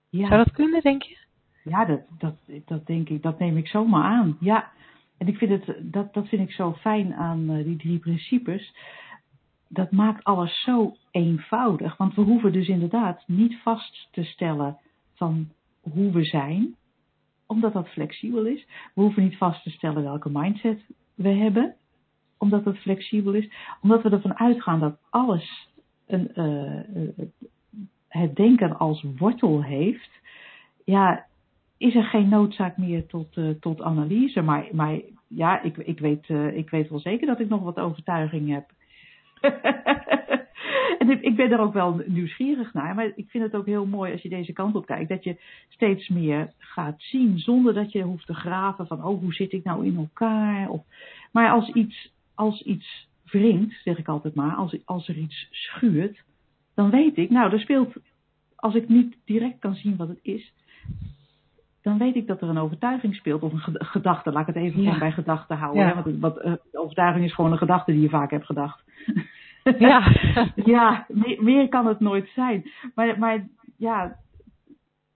Ja. 0.10 0.28
Zou 0.28 0.44
dat 0.44 0.54
kunnen, 0.54 0.82
denk 0.82 1.04
je? 1.04 1.18
Ja, 1.66 1.86
dat, 1.86 2.02
dat, 2.18 2.36
dat 2.66 2.88
denk 2.88 3.10
ik, 3.10 3.22
dat 3.22 3.40
neem 3.40 3.58
ik 3.58 3.68
zomaar 3.68 4.04
aan. 4.04 4.38
Ja. 4.40 4.72
En 5.18 5.28
ik 5.28 5.38
vind 5.38 5.52
het, 5.52 5.78
dat, 5.82 6.14
dat 6.14 6.28
vind 6.28 6.42
ik 6.42 6.52
zo 6.52 6.74
fijn 6.74 7.14
aan 7.14 7.50
eh, 7.50 7.64
die 7.64 7.78
drie 7.78 8.00
principes. 8.00 8.76
Dat 9.68 9.92
maakt 9.92 10.24
alles 10.24 10.62
zo 10.64 10.96
eenvoudig. 11.12 11.98
Want 11.98 12.16
we 12.16 12.22
hoeven 12.22 12.52
dus 12.52 12.68
inderdaad 12.68 13.24
niet 13.28 13.58
vast 13.62 14.08
te 14.12 14.24
stellen 14.24 14.78
van 15.14 15.50
hoe 15.82 16.12
we 16.12 16.24
zijn, 16.24 16.76
omdat 17.46 17.74
dat 17.74 17.90
flexibel 17.90 18.46
is. 18.46 18.68
We 18.94 19.02
hoeven 19.02 19.24
niet 19.24 19.38
vast 19.38 19.64
te 19.64 19.70
stellen 19.70 20.04
welke 20.04 20.30
mindset 20.32 20.82
we 21.16 21.30
hebben, 21.30 21.76
omdat 22.38 22.64
dat 22.64 22.78
flexibel 22.78 23.34
is. 23.34 23.50
Omdat 23.82 24.02
we 24.02 24.10
ervan 24.10 24.38
uitgaan 24.38 24.80
dat 24.80 24.98
alles 25.10 25.70
een, 26.06 26.32
uh, 26.36 27.26
het 28.08 28.36
denken 28.36 28.78
als 28.78 29.06
wortel 29.18 29.64
heeft. 29.64 30.10
Ja, 30.84 31.26
is 31.86 31.96
er 31.96 32.04
geen 32.04 32.30
noodzaak 32.30 32.78
meer 32.78 33.06
tot, 33.06 33.38
uh, 33.38 33.50
tot 33.60 33.82
analyse. 33.82 34.42
Maar, 34.42 34.68
maar 34.72 35.00
ja, 35.28 35.62
ik, 35.62 35.78
ik, 35.78 36.00
weet, 36.00 36.30
uh, 36.30 36.58
ik 36.58 36.70
weet 36.70 36.90
wel 36.90 37.00
zeker 37.00 37.28
dat 37.28 37.40
ik 37.40 37.50
nog 37.50 37.62
wat 37.62 37.80
overtuiging 37.80 38.50
heb. 38.50 38.70
en 41.00 41.10
ik, 41.10 41.22
ik 41.22 41.36
ben 41.36 41.52
er 41.52 41.60
ook 41.60 41.74
wel 41.74 42.02
nieuwsgierig 42.06 42.74
naar. 42.74 42.96
Maar 42.96 43.12
ik 43.16 43.30
vind 43.30 43.44
het 43.44 43.56
ook 43.56 43.66
heel 43.66 43.86
mooi 43.86 44.12
als 44.12 44.22
je 44.22 44.30
deze 44.30 44.54
kant 44.54 44.76
op 44.76 44.86
kijkt. 44.86 45.10
Dat 45.10 45.24
je 45.24 45.38
steeds 45.70 46.08
meer 46.08 46.54
gaat 46.58 47.02
zien 47.02 47.40
zonder 47.40 47.74
dat 47.74 47.92
je 47.92 48.02
hoeft 48.02 48.26
te 48.26 48.34
graven 48.34 48.88
van 48.88 49.04
oh, 49.04 49.20
hoe 49.20 49.34
zit 49.34 49.52
ik 49.52 49.64
nou 49.64 49.86
in 49.86 49.98
elkaar. 49.98 50.70
Of, 50.70 50.82
maar 51.32 51.52
als 51.52 51.70
iets, 51.70 52.12
als 52.34 52.62
iets 52.62 53.08
wringt, 53.24 53.82
zeg 53.84 53.98
ik 53.98 54.08
altijd 54.08 54.36
maar, 54.36 54.56
als, 54.56 54.78
als 54.86 55.08
er 55.08 55.18
iets 55.18 55.48
schuurt, 55.52 56.24
dan 56.76 56.90
weet 56.90 57.18
ik, 57.18 57.30
nou, 57.30 57.52
er 57.52 57.60
speelt, 57.60 57.96
als 58.56 58.76
ik 58.76 58.90
niet 58.90 59.16
direct 59.26 59.60
kan 59.60 59.76
zien 59.76 59.96
wat 59.96 60.08
het 60.08 60.20
is, 60.22 60.54
dan 61.86 61.98
weet 61.98 62.16
ik 62.16 62.28
dat 62.28 62.42
er 62.42 62.50
een 62.50 62.58
overtuiging 62.58 63.16
speelt 63.16 63.42
of 63.42 63.54
een 63.54 63.86
gedachte. 63.86 64.32
Laat 64.32 64.48
ik 64.48 64.56
het 64.56 64.64
even 64.64 64.82
ja. 64.82 64.98
bij 64.98 65.12
gedachte 65.12 65.54
houden. 65.54 65.82
Ja. 65.82 65.96
Hè? 65.96 66.02
Want, 66.04 66.20
wat, 66.20 66.46
uh, 66.46 66.54
overtuiging 66.72 67.26
is 67.26 67.34
gewoon 67.34 67.52
een 67.52 67.58
gedachte 67.58 67.92
die 67.92 68.02
je 68.02 68.10
vaak 68.10 68.32
hebt 68.32 68.46
gedacht. 68.46 68.84
Ja, 69.80 70.12
ja 70.56 71.06
meer, 71.08 71.44
meer, 71.44 71.70
kan 71.70 71.88
het 71.88 72.00
nooit 72.00 72.30
zijn. 72.36 72.72
Maar, 72.96 73.20
maar 73.20 73.48
ja, 73.78 74.16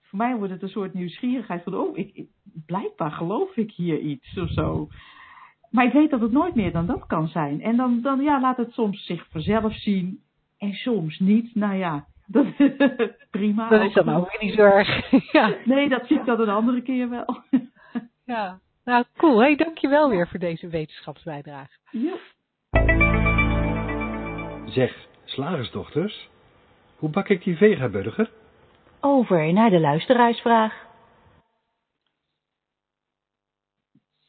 voor 0.01 0.17
mij 0.17 0.35
wordt 0.35 0.53
het 0.53 0.61
een 0.61 0.69
soort 0.69 0.93
nieuwsgierigheid 0.93 1.63
van, 1.63 1.75
oh, 1.75 1.97
ik, 1.97 2.11
ik, 2.13 2.27
blijkbaar 2.65 3.11
geloof 3.11 3.55
ik 3.55 3.71
hier 3.71 3.99
iets 3.99 4.37
of 4.37 4.49
zo. 4.49 4.87
Maar 5.69 5.85
ik 5.85 5.93
weet 5.93 6.09
dat 6.09 6.21
het 6.21 6.31
nooit 6.31 6.55
meer 6.55 6.71
dan 6.71 6.85
dat 6.85 7.05
kan 7.05 7.27
zijn. 7.27 7.61
En 7.61 7.77
dan, 7.77 8.01
dan 8.01 8.21
ja, 8.21 8.41
laat 8.41 8.57
het 8.57 8.71
soms 8.71 9.05
zich 9.05 9.27
vanzelf 9.29 9.73
zien 9.73 10.19
en 10.57 10.73
soms 10.73 11.19
niet. 11.19 11.55
Nou 11.55 11.75
ja, 11.75 12.05
dat, 12.31 12.45
prima. 13.31 13.69
Dat 13.69 13.81
is 13.81 13.93
dan 13.93 14.09
ook 14.09 14.29
weer 14.29 14.49
niet 14.49 14.55
zo 14.55 14.61
erg. 14.61 15.11
ja. 15.31 15.55
Nee, 15.65 15.89
dat 15.89 16.07
zie 16.07 16.19
ik 16.19 16.25
dan 16.25 16.39
een 16.39 16.49
andere 16.49 16.81
keer 16.81 17.09
wel. 17.09 17.43
ja, 18.25 18.59
nou 18.83 19.03
cool. 19.17 19.39
Hey, 19.39 19.55
dankjewel 19.55 20.09
weer 20.09 20.27
voor 20.27 20.39
deze 20.39 20.67
wetenschapsbijdrage. 20.67 21.77
Ja. 21.91 22.13
Zeg, 24.65 25.07
slagersdochters, 25.25 26.29
hoe 26.95 27.09
bak 27.09 27.29
ik 27.29 27.43
die 27.43 27.57
vegaburger? 27.57 28.31
Over 28.99 29.53
naar 29.53 29.69
de 29.69 29.79
luisteraarsvraag. 29.79 30.87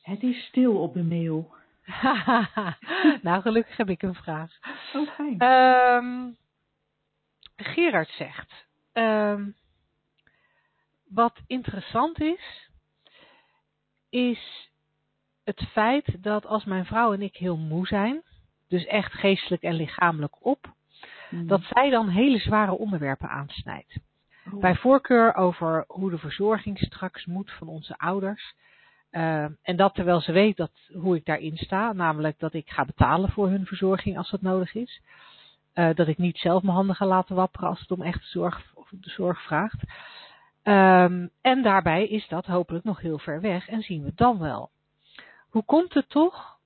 Het 0.02 0.22
is 0.22 0.46
stil 0.46 0.76
op 0.76 0.94
de 0.94 1.02
mail. 1.02 1.52
nou, 3.22 3.42
gelukkig 3.42 3.76
heb 3.76 3.88
ik 3.88 4.02
een 4.02 4.14
vraag. 4.14 4.58
Oh, 4.94 5.08
fijn. 5.08 5.42
Um, 5.42 6.36
Gerard 7.64 8.08
zegt, 8.08 8.66
um, 8.92 9.56
wat 11.08 11.40
interessant 11.46 12.20
is, 12.20 12.70
is 14.08 14.70
het 15.44 15.68
feit 15.68 16.22
dat 16.22 16.46
als 16.46 16.64
mijn 16.64 16.86
vrouw 16.86 17.12
en 17.12 17.22
ik 17.22 17.36
heel 17.36 17.56
moe 17.56 17.86
zijn, 17.86 18.22
dus 18.68 18.84
echt 18.84 19.12
geestelijk 19.12 19.62
en 19.62 19.74
lichamelijk 19.74 20.44
op, 20.44 20.74
mm. 21.30 21.46
dat 21.46 21.62
zij 21.62 21.90
dan 21.90 22.08
hele 22.08 22.38
zware 22.38 22.72
onderwerpen 22.72 23.28
aansnijdt. 23.28 23.98
Oh. 24.52 24.60
Bij 24.60 24.74
voorkeur 24.74 25.34
over 25.34 25.84
hoe 25.86 26.10
de 26.10 26.18
verzorging 26.18 26.78
straks 26.78 27.26
moet 27.26 27.50
van 27.50 27.68
onze 27.68 27.98
ouders. 27.98 28.54
Uh, 29.10 29.42
en 29.42 29.76
dat 29.76 29.94
terwijl 29.94 30.20
ze 30.20 30.32
weet 30.32 30.56
dat, 30.56 30.72
hoe 30.92 31.16
ik 31.16 31.24
daarin 31.24 31.56
sta, 31.56 31.92
namelijk 31.92 32.38
dat 32.38 32.54
ik 32.54 32.68
ga 32.68 32.84
betalen 32.84 33.30
voor 33.30 33.48
hun 33.48 33.66
verzorging 33.66 34.18
als 34.18 34.30
dat 34.30 34.42
nodig 34.42 34.74
is. 34.74 35.00
Uh, 35.74 35.94
dat 35.94 36.08
ik 36.08 36.18
niet 36.18 36.38
zelf 36.38 36.62
mijn 36.62 36.74
handen 36.74 36.96
ga 36.96 37.06
laten 37.06 37.36
wapperen 37.36 37.68
als 37.68 37.80
het 37.80 37.90
om 37.90 38.02
echte 38.02 38.26
zorg, 38.26 38.72
de 38.90 39.10
zorg 39.10 39.42
vraagt. 39.42 39.82
Um, 40.62 41.30
en 41.40 41.62
daarbij 41.62 42.06
is 42.06 42.28
dat 42.28 42.46
hopelijk 42.46 42.84
nog 42.84 43.00
heel 43.00 43.18
ver 43.18 43.40
weg 43.40 43.68
en 43.68 43.82
zien 43.82 44.04
we 44.04 44.12
dan 44.14 44.38
wel. 44.38 44.70
Hoe 45.48 45.64
komt 45.64 45.94
het 45.94 46.08
toch 46.08 46.58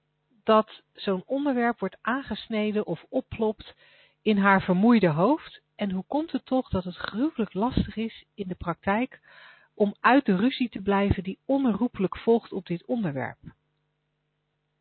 dat 0.45 0.83
zo'n 0.93 1.23
onderwerp 1.27 1.79
wordt 1.79 1.99
aangesneden 2.01 2.87
of 2.87 3.05
oplopt 3.09 3.75
in 4.23 4.39
haar 4.39 4.63
vermoeide 4.63 5.09
hoofd? 5.09 5.63
En 5.77 5.91
hoe 5.91 6.05
komt 6.07 6.33
het 6.33 6.47
toch 6.47 6.69
dat 6.69 6.85
het 6.85 6.97
gruwelijk 6.97 7.55
lastig 7.55 7.97
is 7.97 8.25
in 8.35 8.49
de 8.49 8.55
praktijk 8.55 9.21
om 9.75 9.95
uit 10.01 10.27
de 10.27 10.37
ruzie 10.37 10.69
te 10.69 10.83
blijven 10.83 11.23
die 11.23 11.39
onherroepelijk 11.45 12.19
volgt 12.19 12.53
op 12.53 12.67
dit 12.67 12.85
onderwerp? 12.85 13.39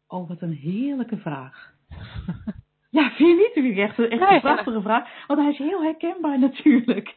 Oh, 0.07 0.27
wat 0.27 0.41
een 0.41 0.53
heerlijke 0.53 1.17
vraag. 1.17 1.73
Ja, 2.93 3.11
vind 3.11 3.29
je 3.29 3.35
niet? 3.35 3.51
Vind 3.53 3.65
ik 3.65 3.77
echt, 3.77 3.99
echt 3.99 4.31
een 4.31 4.41
prachtige 4.41 4.81
vraag. 4.81 5.25
Want 5.27 5.39
hij 5.39 5.49
is 5.49 5.57
heel 5.57 5.83
herkenbaar 5.83 6.39
natuurlijk. 6.49 7.15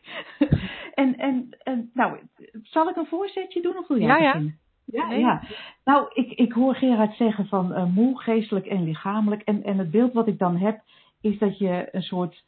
en, 0.95 1.17
en, 1.17 1.57
en, 1.63 1.91
nou, 1.95 2.19
zal 2.63 2.89
ik 2.89 2.97
een 2.97 3.07
voorzetje 3.07 3.63
doen 3.63 3.79
of 3.79 3.89
wil 3.89 3.99
jij 4.01 4.21
ja, 4.21 4.33
beginnen? 4.33 4.59
Ja, 4.85 5.07
nee. 5.07 5.21
ja. 5.21 5.43
Nou, 5.85 6.11
ik, 6.13 6.33
ik 6.33 6.53
hoor 6.53 6.75
Gerard 6.75 7.17
zeggen 7.17 7.47
van 7.47 7.73
uh, 7.73 7.85
moe, 7.95 8.21
geestelijk 8.21 8.67
en 8.67 8.85
lichamelijk. 8.85 9.43
En, 9.43 9.63
en 9.65 9.79
het 9.79 9.91
beeld 9.91 10.13
wat 10.13 10.27
ik 10.27 10.39
dan 10.39 10.57
heb, 10.57 10.81
is 11.21 11.39
dat 11.39 11.59
je 11.59 11.89
een 11.93 12.03
soort. 12.03 12.45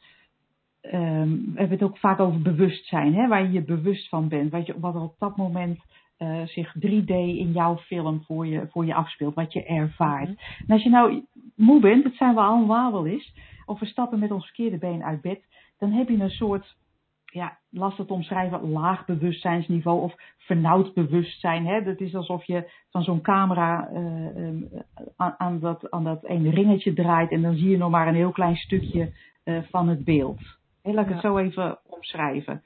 Um, 0.81 1.51
we 1.53 1.59
hebben 1.59 1.77
het 1.77 1.87
ook 1.87 1.97
vaak 1.97 2.19
over 2.19 2.41
bewustzijn, 2.41 3.15
hè, 3.15 3.27
waar 3.27 3.41
je 3.41 3.51
je 3.51 3.63
bewust 3.63 4.09
van 4.09 4.27
bent. 4.27 4.51
Wat, 4.51 4.65
je, 4.65 4.79
wat 4.79 4.95
er 4.95 5.01
op 5.01 5.15
dat 5.19 5.37
moment 5.37 5.79
uh, 6.19 6.45
zich 6.45 6.75
3D 6.75 7.13
in 7.13 7.51
jouw 7.51 7.77
film 7.77 8.23
voor 8.23 8.47
je, 8.47 8.67
voor 8.71 8.85
je 8.85 8.93
afspeelt, 8.93 9.35
wat 9.35 9.53
je 9.53 9.63
ervaart. 9.63 10.27
Mm 10.27 10.35
-hmm. 10.35 10.65
En 10.67 10.73
als 10.73 10.83
je 10.83 10.89
nou 10.89 11.25
moe 11.55 11.79
bent, 11.79 12.03
dat 12.03 12.13
zijn 12.13 12.33
we 12.33 12.41
allemaal 12.41 12.91
wel 12.91 13.07
eens, 13.07 13.33
of 13.65 13.79
we 13.79 13.85
stappen 13.85 14.19
met 14.19 14.31
ons 14.31 14.45
verkeerde 14.45 14.77
been 14.77 15.03
uit 15.03 15.21
bed, 15.21 15.41
dan 15.77 15.91
heb 15.91 16.09
je 16.09 16.19
een 16.19 16.29
soort 16.29 16.77
ja, 17.25 17.57
lastig 17.69 18.05
te 18.05 18.13
omschrijven, 18.13 18.69
laag 18.69 19.05
bewustzijnsniveau 19.05 20.01
of 20.01 20.15
vernauwd 20.37 20.93
bewustzijn. 20.93 21.65
Hè? 21.65 21.83
Dat 21.83 21.99
is 21.99 22.15
alsof 22.15 22.43
je 22.43 22.71
van 22.89 23.03
zo'n 23.03 23.21
camera 23.21 23.89
uh, 23.91 24.35
um, 24.35 24.69
aan, 25.15 25.35
aan, 25.37 25.59
dat, 25.59 25.91
aan 25.91 26.03
dat 26.03 26.25
ene 26.25 26.49
ringetje 26.49 26.93
draait 26.93 27.31
en 27.31 27.41
dan 27.41 27.55
zie 27.55 27.69
je 27.69 27.77
nog 27.77 27.91
maar 27.91 28.07
een 28.07 28.15
heel 28.15 28.31
klein 28.31 28.55
stukje 28.55 29.11
uh, 29.45 29.59
van 29.69 29.87
het 29.87 30.03
beeld. 30.03 30.41
Laat 30.83 31.03
ik 31.03 31.07
ja. 31.07 31.13
het 31.13 31.21
zo 31.21 31.37
even 31.37 31.79
omschrijven. 31.83 32.63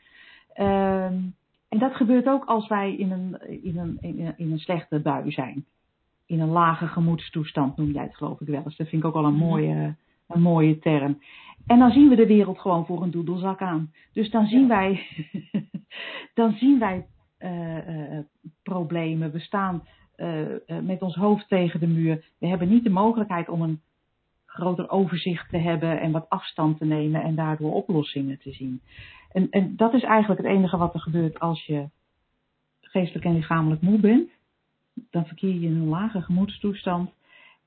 Um, 0.57 1.35
en 1.73 1.79
dat 1.79 1.95
gebeurt 1.95 2.27
ook 2.27 2.45
als 2.45 2.67
wij 2.67 2.95
in 2.95 3.11
een, 3.11 3.37
in, 3.63 3.77
een, 3.77 3.97
in, 4.01 4.25
een, 4.25 4.33
in 4.37 4.51
een 4.51 4.59
slechte 4.59 4.99
bui 4.99 5.31
zijn. 5.31 5.65
In 6.25 6.39
een 6.39 6.49
lage 6.49 6.87
gemoedstoestand 6.87 7.77
noem 7.77 7.91
jij 7.91 8.03
het 8.03 8.15
geloof 8.15 8.41
ik 8.41 8.47
wel 8.47 8.61
eens. 8.65 8.77
Dat 8.77 8.87
vind 8.87 9.01
ik 9.01 9.07
ook 9.07 9.15
al 9.15 9.25
een 9.25 9.35
mooie, 9.35 9.95
een 10.27 10.41
mooie 10.41 10.79
term. 10.79 11.21
En 11.65 11.79
dan 11.79 11.91
zien 11.91 12.09
we 12.09 12.15
de 12.15 12.27
wereld 12.27 12.59
gewoon 12.59 12.85
voor 12.85 13.01
een 13.01 13.11
doedelzak 13.11 13.61
aan. 13.61 13.91
Dus 14.11 14.29
dan 14.29 14.45
zien 14.45 14.67
wij, 14.67 15.07
dan 16.39 16.51
zien 16.51 16.79
wij 16.79 17.05
uh, 17.39 17.87
uh, 17.87 18.19
problemen. 18.63 19.31
We 19.31 19.39
staan 19.39 19.83
uh, 20.17 20.79
met 20.81 21.01
ons 21.01 21.15
hoofd 21.15 21.47
tegen 21.47 21.79
de 21.79 21.87
muur. 21.87 22.25
We 22.39 22.47
hebben 22.47 22.69
niet 22.69 22.83
de 22.83 22.89
mogelijkheid 22.89 23.49
om 23.49 23.61
een 23.61 23.81
groter 24.53 24.89
overzicht 24.89 25.49
te 25.49 25.57
hebben 25.57 25.99
en 25.99 26.11
wat 26.11 26.29
afstand 26.29 26.77
te 26.77 26.85
nemen 26.85 27.21
en 27.21 27.35
daardoor 27.35 27.73
oplossingen 27.73 28.39
te 28.39 28.51
zien. 28.51 28.81
En, 29.31 29.49
en 29.49 29.75
dat 29.75 29.93
is 29.93 30.03
eigenlijk 30.03 30.41
het 30.41 30.51
enige 30.51 30.77
wat 30.77 30.93
er 30.93 30.99
gebeurt 30.99 31.39
als 31.39 31.65
je 31.65 31.89
geestelijk 32.81 33.25
en 33.25 33.33
lichamelijk 33.33 33.81
moe 33.81 33.99
bent. 33.99 34.29
Dan 35.09 35.25
verkeer 35.25 35.53
je 35.53 35.67
in 35.67 35.75
een 35.75 35.87
lage 35.87 36.21
gemoedstoestand 36.21 37.09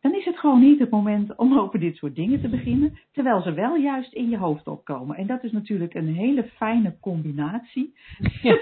dan 0.01 0.15
is 0.15 0.25
het 0.25 0.39
gewoon 0.39 0.61
niet 0.61 0.79
het 0.79 0.91
moment 0.91 1.37
om 1.37 1.59
over 1.59 1.81
dit 1.81 1.97
soort 1.97 2.15
dingen 2.15 2.41
te 2.41 2.49
beginnen, 2.49 2.99
terwijl 3.13 3.43
ze 3.43 3.53
wel 3.53 3.77
juist 3.77 4.13
in 4.13 4.29
je 4.29 4.39
hoofd 4.39 4.67
opkomen. 4.67 5.17
En 5.17 5.27
dat 5.27 5.45
is 5.45 5.53
natuurlijk 5.53 5.95
een 5.95 6.15
hele 6.15 6.45
fijne 6.45 6.97
combinatie. 7.01 7.95
Ja. 8.43 8.59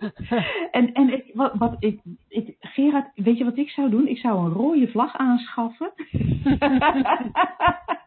en 0.70 0.92
en 0.92 1.12
ik, 1.12 1.30
wat, 1.34 1.54
wat 1.54 1.76
ik, 1.78 2.00
ik, 2.28 2.56
Gerard, 2.60 3.10
weet 3.14 3.38
je 3.38 3.44
wat 3.44 3.58
ik 3.58 3.70
zou 3.70 3.90
doen? 3.90 4.08
Ik 4.08 4.18
zou 4.18 4.44
een 4.44 4.52
rode 4.52 4.88
vlag 4.88 5.16
aanschaffen. 5.16 5.92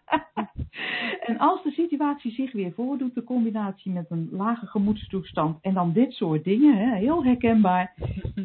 en 1.28 1.38
als 1.38 1.64
de 1.64 1.72
situatie 1.72 2.32
zich 2.32 2.52
weer 2.52 2.72
voordoet, 2.72 3.14
de 3.14 3.24
combinatie 3.24 3.92
met 3.92 4.06
een 4.10 4.30
lage 4.32 4.66
gemoedstoestand 4.66 5.58
en 5.62 5.74
dan 5.74 5.94
dit 5.94 6.14
soort 6.14 6.44
dingen, 6.44 6.78
hè, 6.78 6.96
heel 6.96 7.24
herkenbaar. 7.24 7.94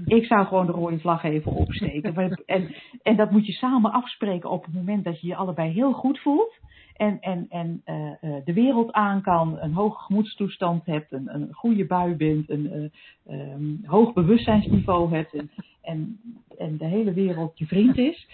Ik 0.05 0.25
zou 0.25 0.47
gewoon 0.47 0.67
de 0.67 0.73
rode 0.73 0.99
vlag 0.99 1.23
even 1.23 1.53
opsteken. 1.53 2.15
en, 2.47 2.75
en 3.03 3.17
dat 3.17 3.31
moet 3.31 3.47
je 3.47 3.53
samen 3.53 3.93
afspreken 3.93 4.51
op 4.51 4.65
het 4.65 4.75
moment 4.75 5.05
dat 5.05 5.21
je 5.21 5.27
je 5.27 5.37
allebei 5.37 5.71
heel 5.71 5.93
goed 5.93 6.19
voelt. 6.19 6.59
en, 6.97 7.21
en, 7.21 7.47
en 7.49 7.83
uh, 7.87 8.35
de 8.45 8.53
wereld 8.53 8.93
aan 8.93 9.23
kan, 9.23 9.59
een 9.59 9.73
hoge 9.73 9.99
gemoedstoestand 9.99 10.87
hebt, 10.87 11.13
een, 11.13 11.35
een 11.35 11.49
goede 11.53 11.87
bui 11.87 12.15
bent, 12.15 12.51
een 12.51 12.93
uh, 13.27 13.53
um, 13.53 13.81
hoog 13.85 14.13
bewustzijnsniveau 14.13 15.15
hebt 15.15 15.35
en, 15.35 15.51
en, 15.83 16.21
en 16.59 16.77
de 16.77 16.85
hele 16.85 17.13
wereld 17.13 17.59
je 17.59 17.67
vriend 17.67 17.99
is, 17.99 18.29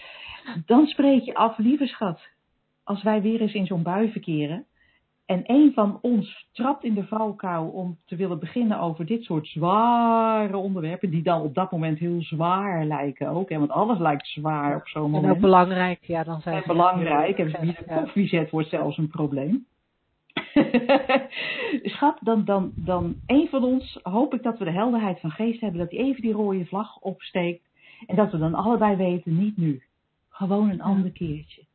dan 0.65 0.85
spreek 0.85 1.21
je 1.21 1.35
af, 1.35 1.57
lieve 1.57 1.87
schat, 1.87 2.29
als 2.87 3.03
wij 3.03 3.21
weer 3.21 3.41
eens 3.41 3.53
in 3.53 3.65
zo'n 3.65 3.83
bui 3.83 4.11
verkeren, 4.11 4.65
en 5.25 5.43
een 5.45 5.71
van 5.73 5.99
ons 6.01 6.47
trapt 6.51 6.83
in 6.83 6.93
de 6.93 7.07
valkuil 7.07 7.67
om 7.67 7.97
te 8.05 8.15
willen 8.15 8.39
beginnen 8.39 8.79
over 8.79 9.05
dit 9.05 9.23
soort 9.23 9.47
zware 9.47 10.57
onderwerpen, 10.57 11.09
die 11.09 11.23
dan 11.23 11.41
op 11.41 11.55
dat 11.55 11.71
moment 11.71 11.99
heel 11.99 12.21
zwaar 12.21 12.85
lijken 12.85 13.27
ook. 13.27 13.49
Hè, 13.49 13.57
want 13.57 13.71
alles 13.71 13.99
lijkt 13.99 14.27
zwaar 14.27 14.75
op 14.75 14.87
zo'n 14.87 15.11
moment. 15.11 15.23
En 15.23 15.31
ook 15.31 15.39
belangrijk, 15.39 16.03
ja, 16.03 16.23
dan 16.23 16.41
zijn 16.41 16.55
En 16.55 16.63
belangrijk, 16.67 17.37
en 17.37 17.61
wie 17.61 17.73
de 17.73 17.85
koffie 17.85 18.27
zet 18.27 18.49
wordt 18.49 18.69
zelfs 18.69 18.97
een 18.97 19.09
probleem. 19.09 19.65
Schat, 21.93 22.17
dan, 22.21 22.45
dan, 22.45 22.71
dan 22.75 23.15
een 23.25 23.47
van 23.49 23.63
ons 23.63 23.99
hoop 24.03 24.33
ik 24.33 24.43
dat 24.43 24.57
we 24.57 24.65
de 24.65 24.71
helderheid 24.71 25.19
van 25.19 25.31
geest 25.31 25.61
hebben, 25.61 25.79
dat 25.79 25.91
hij 25.91 25.99
even 25.99 26.21
die 26.21 26.33
rode 26.33 26.65
vlag 26.65 26.99
opsteekt. 26.99 27.63
En 28.05 28.15
dat 28.15 28.31
we 28.31 28.37
dan 28.37 28.53
allebei 28.53 28.95
weten, 28.95 29.37
niet 29.37 29.57
nu. 29.57 29.83
Gewoon 30.29 30.69
een 30.69 30.81
ander 30.81 31.11
keertje. 31.11 31.66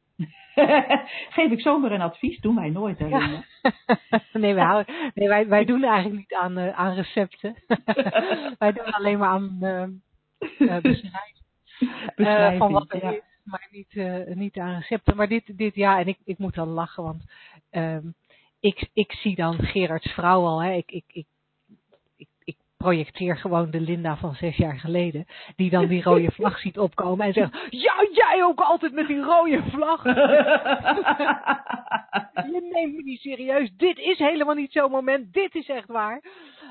Geef 1.34 1.50
ik 1.50 1.60
zomaar 1.60 1.92
een 1.92 2.00
advies, 2.00 2.40
doen 2.40 2.54
wij 2.54 2.70
nooit. 2.70 2.98
Hè, 2.98 3.06
ja. 3.06 3.44
nee, 4.32 4.54
wij, 4.54 4.64
houden, 4.64 4.94
nee 5.14 5.28
wij, 5.28 5.48
wij 5.48 5.64
doen 5.64 5.84
eigenlijk 5.84 6.16
niet 6.16 6.34
aan, 6.34 6.58
uh, 6.58 6.78
aan 6.78 6.94
recepten. 6.94 7.54
wij 8.58 8.72
doen 8.72 8.84
alleen 8.84 9.18
maar 9.18 9.28
aan 9.28 9.58
uh, 9.60 10.76
beschrijven 10.80 12.58
van 12.58 12.72
wat 12.72 12.92
er 12.92 13.04
ja. 13.04 13.10
is, 13.10 13.20
maar 13.44 13.68
niet, 13.70 13.94
niet 14.36 14.58
aan 14.58 14.74
recepten. 14.74 15.16
Maar 15.16 15.28
dit, 15.28 15.58
dit 15.58 15.74
ja, 15.74 15.98
en 15.98 16.06
ik, 16.06 16.18
ik 16.24 16.38
moet 16.38 16.54
dan 16.54 16.68
lachen, 16.68 17.02
want 17.02 17.24
um, 17.70 18.14
ik, 18.62 18.88
ik 18.92 19.12
zie 19.12 19.36
dan 19.36 19.58
Gerards 19.58 20.12
vrouw 20.12 20.44
al. 20.44 20.62
Hè. 20.62 20.72
Ik, 20.72 20.90
ik, 20.90 21.04
ik, 21.06 21.26
projecteer 22.82 23.36
gewoon 23.36 23.70
de 23.70 23.80
Linda 23.80 24.16
van 24.16 24.34
zes 24.34 24.56
jaar 24.56 24.78
geleden. 24.78 25.26
Die 25.56 25.70
dan 25.70 25.86
die 25.86 26.02
rode 26.02 26.30
vlag 26.30 26.58
ziet 26.58 26.78
opkomen 26.78 27.26
en 27.26 27.32
zegt: 27.32 27.66
Ja, 27.70 28.06
jij 28.12 28.44
ook 28.44 28.60
altijd 28.60 28.92
met 28.92 29.06
die 29.06 29.20
rode 29.20 29.62
vlag. 29.70 30.04
Je 32.52 32.68
neemt 32.72 32.96
me 32.96 33.02
niet 33.02 33.20
serieus. 33.20 33.70
Dit 33.76 33.98
is 33.98 34.18
helemaal 34.18 34.54
niet 34.54 34.72
zo'n 34.72 34.90
moment. 34.90 35.32
Dit 35.32 35.54
is 35.54 35.68
echt 35.68 35.88
waar. 35.88 36.20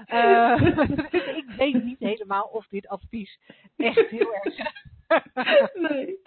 Uh, 0.08 0.76
dus 0.76 1.24
ik 1.42 1.50
weet 1.58 1.84
niet 1.84 2.00
helemaal 2.00 2.44
of 2.44 2.68
dit 2.68 2.88
advies 2.88 3.40
echt 3.78 4.10
heel 4.10 4.34
erg. 4.34 4.56
nee. 5.90 6.20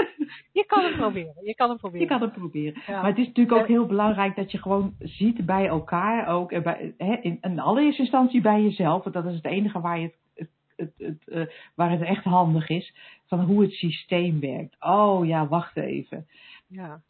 Je 0.53 0.64
kan 0.66 0.85
het 0.85 0.97
proberen. 0.97 1.35
Je 1.45 1.55
kan 1.55 1.70
het 1.70 1.78
proberen. 1.78 2.07
Je 2.07 2.12
kan 2.12 2.22
het 2.22 2.32
proberen. 2.32 2.82
Ja. 2.87 3.01
Maar 3.01 3.11
het 3.11 3.18
is 3.18 3.26
natuurlijk 3.26 3.59
ook 3.59 3.66
heel 3.66 3.87
belangrijk 3.87 4.37
dat 4.37 4.51
je 4.51 4.59
gewoon 4.59 4.95
ziet 4.99 5.47
bij 5.47 5.66
elkaar 5.66 6.28
ook. 6.28 6.53
En 6.53 6.62
bij, 6.62 6.95
hè, 6.99 7.14
in, 7.14 7.39
in 7.41 7.61
allereerste 7.61 8.03
instantie 8.03 8.41
bij 8.41 8.62
jezelf. 8.62 9.03
Want 9.03 9.14
dat 9.14 9.24
is 9.24 9.35
het 9.35 9.45
enige 9.45 9.80
waar, 9.80 9.99
je 9.99 10.12
het, 10.35 10.49
het, 10.76 10.93
het, 10.97 11.22
uh, 11.26 11.47
waar 11.74 11.91
het 11.91 12.03
echt 12.03 12.24
handig 12.24 12.68
is. 12.68 12.95
Van 13.26 13.41
hoe 13.41 13.62
het 13.62 13.72
systeem 13.72 14.41
werkt. 14.41 14.76
Oh 14.80 15.26
ja, 15.26 15.49
wacht 15.49 15.76
even. 15.76 16.26
Ja. 16.66 17.01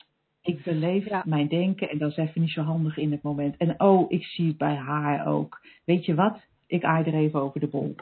Ik 0.43 0.62
beleef 0.62 1.09
ja. 1.09 1.22
mijn 1.27 1.49
denken 1.49 1.91
en 1.91 1.99
dat 1.99 2.11
is 2.11 2.16
even 2.16 2.41
niet 2.41 2.51
zo 2.51 2.62
handig 2.62 2.97
in 2.97 3.12
het 3.12 3.22
moment. 3.22 3.57
En 3.57 3.81
oh, 3.81 4.12
ik 4.12 4.25
zie 4.25 4.47
het 4.47 4.59
bij 4.59 4.75
haar 4.75 5.27
ook. 5.27 5.61
Weet 5.85 6.05
je 6.05 6.14
wat? 6.14 6.41
Ik 6.66 6.85
aai 6.85 7.05
er 7.05 7.14
even 7.14 7.41
over 7.41 7.61
de 7.61 7.66
bol. 7.66 7.95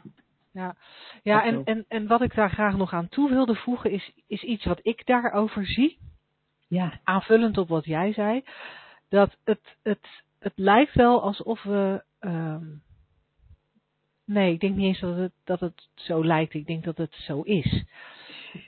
Ja, 0.52 0.76
ja 1.22 1.44
en, 1.44 1.64
en, 1.64 1.84
en 1.88 2.06
wat 2.06 2.22
ik 2.22 2.34
daar 2.34 2.50
graag 2.50 2.76
nog 2.76 2.92
aan 2.92 3.08
toe 3.08 3.30
wilde 3.30 3.54
voegen 3.54 3.90
is, 3.90 4.12
is 4.26 4.42
iets 4.42 4.64
wat 4.64 4.80
ik 4.82 5.06
daarover 5.06 5.66
zie. 5.66 5.98
Ja. 6.68 7.00
Aanvullend 7.04 7.58
op 7.58 7.68
wat 7.68 7.84
jij 7.84 8.12
zei. 8.12 8.44
Dat 9.08 9.36
het, 9.44 9.76
het, 9.82 10.22
het 10.38 10.52
lijkt 10.54 10.94
wel 10.94 11.22
alsof 11.22 11.62
we. 11.62 12.04
Um, 12.20 12.82
nee, 14.24 14.52
ik 14.52 14.60
denk 14.60 14.76
niet 14.76 14.86
eens 14.86 15.00
dat 15.00 15.16
het, 15.16 15.32
dat 15.44 15.60
het 15.60 15.88
zo 15.94 16.24
lijkt. 16.24 16.54
Ik 16.54 16.66
denk 16.66 16.84
dat 16.84 16.96
het 16.96 17.14
zo 17.14 17.40
is. 17.40 17.84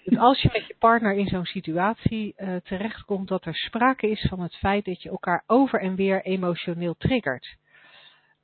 Dus 0.04 0.18
als 0.18 0.42
je 0.42 0.50
met 0.52 0.66
je 0.66 0.76
partner 0.78 1.12
in 1.12 1.26
zo'n 1.26 1.44
situatie 1.44 2.34
uh, 2.36 2.56
terechtkomt, 2.56 3.28
dat 3.28 3.44
er 3.44 3.54
sprake 3.54 4.10
is 4.10 4.26
van 4.28 4.40
het 4.40 4.54
feit 4.54 4.84
dat 4.84 5.02
je 5.02 5.08
elkaar 5.08 5.42
over 5.46 5.80
en 5.80 5.94
weer 5.94 6.22
emotioneel 6.22 6.94
triggert. 6.96 7.56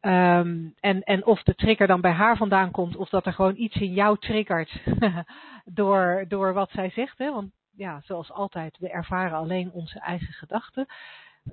Um, 0.02 0.74
en, 0.80 1.02
en 1.02 1.26
of 1.26 1.42
de 1.42 1.54
trigger 1.54 1.86
dan 1.86 2.00
bij 2.00 2.12
haar 2.12 2.36
vandaan 2.36 2.70
komt, 2.70 2.96
of 2.96 3.08
dat 3.08 3.26
er 3.26 3.32
gewoon 3.32 3.56
iets 3.56 3.76
in 3.76 3.92
jou 3.92 4.18
triggert 4.18 4.82
door, 5.64 6.24
door 6.28 6.52
wat 6.52 6.70
zij 6.70 6.90
zegt. 6.90 7.18
Hè? 7.18 7.32
Want 7.32 7.52
ja, 7.70 8.00
zoals 8.04 8.30
altijd, 8.30 8.78
we 8.78 8.90
ervaren 8.90 9.38
alleen 9.38 9.70
onze 9.72 10.00
eigen 10.00 10.32
gedachten. 10.32 10.86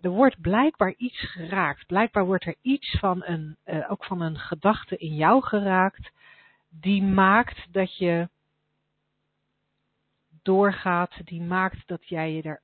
Er 0.01 0.09
wordt 0.09 0.41
blijkbaar 0.41 0.93
iets 0.97 1.31
geraakt. 1.31 1.85
Blijkbaar 1.85 2.25
wordt 2.25 2.45
er 2.45 2.55
iets 2.61 2.99
van 2.99 3.23
een, 3.25 3.57
uh, 3.65 3.91
ook 3.91 4.05
van 4.05 4.21
een 4.21 4.37
gedachte 4.37 4.97
in 4.97 5.15
jou 5.15 5.43
geraakt, 5.43 6.11
die 6.69 7.03
maakt 7.03 7.73
dat 7.73 7.97
je 7.97 8.29
doorgaat, 10.43 11.11
die 11.23 11.41
maakt 11.41 11.87
dat 11.87 12.07
jij 12.07 12.33
je 12.33 12.41
er 12.41 12.61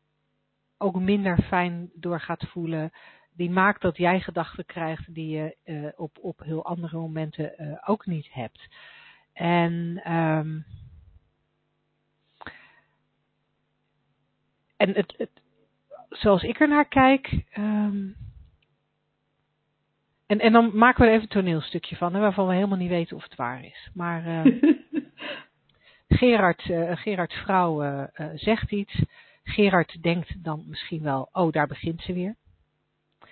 ook 0.77 0.99
minder 0.99 1.41
fijn 1.41 1.89
door 1.93 2.19
gaat 2.19 2.47
voelen 2.47 2.91
die 3.35 3.49
maakt 3.49 3.81
dat 3.81 3.97
jij 3.97 4.19
gedachten 4.19 4.65
krijgt 4.65 5.13
die 5.13 5.29
je 5.29 5.55
uh, 5.65 5.87
op, 5.95 6.17
op 6.21 6.39
heel 6.39 6.65
andere 6.65 6.97
momenten 6.97 7.53
uh, 7.57 7.77
ook 7.85 8.05
niet 8.05 8.33
hebt. 8.33 8.67
En, 9.33 10.01
um, 10.13 10.65
en 14.77 14.93
het, 14.93 15.13
het, 15.17 15.29
zoals 16.09 16.43
ik 16.43 16.59
er 16.59 16.67
naar 16.67 16.87
kijk. 16.87 17.43
Um, 17.57 18.15
en, 20.25 20.39
en 20.39 20.51
dan 20.51 20.77
maken 20.77 21.01
we 21.01 21.07
er 21.07 21.13
even 21.13 21.23
een 21.23 21.43
toneelstukje 21.43 21.95
van, 21.95 22.13
hè, 22.13 22.19
waarvan 22.19 22.47
we 22.47 22.53
helemaal 22.53 22.77
niet 22.77 22.89
weten 22.89 23.15
of 23.15 23.23
het 23.23 23.35
waar 23.35 23.65
is. 23.65 23.89
Maar 23.93 24.45
uh, 24.45 24.61
Gerard, 26.19 26.65
uh, 26.65 26.97
Gerards 26.97 27.35
vrouw 27.35 28.07
zegt 28.35 28.71
iets. 28.71 29.03
Gerard 29.43 29.97
denkt 30.01 30.43
dan 30.43 30.63
misschien 30.67 31.03
wel, 31.03 31.29
oh, 31.31 31.51
daar 31.51 31.67
begint 31.67 32.01
ze 32.01 32.13
weer. 32.13 32.35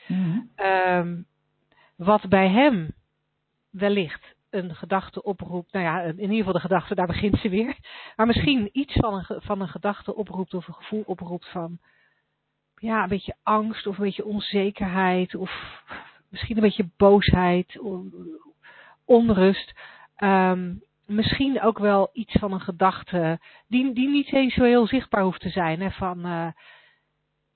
Mm-hmm. 0.08 0.52
Um, 0.56 1.26
wat 1.96 2.30
bij 2.30 2.50
hem 2.50 2.94
wellicht 3.70 4.36
een 4.50 4.76
gedachte 4.76 5.24
oproept, 5.24 5.72
nou 5.72 5.86
ja, 5.86 6.02
in 6.02 6.20
ieder 6.20 6.36
geval 6.36 6.54
de 6.54 6.60
gedachte, 6.60 6.96
daar 6.96 7.08
begint 7.08 7.40
ze 7.40 7.50
weer. 7.50 7.78
Maar 8.16 8.26
misschien 8.26 8.70
iets 8.72 8.94
van 8.94 9.14
een, 9.14 9.42
van 9.42 9.62
een 9.62 9.68
gedachte 9.68 10.16
oproept 10.16 10.54
of 10.54 10.68
een 10.68 10.74
gevoel 10.74 11.04
oproept 11.06 11.50
van, 11.50 11.80
ja, 12.76 13.04
een 13.04 13.10
beetje 13.10 13.36
angst 13.44 13.88
of 13.88 13.98
een 13.98 14.04
beetje 14.04 14.26
onzekerheid 14.26 15.36
of 15.36 15.82
misschien 16.30 16.56
een 16.56 16.64
beetje 16.64 16.90
boosheid, 16.98 17.80
onrust. 19.06 19.74
Um, 20.18 20.84
misschien 21.06 21.62
ook 21.62 21.80
wel 21.80 22.10
iets 22.14 22.34
van 22.40 22.52
een 22.52 22.62
gedachte 22.62 23.40
die, 23.68 23.94
die 23.94 24.10
niet 24.10 24.34
eens 24.34 24.54
zo 24.54 24.64
heel 24.64 24.88
zichtbaar 24.88 25.24
hoeft 25.24 25.42
te 25.42 25.50
zijn. 25.50 25.82
Hè, 25.82 25.92
van, 25.92 26.26
uh, 26.26 26.48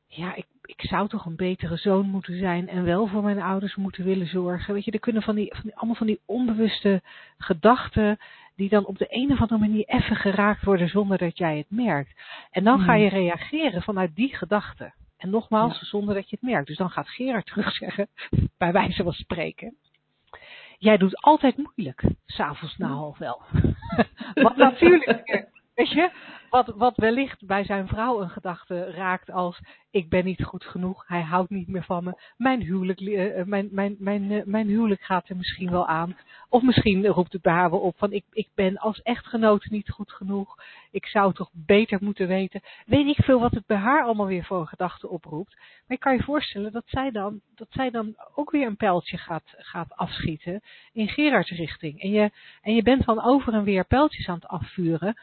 ja, 0.07 0.35
ik 0.35 0.45
ik 0.65 0.81
zou 0.81 1.07
toch 1.07 1.25
een 1.25 1.35
betere 1.35 1.77
zoon 1.77 2.09
moeten 2.09 2.37
zijn 2.37 2.69
en 2.69 2.83
wel 2.83 3.07
voor 3.07 3.23
mijn 3.23 3.41
ouders 3.41 3.75
moeten 3.75 4.03
willen 4.03 4.27
zorgen. 4.27 4.73
Weet 4.73 4.85
je, 4.85 4.91
er 4.91 4.99
kunnen 4.99 5.21
van 5.21 5.35
die, 5.35 5.53
van 5.53 5.61
die 5.63 5.75
allemaal 5.75 5.95
van 5.95 6.07
die 6.07 6.21
onbewuste 6.25 7.01
gedachten 7.37 8.17
die 8.55 8.69
dan 8.69 8.85
op 8.85 8.97
de 8.97 9.07
een 9.09 9.31
of 9.31 9.41
andere 9.41 9.59
manier 9.59 9.85
even 9.85 10.15
geraakt 10.15 10.63
worden 10.63 10.89
zonder 10.89 11.17
dat 11.17 11.37
jij 11.37 11.57
het 11.57 11.69
merkt. 11.69 12.21
En 12.51 12.63
dan 12.63 12.79
ga 12.79 12.95
je 12.95 13.09
reageren 13.09 13.81
vanuit 13.81 14.15
die 14.15 14.35
gedachten. 14.35 14.93
En 15.17 15.29
nogmaals, 15.29 15.79
ja. 15.79 15.85
zonder 15.85 16.15
dat 16.15 16.29
je 16.29 16.37
het 16.39 16.49
merkt. 16.49 16.67
Dus 16.67 16.77
dan 16.77 16.89
gaat 16.89 17.09
Gerard 17.09 17.45
terug 17.51 17.71
zeggen, 17.71 18.07
bij 18.57 18.71
wijze 18.71 19.03
van 19.03 19.13
spreken. 19.13 19.75
Jij 20.77 20.97
doet 20.97 21.21
altijd 21.21 21.57
moeilijk, 21.57 22.03
s'avonds 22.25 22.77
na 22.77 22.87
half 22.87 23.19
elf. 23.19 23.49
Wat 24.33 24.55
natuurlijk, 24.57 25.47
weet 25.75 25.89
je, 25.89 26.11
wat, 26.49 26.73
wat 26.75 26.95
wellicht 26.95 27.45
bij 27.45 27.63
zijn 27.63 27.87
vrouw 27.87 28.21
een 28.21 28.29
gedachte 28.29 28.91
raakt 28.91 29.31
als 29.31 29.59
ik 29.95 30.09
ben 30.09 30.25
niet 30.25 30.43
goed 30.43 30.65
genoeg, 30.65 31.07
hij 31.07 31.21
houdt 31.21 31.49
niet 31.49 31.67
meer 31.67 31.83
van 31.83 32.03
me, 32.03 32.19
mijn 32.37 32.61
huwelijk, 32.61 32.99
uh, 33.01 33.43
mijn, 33.43 33.67
mijn, 33.71 33.95
mijn, 33.99 34.31
uh, 34.31 34.43
mijn 34.43 34.67
huwelijk 34.67 35.01
gaat 35.01 35.29
er 35.29 35.35
misschien 35.35 35.71
wel 35.71 35.87
aan. 35.87 36.17
Of 36.49 36.61
misschien 36.61 37.05
roept 37.05 37.33
het 37.33 37.41
bij 37.41 37.53
haar 37.53 37.69
wel 37.69 37.79
op 37.79 37.97
van 37.97 38.11
ik, 38.11 38.23
ik 38.31 38.47
ben 38.55 38.77
als 38.77 39.01
echtgenoot 39.01 39.65
niet 39.69 39.89
goed 39.89 40.11
genoeg, 40.11 40.55
ik 40.91 41.05
zou 41.05 41.33
toch 41.33 41.49
beter 41.53 41.97
moeten 42.01 42.27
weten. 42.27 42.61
Weet 42.85 43.17
ik 43.17 43.23
veel 43.23 43.39
wat 43.39 43.51
het 43.51 43.65
bij 43.65 43.77
haar 43.77 44.03
allemaal 44.03 44.25
weer 44.25 44.45
voor 44.45 44.59
een 44.59 44.67
gedachte 44.67 45.09
oproept. 45.09 45.55
Maar 45.55 45.97
je 45.97 45.97
kan 45.97 46.15
je 46.15 46.23
voorstellen 46.23 46.71
dat 46.71 46.85
zij 46.85 47.11
dan, 47.11 47.41
dat 47.55 47.67
zij 47.69 47.89
dan 47.89 48.15
ook 48.35 48.51
weer 48.51 48.67
een 48.67 48.77
pijltje 48.77 49.17
gaat, 49.17 49.53
gaat 49.57 49.95
afschieten 49.95 50.61
in 50.93 51.07
Gerards 51.07 51.49
richting. 51.49 52.01
En 52.01 52.09
je, 52.09 52.31
en 52.61 52.75
je 52.75 52.83
bent 52.83 53.05
dan 53.05 53.23
over 53.23 53.53
en 53.53 53.63
weer 53.63 53.85
pijltjes 53.85 54.27
aan 54.27 54.35
het 54.35 54.47
afvuren. 54.47 55.15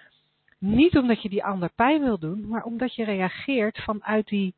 Niet 0.62 0.96
omdat 0.96 1.22
je 1.22 1.28
die 1.28 1.44
ander 1.44 1.72
pijn 1.74 2.02
wil 2.02 2.18
doen, 2.18 2.48
maar 2.48 2.62
omdat 2.62 2.94
je 2.94 3.04
reageert 3.04 3.82
vanuit 3.82 4.26
die 4.26 4.54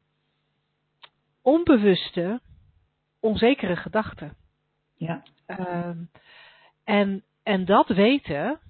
onbewuste, 1.42 2.40
onzekere 3.20 3.76
gedachten. 3.76 4.36
Ja. 4.94 5.22
Um, 5.46 6.11
en, 6.84 7.24
en 7.42 7.64
dat 7.64 7.88
weten 7.88 8.61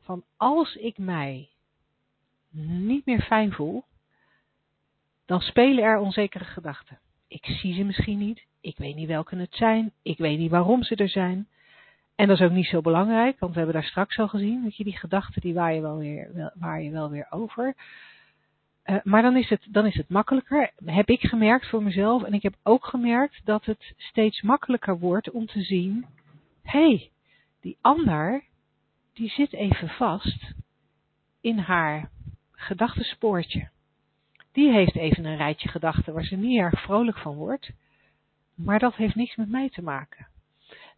van 0.00 0.24
als 0.36 0.74
ik 0.74 0.98
mij 0.98 1.48
niet 2.50 3.06
meer 3.06 3.22
fijn 3.22 3.52
voel, 3.52 3.84
dan 5.26 5.40
spelen 5.40 5.84
er 5.84 5.98
onzekere 5.98 6.44
gedachten. 6.44 6.98
Ik 7.28 7.44
zie 7.44 7.74
ze 7.74 7.82
misschien 7.82 8.18
niet, 8.18 8.46
ik 8.60 8.76
weet 8.76 8.96
niet 8.96 9.08
welke 9.08 9.36
het 9.36 9.54
zijn, 9.54 9.92
ik 10.02 10.18
weet 10.18 10.38
niet 10.38 10.50
waarom 10.50 10.82
ze 10.82 10.94
er 10.94 11.08
zijn. 11.08 11.48
En 12.20 12.28
dat 12.28 12.40
is 12.40 12.46
ook 12.46 12.52
niet 12.52 12.66
zo 12.66 12.80
belangrijk, 12.80 13.38
want 13.38 13.52
we 13.52 13.58
hebben 13.58 13.80
daar 13.80 13.90
straks 13.90 14.18
al 14.18 14.28
gezien, 14.28 14.62
dat 14.62 14.76
je 14.76 14.84
die 14.84 14.96
gedachten 14.96 15.40
die 15.40 15.54
waar 15.54 15.74
je 15.74 15.80
wel 15.80 15.98
weer, 15.98 16.30
wel, 16.34 16.90
wel 16.90 17.10
weer 17.10 17.26
over. 17.30 17.74
Uh, 18.84 18.96
maar 19.02 19.22
dan 19.22 19.36
is, 19.36 19.48
het, 19.48 19.66
dan 19.70 19.86
is 19.86 19.94
het 19.94 20.08
makkelijker, 20.08 20.70
heb 20.84 21.08
ik 21.08 21.20
gemerkt 21.20 21.68
voor 21.68 21.82
mezelf. 21.82 22.22
En 22.22 22.32
ik 22.34 22.42
heb 22.42 22.54
ook 22.62 22.86
gemerkt 22.86 23.40
dat 23.44 23.64
het 23.64 23.94
steeds 23.96 24.42
makkelijker 24.42 24.98
wordt 24.98 25.30
om 25.30 25.46
te 25.46 25.62
zien, 25.62 26.06
hé, 26.62 26.78
hey, 26.78 27.10
die 27.60 27.78
ander, 27.80 28.44
die 29.12 29.28
zit 29.28 29.52
even 29.52 29.88
vast 29.88 30.52
in 31.40 31.58
haar 31.58 32.10
gedachtenspoortje. 32.52 33.68
Die 34.52 34.72
heeft 34.72 34.96
even 34.96 35.24
een 35.24 35.36
rijtje 35.36 35.68
gedachten 35.68 36.14
waar 36.14 36.24
ze 36.24 36.36
niet 36.36 36.58
erg 36.58 36.82
vrolijk 36.82 37.18
van 37.18 37.34
wordt. 37.34 37.70
Maar 38.54 38.78
dat 38.78 38.94
heeft 38.94 39.14
niks 39.14 39.36
met 39.36 39.48
mij 39.48 39.68
te 39.70 39.82
maken. 39.82 40.29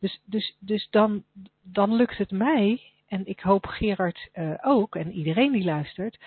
Dus, 0.02 0.20
dus, 0.24 0.56
dus 0.58 0.88
dan, 0.90 1.24
dan 1.62 1.94
lukt 1.94 2.18
het 2.18 2.30
mij, 2.30 2.80
en 3.06 3.26
ik 3.26 3.40
hoop 3.40 3.66
Gerard 3.66 4.28
uh, 4.34 4.54
ook, 4.62 4.96
en 4.96 5.12
iedereen 5.12 5.52
die 5.52 5.64
luistert, 5.64 6.18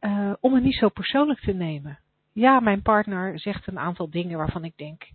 uh, 0.00 0.32
om 0.40 0.54
het 0.54 0.62
niet 0.62 0.74
zo 0.74 0.88
persoonlijk 0.88 1.40
te 1.40 1.52
nemen. 1.52 1.98
Ja, 2.32 2.60
mijn 2.60 2.82
partner 2.82 3.40
zegt 3.40 3.66
een 3.66 3.78
aantal 3.78 4.10
dingen 4.10 4.38
waarvan 4.38 4.64
ik 4.64 4.76
denk, 4.76 5.08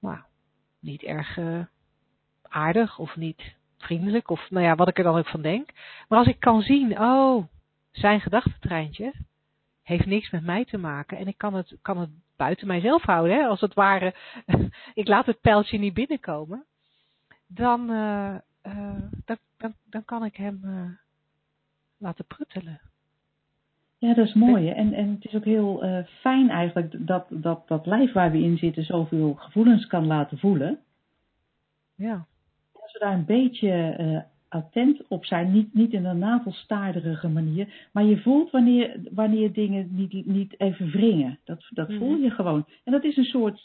nou, 0.00 0.18
niet 0.80 1.02
erg 1.02 1.36
uh, 1.36 1.64
aardig 2.42 2.98
of 2.98 3.16
niet 3.16 3.54
vriendelijk, 3.78 4.30
of 4.30 4.50
nou 4.50 4.64
ja, 4.64 4.74
wat 4.74 4.88
ik 4.88 4.98
er 4.98 5.04
dan 5.04 5.18
ook 5.18 5.28
van 5.28 5.42
denk. 5.42 5.70
Maar 6.08 6.18
als 6.18 6.28
ik 6.28 6.40
kan 6.40 6.62
zien, 6.62 7.00
oh, 7.00 7.46
zijn 7.90 8.20
gedachtentreintje 8.20 9.12
heeft 9.82 10.06
niks 10.06 10.30
met 10.30 10.44
mij 10.44 10.64
te 10.64 10.78
maken 10.78 11.18
en 11.18 11.26
ik 11.26 11.38
kan 11.38 11.54
het, 11.54 11.76
kan 11.82 11.98
het 11.98 12.10
buiten 12.36 12.66
mijzelf 12.66 13.02
houden, 13.02 13.36
hè, 13.36 13.46
als 13.46 13.60
het 13.60 13.74
ware, 13.74 14.14
ik 14.94 15.08
laat 15.08 15.26
het 15.26 15.40
pijltje 15.40 15.78
niet 15.78 15.94
binnenkomen, 15.94 16.64
dan, 17.54 17.90
uh, 17.90 18.34
uh, 18.66 19.02
dan, 19.24 19.36
dan, 19.56 19.74
dan 19.84 20.04
kan 20.04 20.24
ik 20.24 20.36
hem 20.36 20.60
uh, 20.64 20.90
laten 21.96 22.24
pruttelen. 22.24 22.80
Ja, 23.98 24.14
dat 24.14 24.26
is 24.26 24.34
mooi. 24.34 24.66
Hè? 24.66 24.72
En, 24.72 24.92
en 24.92 25.08
het 25.08 25.24
is 25.24 25.34
ook 25.34 25.44
heel 25.44 26.04
fijn 26.20 26.50
eigenlijk 26.50 27.06
dat, 27.06 27.26
dat 27.28 27.68
dat 27.68 27.86
lijf 27.86 28.12
waar 28.12 28.30
we 28.30 28.38
in 28.38 28.58
zitten 28.58 28.84
zoveel 28.84 29.34
gevoelens 29.34 29.86
kan 29.86 30.06
laten 30.06 30.38
voelen. 30.38 30.78
Ja. 31.94 32.26
Als 32.72 32.92
we 32.92 32.98
daar 32.98 33.12
een 33.12 33.24
beetje 33.24 34.24
attent 34.48 35.06
op 35.08 35.24
zijn, 35.24 35.52
niet, 35.52 35.74
niet 35.74 35.92
in 35.92 36.04
een 36.04 36.18
navelstaarderige 36.18 37.28
manier, 37.28 37.88
maar 37.92 38.04
je 38.04 38.20
voelt 38.20 38.50
wanneer, 38.50 39.00
wanneer 39.10 39.52
dingen 39.52 39.88
niet, 39.90 40.26
niet 40.26 40.60
even 40.60 40.90
wringen. 40.90 41.38
Dat, 41.44 41.66
dat 41.70 41.88
-hmm. 41.88 41.98
voel 41.98 42.16
je 42.16 42.30
gewoon. 42.30 42.66
En 42.84 42.92
dat 42.92 43.04
is 43.04 43.16
een 43.16 43.24
soort 43.24 43.64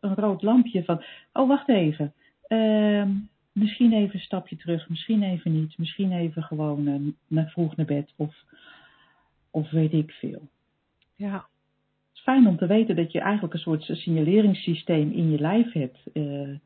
een 0.00 0.14
rood 0.14 0.42
lampje 0.42 0.84
van, 0.84 1.02
oh 1.32 1.48
wacht 1.48 1.68
even, 1.68 2.12
misschien 3.52 3.92
even 3.92 4.14
een 4.14 4.20
stapje 4.20 4.56
terug, 4.56 4.88
misschien 4.88 5.22
even 5.22 5.52
niet, 5.52 5.78
misschien 5.78 6.12
even 6.12 6.42
gewoon 6.42 7.14
naar 7.26 7.50
vroeg 7.50 7.76
naar 7.76 7.86
bed 7.86 8.12
of 8.16 8.34
of 9.50 9.70
weet 9.70 9.92
ik 9.92 10.10
veel. 10.10 10.48
Ja. 11.16 11.34
Het 11.34 12.14
is 12.14 12.20
fijn 12.20 12.46
om 12.46 12.56
te 12.56 12.66
weten 12.66 12.96
dat 12.96 13.12
je 13.12 13.20
eigenlijk 13.20 13.54
een 13.54 13.60
soort 13.60 13.82
signaleringssysteem 13.82 15.10
in 15.10 15.30
je 15.30 15.38
lijf 15.38 15.72
hebt. 15.72 15.98
Uh, 16.12 16.58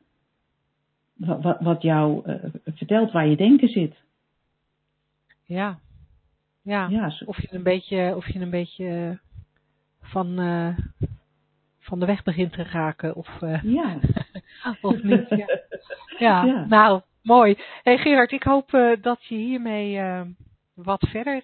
wat, 1.14 1.60
wat 1.60 1.82
jou 1.82 2.30
uh, 2.30 2.34
vertelt 2.64 3.12
waar 3.12 3.26
je 3.26 3.36
denken 3.36 3.68
zit. 3.68 3.96
Ja. 5.44 5.78
Ja. 6.62 6.88
ja 6.88 7.10
zo. 7.10 7.24
Of 7.24 7.40
je 7.40 7.54
een 7.54 7.62
beetje, 7.62 8.16
of 8.16 8.32
je 8.32 8.40
een 8.40 8.50
beetje 8.50 9.18
van, 10.00 10.38
van 11.84 12.00
de 12.00 12.06
weg 12.06 12.22
begint 12.22 12.52
te 12.52 12.62
raken. 12.62 13.14
Of, 13.14 13.40
ja. 13.62 13.98
of 14.80 15.02
niet. 15.02 15.28
Ja. 15.28 15.46
ja. 16.18 16.44
ja. 16.44 16.64
Nou, 16.68 17.00
mooi. 17.22 17.58
Hey 17.82 17.98
Gerard, 17.98 18.32
ik 18.32 18.42
hoop 18.42 18.70
dat 19.00 19.24
je 19.24 19.34
hiermee 19.34 20.00
wat 20.74 21.08
verder 21.08 21.42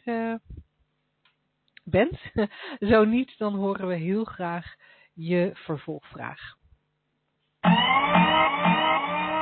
bent. 1.84 2.18
Zo 2.90 3.04
niet, 3.04 3.38
dan 3.38 3.54
horen 3.54 3.86
we 3.88 3.94
heel 3.94 4.24
graag 4.24 4.74
je 5.14 5.50
vervolgvraag. 5.54 6.58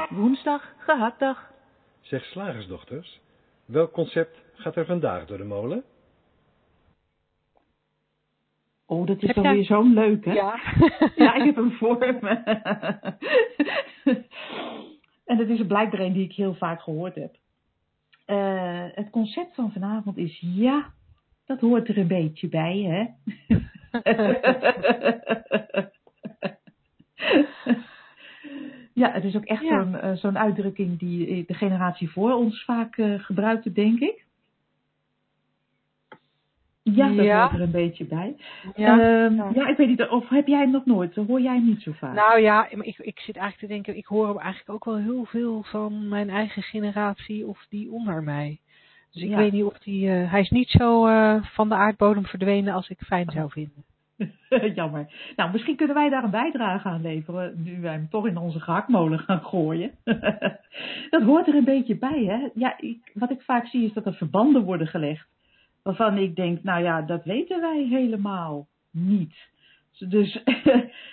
Woensdag, 0.09 0.72
gehaktdag. 0.78 1.51
Zeg 2.01 2.24
slagersdochters, 2.24 3.20
welk 3.64 3.92
concept 3.92 4.38
gaat 4.55 4.76
er 4.76 4.86
vandaag 4.86 5.26
door 5.26 5.38
de 5.38 5.44
molen? 5.44 5.84
Oh, 8.91 9.07
dat 9.07 9.22
is 9.22 9.34
dan 9.34 9.53
weer 9.53 9.64
zo'n 9.64 9.95
leuk, 9.95 10.24
hè? 10.24 10.32
Ja. 10.32 10.61
ja, 11.24 11.34
ik 11.34 11.45
heb 11.45 11.57
hem 11.57 11.72
voor 11.72 12.18
me. 12.20 12.28
en 15.24 15.36
dat 15.36 15.49
is 15.49 15.66
blijkbaar 15.66 16.01
een 16.01 16.12
die 16.12 16.24
ik 16.24 16.32
heel 16.32 16.55
vaak 16.55 16.82
gehoord 16.82 17.14
heb. 17.14 17.36
Uh, 18.26 18.84
het 18.95 19.11
concept 19.11 19.55
van 19.55 19.72
vanavond 19.72 20.16
is 20.16 20.39
ja, 20.41 20.93
dat 21.47 21.61
hoort 21.61 21.89
er 21.89 21.99
een 21.99 22.07
beetje 22.07 22.49
bij, 22.49 22.78
hè? 22.78 23.07
ja, 29.03 29.12
het 29.12 29.24
is 29.24 29.36
ook 29.36 29.45
echt 29.45 29.62
ja. 29.62 29.82
zo'n, 29.82 29.95
uh, 29.95 30.12
zo'n 30.12 30.39
uitdrukking 30.39 30.99
die 30.99 31.45
de 31.47 31.55
generatie 31.55 32.11
voor 32.11 32.32
ons 32.32 32.64
vaak 32.64 32.97
uh, 32.97 33.20
gebruikte, 33.20 33.72
denk 33.72 34.01
ik. 34.01 34.26
Ja, 36.99 37.09
dat 37.09 37.24
ja. 37.24 37.40
hoort 37.40 37.53
er 37.53 37.61
een 37.61 37.70
beetje 37.70 38.05
bij. 38.05 38.36
Ja. 38.76 39.24
Um, 39.24 39.34
ja. 39.36 39.51
ja, 39.55 39.68
ik 39.68 39.76
weet 39.76 39.88
niet, 39.88 40.09
of 40.09 40.28
heb 40.28 40.46
jij 40.46 40.59
hem 40.59 40.70
nog 40.70 40.84
nooit? 40.84 41.14
Hoor 41.14 41.40
jij 41.40 41.55
hem 41.55 41.66
niet 41.66 41.82
zo 41.82 41.92
vaak? 41.92 42.14
Nou 42.14 42.40
ja, 42.40 42.68
ik, 42.70 42.99
ik 42.99 43.18
zit 43.18 43.36
eigenlijk 43.36 43.59
te 43.59 43.66
denken, 43.66 43.96
ik 43.96 44.07
hoor 44.07 44.26
hem 44.26 44.38
eigenlijk 44.38 44.70
ook 44.70 44.84
wel 44.84 44.96
heel 44.96 45.24
veel 45.24 45.62
van 45.62 46.09
mijn 46.09 46.30
eigen 46.30 46.62
generatie 46.62 47.46
of 47.46 47.66
die 47.68 47.90
onder 47.90 48.22
mij. 48.22 48.59
Dus 49.12 49.22
ik 49.22 49.36
weet 49.36 49.53
niet 49.53 49.64
of 49.64 49.78
die, 49.78 50.09
uh, 50.09 50.30
hij 50.30 50.40
is 50.40 50.51
niet 50.51 50.68
zo 50.68 51.09
uh, 51.09 51.44
van 51.44 51.68
de 51.68 51.74
aardbodem 51.74 52.24
verdwenen 52.26 52.74
als 52.74 52.88
ik 52.88 52.99
fijn 52.99 53.30
zou 53.30 53.51
vinden. 53.51 53.84
Jammer. 54.74 55.32
Nou, 55.36 55.53
misschien 55.53 55.76
kunnen 55.76 55.94
wij 55.94 56.09
daar 56.09 56.24
een 56.24 56.30
bijdrage 56.30 56.88
aan 56.88 57.03
leveren, 57.03 57.62
nu 57.62 57.80
wij 57.80 57.92
hem 57.92 58.09
toch 58.09 58.26
in 58.26 58.36
onze 58.36 58.61
gehaktmolen 58.61 59.18
gaan 59.18 59.42
gooien. 59.42 59.90
dat 61.11 61.22
hoort 61.22 61.46
er 61.46 61.55
een 61.55 61.64
beetje 61.64 61.96
bij, 61.96 62.24
hè? 62.24 62.49
Ja, 62.55 62.74
ik, 62.80 63.11
wat 63.14 63.30
ik 63.30 63.42
vaak 63.42 63.66
zie 63.66 63.84
is 63.84 63.92
dat 63.92 64.07
er 64.07 64.14
verbanden 64.14 64.64
worden 64.64 64.86
gelegd, 64.86 65.28
waarvan 65.89 66.18
ik 66.18 66.36
denk, 66.36 66.62
nou 66.62 66.82
ja, 66.82 67.03
dat 67.03 67.24
weten 67.24 67.61
wij 67.61 67.86
helemaal 67.91 68.68
niet. 68.91 69.34
Dus 69.99 70.43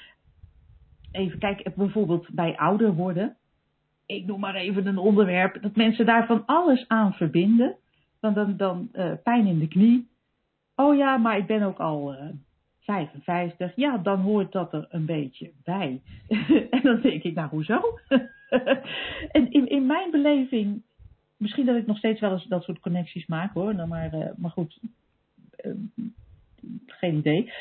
even 1.11 1.39
kijken, 1.39 1.73
bijvoorbeeld 1.75 2.27
bij 2.29 2.57
ouder 2.57 2.93
worden. 2.93 3.37
Ik 4.05 4.25
noem 4.25 4.39
maar 4.39 4.55
even 4.55 4.87
een 4.87 4.97
onderwerp, 4.97 5.61
dat 5.61 5.75
mensen 5.75 6.05
daar 6.05 6.25
van 6.25 6.45
alles 6.45 6.87
aan 6.87 7.13
verbinden. 7.13 7.75
Dan, 8.19 8.33
dan, 8.33 8.57
dan 8.57 8.89
uh, 8.93 9.11
pijn 9.23 9.45
in 9.45 9.59
de 9.59 9.67
knie. 9.67 10.07
Oh 10.75 10.95
ja, 10.95 11.17
maar 11.17 11.37
ik 11.37 11.47
ben 11.47 11.61
ook 11.61 11.79
al 11.79 12.13
uh, 12.13 12.29
55. 12.79 13.75
Ja, 13.75 13.97
dan 13.97 14.19
hoort 14.19 14.51
dat 14.51 14.73
er 14.73 14.85
een 14.89 15.05
beetje 15.05 15.51
bij. 15.63 16.01
en 16.69 16.81
dan 16.81 17.01
denk 17.01 17.23
ik, 17.23 17.35
nou 17.35 17.49
hoezo? 17.49 17.81
en 19.37 19.51
in, 19.51 19.67
in 19.67 19.85
mijn 19.85 20.11
beleving, 20.11 20.83
misschien 21.45 21.65
dat 21.65 21.75
ik 21.75 21.85
nog 21.85 21.97
steeds 21.97 22.19
wel 22.19 22.31
eens 22.31 22.45
dat 22.47 22.63
soort 22.63 22.79
connecties 22.79 23.25
maak 23.25 23.53
hoor, 23.53 23.75
nou, 23.75 23.87
maar, 23.87 24.13
uh, 24.13 24.25
maar 24.37 24.51
goed, 24.51 24.79
uh, 25.65 25.71
geen 26.85 27.15
idee. 27.15 27.51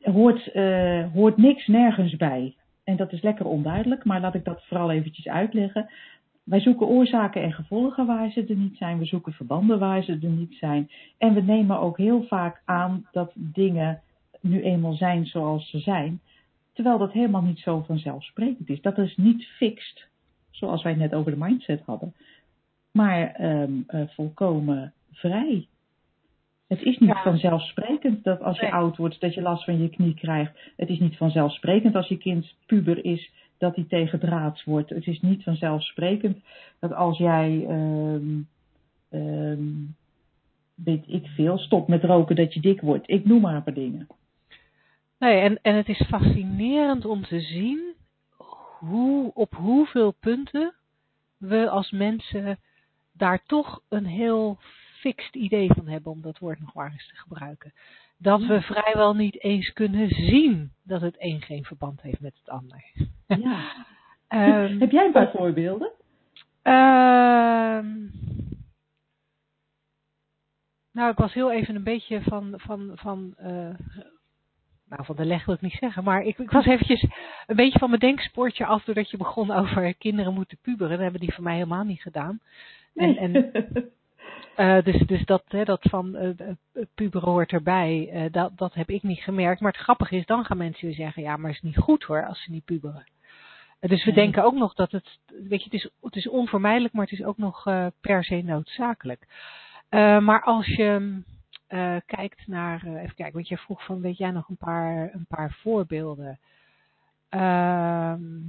Hoort, 0.00 0.54
uh, 0.54 1.12
hoort 1.12 1.36
niks 1.36 1.66
nergens 1.66 2.16
bij. 2.16 2.54
En 2.84 2.96
dat 2.96 3.12
is 3.12 3.22
lekker 3.22 3.46
onduidelijk, 3.46 4.04
maar 4.04 4.20
laat 4.20 4.34
ik 4.34 4.44
dat 4.44 4.64
vooral 4.64 4.90
eventjes 4.90 5.28
uitleggen. 5.28 5.90
Wij 6.44 6.60
zoeken 6.60 6.86
oorzaken 6.86 7.42
en 7.42 7.52
gevolgen 7.52 8.06
waar 8.06 8.30
ze 8.30 8.44
er 8.48 8.56
niet 8.56 8.76
zijn. 8.76 8.98
We 8.98 9.04
zoeken 9.04 9.32
verbanden 9.32 9.78
waar 9.78 10.02
ze 10.02 10.18
er 10.22 10.28
niet 10.28 10.54
zijn. 10.54 10.90
En 11.18 11.34
we 11.34 11.40
nemen 11.40 11.78
ook 11.78 11.96
heel 11.96 12.22
vaak 12.22 12.62
aan 12.64 13.08
dat 13.12 13.32
dingen 13.34 14.00
nu 14.40 14.62
eenmaal 14.62 14.94
zijn 14.94 15.26
zoals 15.26 15.70
ze 15.70 15.78
zijn. 15.78 16.20
Terwijl 16.72 16.98
dat 16.98 17.12
helemaal 17.12 17.42
niet 17.42 17.58
zo 17.58 17.84
vanzelfsprekend 17.86 18.68
is. 18.68 18.80
Dat 18.80 18.98
is 18.98 19.16
niet 19.16 19.44
fixed, 19.44 20.06
zoals 20.50 20.82
wij 20.82 20.94
net 20.94 21.14
over 21.14 21.30
de 21.30 21.38
mindset 21.38 21.82
hadden. 21.86 22.14
Maar 22.94 23.40
um, 23.40 23.84
uh, 23.88 24.02
volkomen 24.08 24.92
vrij. 25.12 25.66
Het 26.66 26.82
is 26.82 26.98
niet 26.98 27.08
Ja. 27.10 27.22
vanzelfsprekend 27.22 28.24
dat 28.24 28.40
als 28.40 28.56
je 28.56 28.62
Nee. 28.62 28.72
oud 28.72 28.96
wordt, 28.96 29.20
dat 29.20 29.34
je 29.34 29.42
last 29.42 29.64
van 29.64 29.82
je 29.82 29.88
knie 29.88 30.14
krijgt. 30.14 30.52
Het 30.76 30.88
is 30.88 30.98
niet 30.98 31.16
vanzelfsprekend 31.16 31.94
als 31.94 32.08
je 32.08 32.16
kind 32.16 32.54
puber 32.66 33.04
is, 33.04 33.30
dat 33.58 33.74
hij 33.74 33.84
tegen 33.88 34.18
draads 34.20 34.64
wordt. 34.64 34.90
Het 34.90 35.06
is 35.06 35.20
niet 35.20 35.42
vanzelfsprekend 35.42 36.44
dat 36.78 36.92
als 36.92 37.18
jij, 37.18 37.66
um, 37.68 38.48
um, 39.10 39.94
weet 40.74 41.04
ik 41.06 41.26
veel, 41.26 41.58
stopt 41.58 41.88
met 41.88 42.04
roken, 42.04 42.36
dat 42.36 42.54
je 42.54 42.60
dik 42.60 42.80
wordt. 42.80 43.10
Ik 43.10 43.24
noem 43.24 43.40
maar 43.40 43.54
een 43.54 43.62
paar 43.62 43.74
dingen. 43.74 44.06
Nee, 45.18 45.40
en, 45.40 45.58
en 45.62 45.74
het 45.74 45.88
is 45.88 46.02
fascinerend 46.08 47.04
om 47.04 47.22
te 47.22 47.40
zien 47.40 47.94
hoe, 48.78 49.30
op 49.34 49.54
hoeveel 49.54 50.14
punten 50.20 50.74
we 51.36 51.68
als 51.68 51.90
mensen 51.90 52.58
daar 53.16 53.42
toch 53.46 53.82
een 53.88 54.06
heel 54.06 54.58
fixed 55.00 55.34
idee 55.34 55.72
van 55.72 55.88
hebben, 55.88 56.12
om 56.12 56.22
dat 56.22 56.38
woord 56.38 56.60
nog 56.60 56.74
maar 56.74 56.92
eens 56.92 57.08
te 57.08 57.16
gebruiken. 57.16 57.72
dat 58.18 58.46
we 58.46 58.60
vrijwel 58.60 59.14
niet 59.14 59.42
eens 59.42 59.72
kunnen 59.72 60.08
zien 60.08 60.72
dat 60.82 61.00
het 61.00 61.16
een 61.18 61.42
geen 61.42 61.64
verband 61.64 62.02
heeft 62.02 62.20
met 62.20 62.36
het 62.38 62.48
ander. 62.48 62.84
Ja. 63.26 63.72
Ehm, 64.28 64.78
Heb 64.78 64.90
jij 64.90 65.04
een 65.06 65.12
paar 65.12 65.30
voorbeelden? 65.30 65.90
Ehm, 66.62 67.86
nou, 70.92 71.10
ik 71.10 71.16
was 71.16 71.32
heel 71.32 71.52
even 71.52 71.74
een 71.74 71.84
beetje 71.84 72.22
van, 72.22 72.54
van, 72.56 72.92
van, 72.94 73.34
eh, 73.36 73.74
nou 74.88 75.04
van 75.04 75.16
de 75.16 75.24
leg 75.24 75.44
wil 75.44 75.54
ik 75.54 75.60
niet 75.60 75.76
zeggen, 75.80 76.04
maar 76.04 76.22
ik, 76.22 76.38
ik 76.38 76.50
was 76.50 76.66
eventjes 76.66 77.06
een 77.46 77.56
beetje 77.56 77.78
van 77.78 77.88
mijn 77.88 78.00
denkspoortje 78.00 78.66
af 78.66 78.84
doordat 78.84 79.10
je 79.10 79.16
begon 79.16 79.50
over 79.50 79.94
kinderen 79.94 80.34
moeten 80.34 80.58
puberen. 80.62 80.90
Dat 80.90 81.00
hebben 81.00 81.20
die 81.20 81.34
voor 81.34 81.44
mij 81.44 81.54
helemaal 81.54 81.84
niet 81.84 82.02
gedaan. 82.02 82.40
En, 82.94 83.16
en 83.16 83.52
eh, 84.56 84.82
dus, 84.84 85.00
dus 85.06 85.24
dat, 85.24 85.44
hè, 85.48 85.64
dat 85.64 85.86
van 85.90 86.16
eh, 86.16 86.28
eh, 86.28 86.54
puberen 86.94 87.28
hoort 87.28 87.52
erbij, 87.52 88.28
dat, 88.30 88.58
dat 88.58 88.74
heb 88.74 88.90
ik 88.90 89.02
niet 89.02 89.22
gemerkt. 89.22 89.60
Maar 89.60 89.72
het 89.72 89.80
grappige 89.80 90.16
is, 90.16 90.26
dan 90.26 90.44
gaan 90.44 90.56
mensen 90.56 90.86
weer 90.86 90.96
zeggen, 90.96 91.22
ja, 91.22 91.36
maar 91.36 91.50
het 91.50 91.56
is 91.62 91.70
niet 91.70 91.78
goed 91.78 92.02
hoor, 92.02 92.26
als 92.26 92.42
ze 92.42 92.50
niet 92.50 92.64
puberen. 92.64 93.04
Dus 93.80 94.04
we 94.04 94.10
Nee. 94.10 94.20
denken 94.24 94.44
ook 94.44 94.54
nog 94.54 94.74
dat 94.74 94.90
het, 94.90 95.18
weet 95.48 95.58
je, 95.58 95.64
het 95.64 95.72
is, 95.72 95.90
het 96.02 96.16
is 96.16 96.28
onvermijdelijk, 96.28 96.94
maar 96.94 97.04
het 97.04 97.18
is 97.18 97.24
ook 97.24 97.38
nog 97.38 97.62
per 98.00 98.24
se 98.24 98.42
noodzakelijk. 98.42 99.26
Maar 100.20 100.42
als 100.42 100.66
je 100.66 101.22
eh, 101.74 101.96
kijkt 102.06 102.46
naar, 102.46 102.82
eh, 102.84 103.02
even 103.02 103.14
kijken, 103.14 103.34
want 103.34 103.48
je 103.48 103.58
vroeg 103.58 103.84
van, 103.84 104.00
weet 104.00 104.16
jij 104.16 104.30
nog 104.30 104.48
een 104.48 104.56
paar, 104.56 105.14
een 105.14 105.26
paar 105.28 105.52
voorbeelden? 105.52 106.38
Ehm, 107.28 108.40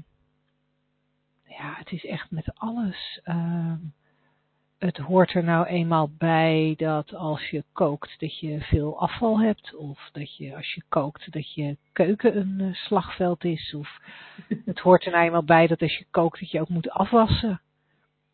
ja, 1.48 1.76
het 1.78 1.92
is 1.92 2.06
echt 2.06 2.32
met 2.32 2.52
alles. 2.56 3.20
ehm, 3.24 3.78
het 4.78 4.98
hoort 4.98 5.34
er 5.34 5.44
nou 5.44 5.66
eenmaal 5.66 6.10
bij 6.18 6.74
dat 6.78 7.14
als 7.14 7.50
je 7.50 7.64
kookt 7.74 8.20
dat 8.20 8.40
je 8.40 8.60
veel 8.62 9.00
afval 9.00 9.40
hebt. 9.40 9.76
Of 9.76 10.10
dat 10.12 10.36
je 10.38 10.56
als 10.56 10.74
je 10.74 10.84
kookt 10.90 11.32
dat 11.32 11.54
je 11.54 11.78
keuken 11.92 12.38
een 12.38 12.60
eh, 12.60 12.74
slagveld 12.74 13.44
is. 13.44 13.74
Of 13.74 14.00
het 14.66 14.80
hoort 14.80 15.06
er 15.06 15.12
nou 15.12 15.24
eenmaal 15.24 15.44
bij 15.44 15.68
dat 15.68 15.82
als 15.82 15.98
je 15.98 16.06
kookt 16.12 16.40
dat 16.40 16.52
je 16.52 16.62
ook 16.62 16.70
moet 16.70 16.90
afwassen. 16.90 17.62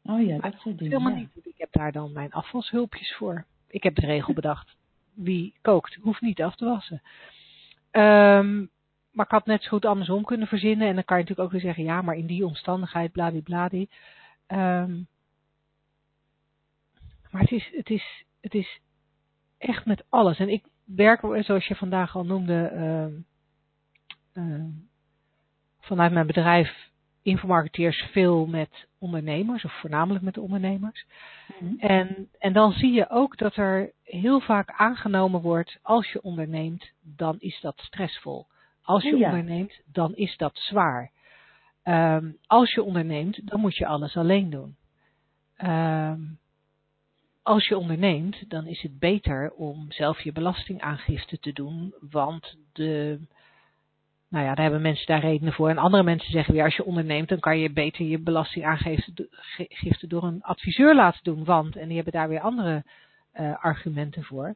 Oh 0.03 0.25
ja, 0.25 0.37
dat 0.37 0.53
soort 0.53 0.77
dingen. 0.77 0.93
Helemaal 0.93 1.17
ja. 1.17 1.17
niet. 1.17 1.45
Ik 1.45 1.57
heb 1.57 1.71
daar 1.71 1.91
dan 1.91 2.11
mijn 2.11 2.31
afwashulpjes 2.31 3.15
voor. 3.15 3.45
Ik 3.67 3.83
heb 3.83 3.95
de 3.95 4.05
regel 4.05 4.33
bedacht. 4.41 4.79
Wie 5.13 5.53
kookt, 5.61 5.97
hoeft 6.01 6.21
niet 6.21 6.41
af 6.41 6.55
te 6.55 6.65
wassen. 6.65 7.01
Ehm, 7.91 8.65
maar 9.11 9.25
ik 9.25 9.31
had 9.31 9.45
net 9.45 9.63
zo 9.63 9.69
goed 9.69 9.85
andersom 9.85 10.23
kunnen 10.23 10.47
verzinnen. 10.47 10.87
En 10.87 10.95
dan 10.95 11.03
kan 11.03 11.17
je 11.17 11.23
natuurlijk 11.23 11.47
ook 11.47 11.61
weer 11.61 11.73
zeggen, 11.73 11.83
ja, 11.83 12.01
maar 12.01 12.15
in 12.15 12.25
die 12.25 12.45
omstandigheid, 12.45 13.11
bladibladie. 13.11 13.89
Ehm 14.47 14.91
maar 17.31 17.41
het 17.41 17.51
is, 17.51 17.69
het, 17.73 17.89
is, 17.89 18.25
het 18.41 18.53
is 18.53 18.81
echt 19.57 19.85
met 19.85 20.03
alles. 20.09 20.39
En 20.39 20.49
ik 20.49 20.63
werk, 20.83 21.43
zoals 21.43 21.67
je 21.67 21.75
vandaag 21.75 22.15
al 22.15 22.25
noemde, 22.25 22.63
ehm, 24.33 24.69
vanuit 25.79 26.11
mijn 26.11 26.27
bedrijf 26.27 26.89
infomarketeers 27.23 28.01
veel 28.11 28.45
met 28.45 28.87
ondernemers, 28.99 29.65
of 29.65 29.79
voornamelijk 29.79 30.23
met 30.23 30.37
ondernemers. 30.37 31.05
Mhm. 31.59 31.73
En, 31.77 32.29
en 32.39 32.53
dan 32.53 32.71
zie 32.71 32.91
je 32.91 33.09
ook 33.09 33.37
dat 33.37 33.55
er 33.55 33.91
heel 34.03 34.39
vaak 34.39 34.69
aangenomen 34.69 35.41
wordt, 35.41 35.79
als 35.81 36.11
je 36.11 36.21
onderneemt, 36.21 36.91
dan 37.01 37.35
is 37.39 37.59
dat 37.61 37.79
stressvol. 37.79 38.45
Als 38.81 39.03
je 39.03 39.13
Oh 39.13 39.19
ja. 39.19 39.29
onderneemt, 39.29 39.81
dan 39.85 40.15
is 40.15 40.37
dat 40.37 40.57
zwaar. 40.57 41.11
Ehm, 41.83 42.31
als 42.47 42.73
je 42.73 42.83
onderneemt, 42.83 43.49
dan 43.49 43.59
moet 43.59 43.75
je 43.75 43.85
alles 43.85 44.17
alleen 44.17 44.49
doen. 44.49 44.75
Ehm, 45.57 46.19
als 47.43 47.67
je 47.67 47.77
onderneemt, 47.77 48.49
dan 48.49 48.65
is 48.65 48.81
het 48.81 48.99
beter 48.99 49.51
om 49.51 49.91
zelf 49.91 50.21
je 50.21 50.31
belastingaangifte 50.31 51.39
te 51.39 51.53
doen, 51.53 51.93
want 52.09 52.57
de, 52.73 53.19
nou 54.31 54.45
ja, 54.45 54.53
daar 54.53 54.63
hebben 54.63 54.81
mensen 54.81 55.05
daar 55.05 55.19
redenen 55.19 55.53
voor. 55.53 55.69
En 55.69 55.77
andere 55.77 56.03
mensen 56.03 56.31
zeggen 56.31 56.53
weer, 56.53 56.63
als 56.63 56.75
je 56.75 56.85
onderneemt, 56.85 57.29
dan 57.29 57.39
kan 57.39 57.59
je 57.59 57.71
beter 57.71 58.05
je 58.05 58.19
belastingaangifte 58.19 60.07
door 60.07 60.23
een 60.23 60.43
adviseur 60.43 60.95
laten 60.95 61.23
doen, 61.23 61.43
want, 61.43 61.75
en 61.75 61.85
die 61.85 61.95
hebben 61.95 62.13
daar 62.13 62.29
weer 62.29 62.39
andere 62.39 62.83
eh, 63.31 63.63
argumenten 63.63 64.23
voor. 64.23 64.55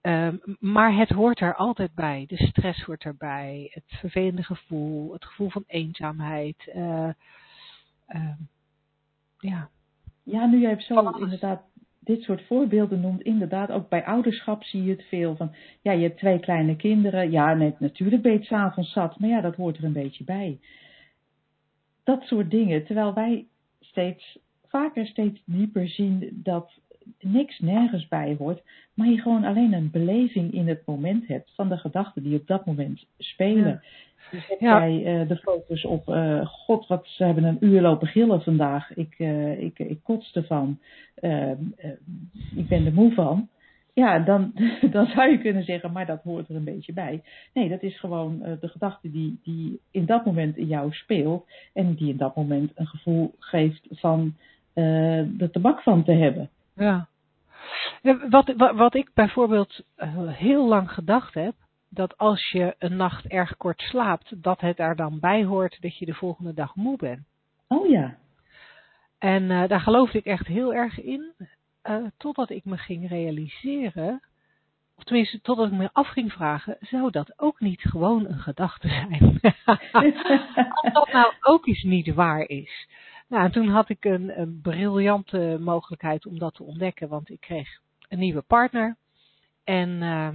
Ehm, 0.00 0.36
maar 0.60 0.96
het 0.96 1.08
hoort 1.10 1.40
er 1.40 1.54
altijd 1.54 1.94
bij. 1.94 2.24
De 2.28 2.36
stress 2.36 2.82
hoort 2.82 3.04
erbij, 3.04 3.70
het 3.72 3.98
vervelende 3.98 4.42
gevoel, 4.42 5.12
het 5.12 5.24
gevoel 5.24 5.50
van 5.50 5.64
eenzaamheid. 5.66 6.70
eh, 6.74 7.08
ehm, 8.06 8.36
ja, 9.38 9.68
Ja, 10.22 10.46
nu 10.46 10.60
jij 10.60 10.70
hebt 10.70 10.82
zo 10.82 11.10
inderdaad 11.10 11.62
dit 12.06 12.22
soort 12.22 12.42
voorbeelden 12.46 13.00
noemt, 13.00 13.22
inderdaad, 13.22 13.70
ook 13.70 13.88
bij 13.88 14.04
ouderschap 14.04 14.64
zie 14.64 14.82
je 14.82 14.90
het 14.90 15.02
veel. 15.02 15.36
Van, 15.36 15.54
ja, 15.82 15.92
je 15.92 16.02
hebt 16.02 16.18
twee 16.18 16.40
kleine 16.40 16.76
kinderen. 16.76 17.30
Ja, 17.30 17.54
net, 17.54 17.80
natuurlijk 17.80 18.22
ben 18.22 18.32
je 18.32 18.44
s'avonds 18.44 18.92
zat, 18.92 19.18
maar 19.18 19.28
ja, 19.28 19.40
dat 19.40 19.56
hoort 19.56 19.76
er 19.76 19.84
een 19.84 19.92
beetje 19.92 20.24
bij. 20.24 20.58
Dat 22.04 22.22
soort 22.22 22.50
dingen. 22.50 22.84
Terwijl 22.84 23.14
wij 23.14 23.46
steeds 23.80 24.38
vaker, 24.68 25.06
steeds 25.06 25.42
dieper 25.44 25.88
zien 25.88 26.30
dat 26.32 26.72
niks 27.20 27.58
nergens 27.58 28.08
bij 28.08 28.36
hoort, 28.38 28.62
maar 28.94 29.08
je 29.08 29.20
gewoon 29.20 29.44
alleen 29.44 29.72
een 29.72 29.90
beleving 29.90 30.52
in 30.52 30.68
het 30.68 30.82
moment 30.86 31.26
hebt 31.26 31.52
van 31.54 31.68
de 31.68 31.76
gedachten 31.76 32.22
die 32.22 32.40
op 32.40 32.46
dat 32.46 32.66
moment 32.66 33.06
spelen. 33.18 33.82
Dus 34.30 34.54
Ja. 34.58 34.88
jij 34.88 35.20
eh, 35.20 35.28
de 35.28 35.36
focus 35.36 35.84
op, 35.84 36.08
eh, 36.08 36.46
god, 36.46 36.86
wat 36.86 37.06
ze 37.06 37.24
hebben 37.24 37.44
een 37.44 37.64
uur 37.64 37.80
lopen 37.80 38.06
gillen 38.06 38.42
vandaag. 38.42 38.94
Ik, 38.94 39.14
eh, 39.18 39.60
ik, 39.62 39.78
ik 39.78 39.98
kots 40.02 40.32
ervan. 40.34 40.78
Eh, 41.14 41.50
eh, 41.50 41.56
ik 42.56 42.68
ben 42.68 42.86
er 42.86 42.92
moe 42.92 43.12
van. 43.14 43.48
Ja, 43.94 44.18
dan, 44.18 44.52
dan 44.90 45.06
zou 45.06 45.30
je 45.30 45.38
kunnen 45.38 45.64
zeggen, 45.64 45.92
maar 45.92 46.06
dat 46.06 46.22
hoort 46.22 46.48
er 46.48 46.56
een 46.56 46.64
beetje 46.64 46.92
bij. 46.92 47.22
Nee, 47.54 47.68
dat 47.68 47.82
is 47.82 47.98
gewoon 47.98 48.38
de 48.60 48.68
gedachte 48.68 49.10
die, 49.10 49.38
die 49.42 49.80
in 49.90 50.06
dat 50.06 50.24
moment 50.24 50.56
in 50.56 50.66
jou 50.66 50.92
speelt. 50.92 51.46
En 51.72 51.94
die 51.94 52.08
in 52.08 52.16
dat 52.16 52.36
moment 52.36 52.72
een 52.74 52.86
gevoel 52.86 53.34
geeft 53.38 53.86
van 53.90 54.34
de 54.74 55.48
tabak 55.52 55.80
van 55.82 56.04
te 56.04 56.12
hebben. 56.12 56.50
Ja. 56.74 57.06
Wat, 58.30 58.52
wat, 58.56 58.76
wat 58.76 58.94
ik 58.94 59.10
bijvoorbeeld 59.14 59.84
heel 60.26 60.68
lang 60.68 60.90
gedacht 60.90 61.34
heb, 61.34 61.54
dat 61.88 62.18
als 62.18 62.50
je 62.50 62.74
een 62.78 62.96
nacht 62.96 63.26
erg 63.26 63.56
kort 63.56 63.80
slaapt, 63.80 64.42
dat 64.42 64.60
het 64.60 64.78
er 64.78 64.96
dan 64.96 65.20
bij 65.20 65.44
hoort 65.44 65.80
dat 65.80 65.98
je 65.98 66.06
de 66.06 66.14
volgende 66.14 66.54
dag 66.54 66.74
moe 66.74 66.96
bent. 66.96 67.26
Oh 67.68 67.88
ja. 67.88 68.16
En 69.18 69.50
eh, 69.50 69.68
daar 69.68 69.80
geloofde 69.80 70.18
ik 70.18 70.24
echt 70.24 70.46
heel 70.46 70.74
erg 70.74 71.00
in, 71.00 71.32
eh, 71.82 72.04
totdat 72.16 72.50
ik 72.50 72.64
me 72.64 72.76
ging 72.76 73.08
realiseren, 73.08 74.22
of 74.96 75.04
tenminste 75.04 75.40
totdat 75.40 75.66
ik 75.66 75.72
me 75.72 75.90
af 75.92 76.08
ging 76.08 76.32
vragen, 76.32 76.76
zou 76.80 77.10
dat 77.10 77.32
ook 77.36 77.60
niet 77.60 77.80
gewoon 77.80 78.26
een 78.26 78.38
gedachte 78.38 78.88
zijn? 78.88 79.40
Als 80.72 80.92
dat 80.92 81.12
nou 81.12 81.32
ook 81.40 81.66
eens 81.66 81.82
niet 81.82 82.14
waar 82.14 82.48
is. 82.48 82.88
Nou, 83.28 83.44
en 83.44 83.50
toen 83.50 83.68
had 83.68 83.88
ik 83.88 84.04
een, 84.04 84.40
een 84.40 84.60
briljante 84.62 85.58
mogelijkheid 85.60 86.26
om 86.26 86.38
dat 86.38 86.54
te 86.54 86.62
ontdekken, 86.62 87.08
want 87.08 87.30
ik 87.30 87.40
kreeg 87.40 87.80
een 88.08 88.18
nieuwe 88.18 88.42
partner. 88.42 88.96
En 89.64 90.02
eh, 90.02 90.28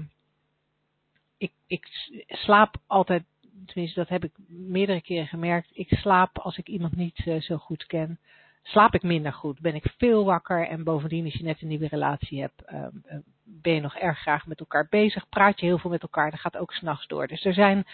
ik, 1.41 1.51
ik 1.67 1.87
slaap 2.27 2.75
altijd, 2.87 3.23
tenminste 3.65 3.99
dat 3.99 4.09
heb 4.09 4.23
ik 4.23 4.31
meerdere 4.47 5.01
keren 5.01 5.27
gemerkt, 5.27 5.69
ik 5.73 5.89
slaap 5.89 6.37
als 6.37 6.57
ik 6.57 6.67
iemand 6.67 6.95
niet 6.95 7.21
eh, 7.25 7.41
zo 7.41 7.57
goed 7.57 7.85
ken, 7.85 8.19
slaap 8.63 8.93
ik 8.93 9.03
minder 9.03 9.33
goed. 9.33 9.59
Ben 9.59 9.75
ik 9.75 9.93
veel 9.97 10.25
wakker 10.25 10.67
en 10.67 10.83
bovendien 10.83 11.25
als 11.25 11.33
je 11.33 11.43
net 11.43 11.61
een 11.61 11.67
nieuwe 11.67 11.87
relatie 11.87 12.41
hebt, 12.41 12.65
eh, 12.65 12.83
eh, 12.83 13.17
ben 13.43 13.73
je 13.73 13.81
nog 13.81 13.95
erg 13.95 14.19
graag 14.19 14.47
met 14.47 14.59
elkaar 14.59 14.87
bezig, 14.89 15.29
praat 15.29 15.59
je 15.59 15.65
heel 15.65 15.77
veel 15.77 15.89
met 15.89 16.01
elkaar, 16.01 16.31
dat 16.31 16.39
gaat 16.39 16.57
ook 16.57 16.73
s'nachts 16.73 17.07
door. 17.07 17.27
Dus 17.27 17.45
er 17.45 17.53
zijn 17.53 17.85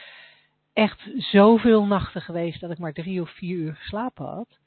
echt 0.74 1.10
zoveel 1.18 1.86
nachten 1.86 2.22
geweest 2.22 2.62
dat 2.62 2.72
ik 2.72 2.78
maar 2.78 2.93
drie 2.93 3.22
of 3.22 3.30
vier 3.30 3.58
uur 3.58 3.76
geslapen 3.76 4.26
had. 4.26 4.58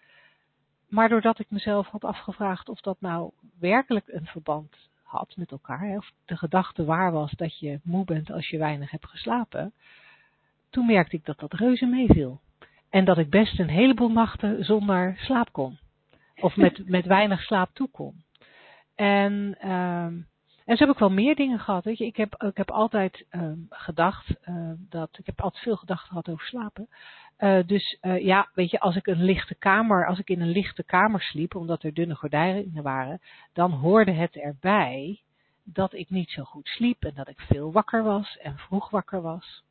Maar 0.89 1.09
doordat 1.09 1.39
ik 1.39 1.51
mezelf 1.51 1.87
had 1.87 2.05
afgevraagd 2.05 2.69
of 2.69 2.81
dat 2.81 3.01
nou 3.01 3.31
werkelijk 3.59 4.09
een 4.09 4.27
verband 4.27 4.90
had 5.11 5.37
met 5.37 5.51
elkaar, 5.51 5.97
of 5.97 6.13
de 6.25 6.37
gedachte 6.37 6.85
waar 6.85 7.13
was 7.13 7.33
dat 7.33 7.59
je 7.59 7.81
moe 7.83 8.05
bent 8.05 8.31
als 8.31 8.49
je 8.49 8.59
weinig 8.59 8.91
hebt 8.91 9.07
geslapen, 9.07 9.73
toen 10.71 10.87
merkte 10.87 11.17
ik 11.17 11.25
dat 11.25 11.39
dat 11.39 11.53
reuze 11.53 11.87
meeviel. 11.87 12.41
En 12.91 13.05
dat 13.05 13.19
ik 13.19 13.31
best 13.31 13.59
een 13.59 13.69
heleboel 13.69 14.11
nachten 14.11 14.65
zonder 14.65 15.15
slaap 15.19 15.53
kon. 15.53 15.79
Of 16.35 16.57
met, 16.57 16.83
met 16.97 17.07
weinig 17.07 17.43
slaap 17.43 17.71
toe 17.73 17.89
kon. 17.91 18.25
En, 18.95 19.57
ehm, 19.59 20.15
en 20.71 20.77
zo 20.77 20.85
heb 20.85 20.95
ik 20.95 21.01
wel 21.01 21.11
meer 21.11 21.35
dingen 21.35 21.59
gehad. 21.59 21.85
Weet 21.85 21.99
je. 21.99 22.07
Ik, 22.07 22.17
heb, 22.17 22.43
ik 22.43 22.57
heb 22.57 22.71
altijd 22.71 23.27
ehm, 23.31 23.59
gedacht 23.69 24.37
ehm, 24.41 24.75
dat. 24.79 25.19
Ik 25.19 25.27
heb 25.27 25.41
altijd 25.41 25.63
veel 25.63 25.77
gedachten 25.77 26.09
gehad 26.09 26.29
over 26.29 26.47
slapen. 26.47 26.89
Eh, 27.37 27.59
dus 27.67 27.99
eh, 28.01 28.25
ja, 28.25 28.49
weet 28.55 28.71
je, 28.71 28.81
als 28.81 28.97
ik 28.97 29.07
een 29.07 29.25
lichte 29.25 29.55
kamer, 29.55 30.07
als 30.07 30.19
ik 30.19 30.31
in 30.31 30.41
een 30.41 30.51
lichte 30.51 30.83
kamer 30.83 31.21
sliep, 31.21 31.55
omdat 31.55 31.83
er 31.83 31.95
dunne 31.95 32.15
gordijnen 32.15 32.83
waren, 32.83 33.21
dan 33.53 33.71
hoorde 33.71 34.13
het 34.13 34.37
erbij 34.37 35.21
dat 35.65 35.93
ik 35.93 36.11
niet 36.11 36.31
zo 36.31 36.45
goed 36.45 36.69
sliep 36.69 37.05
en 37.05 37.15
dat 37.15 37.29
ik 37.29 37.41
veel 37.41 37.73
wakker 37.73 38.03
was 38.03 38.39
en 38.39 38.59
vroeg 38.59 38.91
wakker 38.91 39.21
was. 39.23 39.65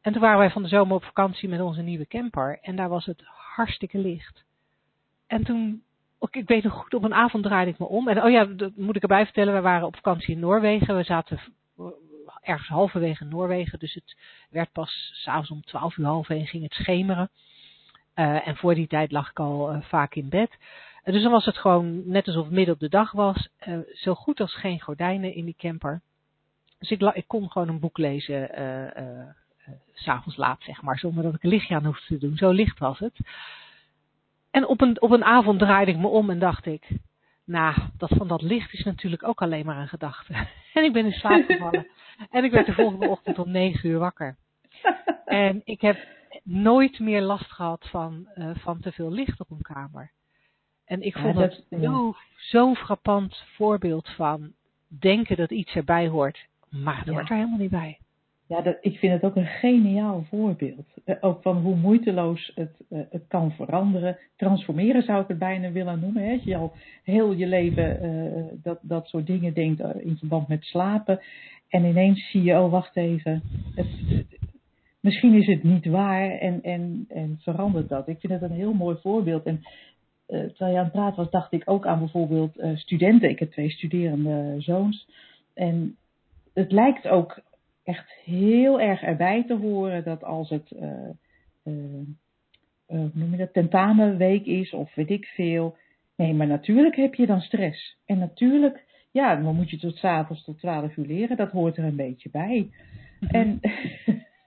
En 0.00 0.12
toen 0.12 0.22
waren 0.22 0.38
wij 0.38 0.50
van 0.50 0.62
de 0.62 0.68
zomer 0.68 0.96
op 0.96 1.04
vakantie 1.04 1.48
met 1.48 1.60
onze 1.60 1.82
nieuwe 1.82 2.06
camper 2.06 2.58
en 2.62 2.76
daar 2.76 2.88
was 2.88 3.06
het 3.06 3.22
hartstikke 3.24 3.98
licht. 3.98 4.44
En 5.26 5.44
toen, 5.44 5.82
ik 6.18 6.48
weet 6.48 6.64
nog 6.64 6.72
goed, 6.72 6.94
op 6.94 7.04
een 7.04 7.14
avond 7.14 7.44
draaide 7.44 7.70
ik 7.70 7.78
me 7.78 7.86
om. 7.86 8.08
En 8.08 8.22
oh 8.22 8.30
ja, 8.30 8.44
dat 8.44 8.76
moet 8.76 8.96
ik 8.96 9.02
erbij 9.02 9.24
vertellen, 9.24 9.54
we 9.54 9.60
waren 9.60 9.86
op 9.86 9.94
vakantie 9.94 10.34
in 10.34 10.40
Noorwegen. 10.40 10.96
We 10.96 11.02
zaten, 11.02 11.40
we 11.74 11.94
ergens 12.42 12.68
halverwege 12.68 13.24
Noorwegen. 13.24 13.78
Dus 13.78 13.94
het 13.94 14.16
werd 14.50 14.72
pas 14.72 15.10
s'avonds 15.14 15.50
om 15.50 15.64
twaalf 15.64 15.96
uur 15.96 16.06
half 16.06 16.28
één 16.28 16.46
ging 16.46 16.62
het 16.62 16.72
schemeren. 16.72 17.30
Uh, 18.14 18.48
en 18.48 18.56
voor 18.56 18.74
die 18.74 18.86
tijd 18.86 19.12
lag 19.12 19.30
ik 19.30 19.38
al 19.38 19.72
uh, 19.72 19.82
vaak 19.82 20.14
in 20.14 20.28
bed. 20.28 20.50
Dus 21.04 21.22
dan 21.22 21.32
was 21.32 21.44
het 21.44 21.56
gewoon 21.56 22.08
net 22.08 22.26
alsof 22.26 22.44
het 22.44 22.52
midden 22.52 22.74
op 22.74 22.80
de 22.80 22.88
dag 22.88 23.12
was. 23.12 23.48
zo 23.92 24.14
goed 24.14 24.40
als 24.40 24.54
geen 24.54 24.80
gordijnen 24.80 25.34
in 25.34 25.44
die 25.44 25.54
camper. 25.58 26.00
Dus 26.78 26.90
ik, 26.90 27.00
ik 27.00 27.24
kon 27.26 27.50
gewoon 27.50 27.68
een 27.68 27.80
boek 27.80 27.98
lezen 27.98 28.50
s'avonds 29.94 30.36
laat, 30.36 30.62
zeg 30.62 30.82
maar. 30.82 30.98
Zonder 30.98 31.22
dat 31.22 31.34
ik 31.34 31.42
een 31.42 31.50
lichtje 31.50 31.74
aan 31.74 31.84
hoefde 31.84 32.06
te 32.06 32.18
doen. 32.18 32.36
Zo 32.36 32.50
licht 32.50 32.78
was 32.78 32.98
het. 32.98 33.14
En 34.58 34.66
op 34.66 34.80
een, 34.80 35.00
op 35.00 35.10
een 35.10 35.24
avond 35.24 35.58
draaide 35.58 35.90
ik 35.90 35.98
me 35.98 36.06
om 36.06 36.30
en 36.30 36.38
dacht 36.38 36.66
ik... 36.66 36.88
Nou, 37.44 37.74
dat 37.96 38.10
van 38.16 38.28
dat 38.28 38.42
licht 38.42 38.72
is 38.72 38.84
natuurlijk 38.84 39.22
ook 39.22 39.42
alleen 39.42 39.66
maar 39.66 39.78
een 39.78 39.88
gedachte. 39.88 40.34
En 40.74 40.84
ik 40.84 40.92
ben 40.92 41.04
in 41.04 41.12
slaap 41.12 41.44
gevallen. 41.46 41.86
en 42.30 42.44
ik 42.44 42.50
werd 42.50 42.66
de 42.66 42.72
volgende 42.72 43.08
ochtend 43.08 43.38
om 43.38 43.50
negen 43.50 43.88
uur 43.88 43.98
wakker. 43.98 44.36
En 45.24 45.60
ik 45.64 45.80
heb 45.80 45.96
nooit 46.42 46.98
meer 46.98 47.20
last 47.20 47.52
gehad 47.52 47.88
van, 47.90 48.28
uh, 48.34 48.50
van 48.54 48.80
te 48.80 48.92
veel 48.92 49.10
licht 49.10 49.40
op 49.40 49.50
een 49.50 49.62
kamer. 49.62 50.10
En 50.84 51.02
ik 51.02 51.18
vond 51.18 51.34
ja, 51.34 51.40
dat, 51.40 51.64
het 51.68 51.82
zo'n 51.82 52.16
zo 52.36 52.74
frappant 52.74 53.44
voorbeeld 53.56 54.08
van 54.08 54.52
denken 54.86 55.36
dat 55.36 55.50
iets 55.50 55.74
erbij 55.74 56.08
hoort, 56.08 56.46
maar 56.68 56.96
het 56.96 57.06
ja. 57.06 57.12
hoort 57.12 57.30
er 57.30 57.36
helemaal 57.36 57.58
niet 57.58 57.70
bij. 57.70 57.98
Ja, 58.48 58.60
dat, 58.60 58.76
ik 58.80 58.98
vind 58.98 59.12
het 59.12 59.22
ook 59.22 59.36
een 59.36 59.46
geniaal 59.46 60.24
voorbeeld. 60.28 60.86
Uh, 61.04 61.16
ook 61.20 61.42
van 61.42 61.56
hoe 61.56 61.76
moeiteloos 61.76 62.52
het, 62.54 62.80
uh, 62.90 63.00
het 63.10 63.24
kan 63.28 63.50
veranderen. 63.50 64.18
Transformeren 64.36 65.02
zou 65.02 65.22
ik 65.22 65.28
het 65.28 65.38
bijna 65.38 65.72
willen 65.72 66.00
noemen. 66.00 66.22
Hè? 66.22 66.40
Je 66.44 66.56
al 66.56 66.72
heel 67.04 67.32
je 67.32 67.46
leven 67.46 68.04
uh, 68.04 68.44
dat, 68.62 68.78
dat 68.82 69.06
soort 69.06 69.26
dingen 69.26 69.54
denkt 69.54 69.80
in 69.80 70.16
verband 70.16 70.48
met 70.48 70.64
slapen. 70.64 71.20
En 71.68 71.84
ineens 71.84 72.30
zie 72.30 72.42
je, 72.42 72.60
oh 72.60 72.70
wacht 72.70 72.96
even, 72.96 73.42
het, 73.74 73.86
misschien 75.00 75.34
is 75.34 75.46
het 75.46 75.62
niet 75.62 75.86
waar 75.86 76.30
en, 76.30 76.62
en, 76.62 77.04
en 77.08 77.38
verandert 77.40 77.88
dat. 77.88 78.08
Ik 78.08 78.20
vind 78.20 78.32
het 78.32 78.42
een 78.42 78.56
heel 78.56 78.72
mooi 78.72 78.96
voorbeeld. 79.00 79.44
En 79.44 79.60
terwijl 80.26 80.72
je 80.72 80.78
aan 80.78 80.84
het 80.84 80.92
praten 80.92 81.16
was, 81.16 81.30
dacht 81.30 81.52
ik 81.52 81.62
ook 81.64 81.86
aan 81.86 81.98
bijvoorbeeld 81.98 82.58
studenten. 82.74 83.30
Ik 83.30 83.38
heb 83.38 83.50
twee 83.50 83.70
studerende 83.70 84.54
zoons. 84.58 85.08
En 85.54 85.96
het 86.54 86.72
lijkt 86.72 87.08
ook 87.08 87.42
echt 87.88 88.12
heel 88.24 88.80
erg 88.80 89.02
erbij 89.02 89.44
te 89.44 89.56
horen 89.56 90.04
dat 90.04 90.24
als 90.24 90.50
het 90.50 90.70
uh, 90.70 91.08
uh, 91.64 92.04
hoe 92.86 93.10
noem 93.12 93.30
je 93.30 93.36
dat, 93.36 93.52
tentamenweek 93.52 94.46
is 94.46 94.72
of 94.72 94.94
weet 94.94 95.10
ik 95.10 95.26
veel. 95.26 95.76
Nee, 96.16 96.34
maar 96.34 96.46
natuurlijk 96.46 96.96
heb 96.96 97.14
je 97.14 97.26
dan 97.26 97.40
stress. 97.40 97.98
En 98.04 98.18
natuurlijk, 98.18 98.84
ja, 99.10 99.36
dan 99.36 99.54
moet 99.54 99.70
je 99.70 99.78
tot 99.78 99.96
s'avonds 99.96 100.44
tot 100.44 100.58
12 100.58 100.96
uur 100.96 101.06
leren. 101.06 101.36
Dat 101.36 101.50
hoort 101.50 101.76
er 101.76 101.84
een 101.84 101.96
beetje 101.96 102.30
bij. 102.30 102.70
Mm-hmm. 103.20 103.40
En 103.40 103.60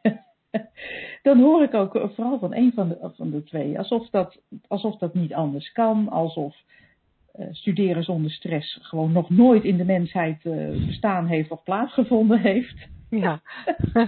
dan 1.27 1.39
hoor 1.39 1.63
ik 1.63 1.73
ook 1.73 1.91
vooral 2.15 2.39
van 2.39 2.55
een 2.55 2.71
van 2.73 2.89
de, 2.89 3.11
van 3.15 3.31
de 3.31 3.43
twee, 3.43 3.77
alsof 3.77 4.09
dat, 4.09 4.41
alsof 4.67 4.97
dat 4.97 5.13
niet 5.13 5.33
anders 5.33 5.71
kan, 5.71 6.09
alsof 6.09 6.55
uh, 7.35 7.45
studeren 7.51 8.03
zonder 8.03 8.31
stress 8.31 8.79
gewoon 8.81 9.11
nog 9.11 9.29
nooit 9.29 9.63
in 9.63 9.77
de 9.77 9.85
mensheid 9.85 10.45
uh, 10.45 10.85
bestaan 10.85 11.27
heeft 11.27 11.51
of 11.51 11.63
plaatsgevonden 11.63 12.39
heeft. 12.39 12.89
Ja. 13.23 13.41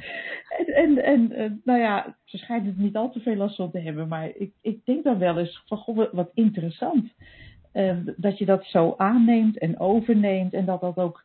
en, 0.57 0.67
en, 0.73 1.03
en, 1.03 1.31
eh, 1.31 1.51
nou 1.63 1.79
ja, 1.79 2.17
ze 2.23 2.37
schijnen 2.37 2.67
het 2.67 2.77
niet 2.77 2.95
al 2.95 3.11
te 3.11 3.19
veel 3.19 3.35
last 3.35 3.55
van 3.55 3.71
te 3.71 3.79
hebben, 3.79 4.07
maar 4.07 4.31
ik, 4.35 4.53
ik 4.61 4.85
denk 4.85 5.03
dan 5.03 5.17
wel 5.17 5.37
eens 5.37 5.63
van, 5.65 5.77
goh, 5.77 6.13
wat 6.13 6.31
interessant. 6.33 7.13
Uh, 7.73 7.97
dat 8.17 8.37
je 8.37 8.45
dat 8.45 8.65
zo 8.65 8.93
aanneemt 8.97 9.57
en 9.57 9.79
overneemt 9.79 10.53
en 10.53 10.65
dat 10.65 10.81
dat 10.81 10.97
ook 10.97 11.23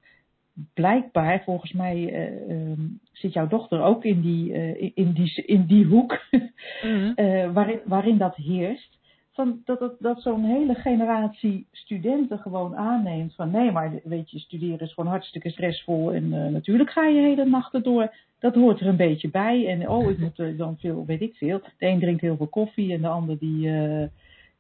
blijkbaar, 0.75 1.43
volgens 1.45 1.73
mij 1.73 2.29
uh, 2.49 2.73
zit 3.13 3.33
jouw 3.33 3.47
dochter 3.47 3.81
ook 3.81 4.05
in 4.05 4.21
die, 4.21 4.53
in 4.95 5.13
die, 5.13 5.45
in 5.47 5.67
die 5.67 5.85
hoek, 5.85 6.21
mm 6.31 7.15
-hmm. 7.17 7.53
waarin, 7.53 7.81
waarin 7.85 8.19
dat 8.19 8.37
heerst 8.37 8.98
van 9.39 9.63
dat, 9.65 9.79
dat, 9.79 9.95
dat 9.99 10.23
zo'n 10.23 10.45
hele 10.45 10.75
generatie 10.75 11.67
studenten 11.73 12.39
gewoon 12.39 12.77
aanneemt 12.77 13.35
van 13.35 13.51
nee, 13.51 13.73
maar 13.73 13.93
weet 14.05 14.31
je, 14.31 14.39
studeren 14.39 14.81
is 14.81 14.93
gewoon 14.93 15.11
hartstikke 15.11 15.51
stressvol 15.51 16.13
en 16.13 16.25
uh, 16.25 16.47
natuurlijk 16.47 16.91
ga 16.91 17.07
je 17.07 17.21
hele 17.21 17.45
nachten 17.45 17.83
door. 17.83 18.15
Dat 18.39 18.55
hoort 18.55 18.81
er 18.81 18.87
een 18.87 18.97
beetje 18.97 19.31
bij 19.31 19.67
en 19.67 19.89
oh, 19.89 20.11
ik 20.11 20.19
moet 20.25 20.39
uh, 20.39 20.59
dan 20.59 20.77
veel, 20.79 21.05
weet 21.07 21.21
ik 21.21 21.35
veel. 21.35 21.61
De 21.79 21.87
een 21.87 22.01
drinkt 22.01 22.21
heel 22.21 22.37
veel 22.37 22.47
koffie 22.47 22.93
en 22.93 23.01
de 23.01 23.09
ander 23.09 23.39
die, 23.39 23.67
uh, 23.67 24.07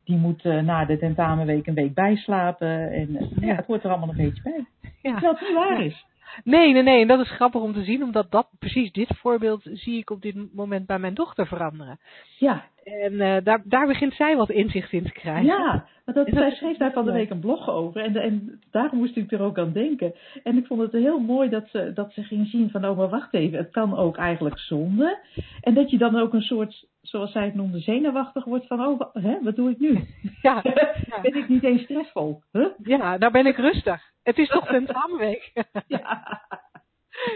die 0.05 0.16
moet 0.16 0.45
na 0.45 0.85
de 0.85 0.99
tentamenweek 0.99 1.66
een 1.66 1.74
week 1.74 1.95
bijslapen 1.95 2.93
en 2.93 3.31
ja, 3.41 3.55
het 3.55 3.66
hoort 3.66 3.85
er 3.85 3.91
allemaal 3.91 4.09
een 4.09 4.16
beetje 4.16 4.43
bij. 4.43 4.64
Ja. 5.03 5.14
Het 5.14 5.41
niet 5.41 5.55
waar 5.55 5.85
is. 5.85 6.07
Nee, 6.45 6.72
nee, 6.72 6.83
nee. 6.83 7.01
En 7.01 7.09
dat 7.09 7.20
is 7.20 7.31
grappig 7.31 7.61
om 7.61 7.72
te 7.72 7.85
zien, 7.85 8.03
omdat 8.03 8.31
dat 8.31 8.49
precies 8.59 8.93
dit 8.93 9.16
voorbeeld 9.16 9.61
zie 9.72 9.99
ik 9.99 10.11
op 10.11 10.22
dit 10.22 10.55
moment 10.55 10.87
bij 10.87 10.99
mijn 10.99 11.14
dochter 11.14 11.47
veranderen. 11.47 11.99
Ja. 12.39 12.64
En 12.85 13.12
uh, 13.12 13.37
daar, 13.43 13.62
daar 13.64 13.87
begint 13.87 14.14
zij 14.14 14.37
wat 14.37 14.51
inzicht 14.51 14.93
in 14.93 15.05
te 15.05 15.12
krijgen. 15.12 15.45
Ja, 15.45 15.87
want 16.05 16.16
dat, 16.16 16.29
zij 16.39 16.51
schreef 16.51 16.76
daar 16.76 16.93
van 16.93 17.05
de 17.05 17.12
week 17.12 17.31
een 17.31 17.41
blog 17.41 17.68
over. 17.68 18.01
En, 18.01 18.16
en 18.16 18.61
daarom 18.70 18.99
moest 18.99 19.16
ik 19.16 19.33
er 19.33 19.41
ook 19.41 19.59
aan 19.59 19.72
denken. 19.72 20.14
En 20.43 20.57
ik 20.57 20.66
vond 20.66 20.81
het 20.81 20.93
heel 20.93 21.18
mooi 21.18 21.49
dat 21.49 21.68
ze, 21.68 21.91
dat 21.95 22.12
ze 22.12 22.22
ging 22.22 22.47
zien 22.47 22.70
van, 22.70 22.87
oh 22.87 22.97
maar 22.97 23.09
wacht 23.09 23.35
even, 23.35 23.59
het 23.59 23.70
kan 23.70 23.97
ook 23.97 24.16
eigenlijk 24.16 24.59
zonder. 24.59 25.18
En 25.61 25.74
dat 25.74 25.91
je 25.91 25.99
dan 25.99 26.16
ook 26.16 26.33
een 26.33 26.43
soort, 26.43 26.87
zoals 27.03 27.33
zij 27.33 27.45
het 27.45 27.55
noemde, 27.55 27.79
zenuwachtig 27.79 28.45
wordt 28.45 28.66
van, 28.66 28.87
oh, 28.87 29.01
hè, 29.12 29.39
wat 29.43 29.57
doe 29.57 29.70
ik 29.70 29.79
nu? 29.79 30.05
Ja. 30.43 30.61
ja. 30.62 31.20
ben 31.22 31.37
ik 31.37 31.49
niet 31.49 31.64
eens 31.64 31.83
stressvol? 31.83 32.43
Huh? 32.53 32.66
Ja, 32.83 33.16
nou 33.16 33.33
ben 33.33 33.47
ik 33.47 33.57
rustig. 33.57 34.03
Het 34.29 34.39
is 34.39 34.49
toch 34.49 34.66
tentamenweek? 34.66 35.53
ja. 35.87 36.41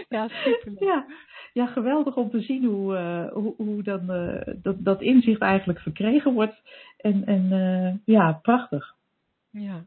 Ja, 0.09 0.27
super. 0.27 0.85
Ja. 0.85 1.05
ja, 1.53 1.65
geweldig 1.65 2.15
om 2.15 2.29
te 2.29 2.41
zien 2.41 2.65
hoe, 2.65 2.93
uh, 2.93 3.31
hoe, 3.31 3.53
hoe 3.57 3.83
dan, 3.83 4.11
uh, 4.11 4.55
dat, 4.55 4.75
dat 4.79 5.01
inzicht 5.01 5.41
eigenlijk 5.41 5.79
verkregen 5.79 6.33
wordt. 6.33 6.61
En, 6.97 7.25
en 7.25 7.43
uh, 7.51 8.15
ja, 8.15 8.39
prachtig. 8.41 8.95
Ja. 9.49 9.85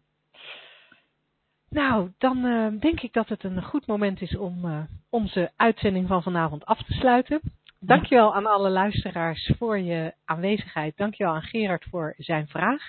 Nou, 1.68 2.10
dan 2.18 2.42
denk 2.80 3.00
ik 3.00 3.12
dat 3.12 3.28
het 3.28 3.44
een 3.44 3.62
goed 3.62 3.86
moment 3.86 4.20
is 4.20 4.36
om 4.36 4.86
onze 5.10 5.50
uitzending 5.56 6.08
van 6.08 6.22
vanavond 6.22 6.64
af 6.64 6.82
te 6.82 6.92
sluiten. 6.92 7.40
Dankjewel 7.80 8.34
aan 8.34 8.46
alle 8.46 8.70
luisteraars 8.70 9.52
voor 9.58 9.78
je 9.78 10.14
aanwezigheid. 10.24 10.96
Dankjewel 10.96 11.34
aan 11.34 11.42
Gerard 11.42 11.84
voor 11.90 12.14
zijn 12.18 12.46
vraag. 12.46 12.82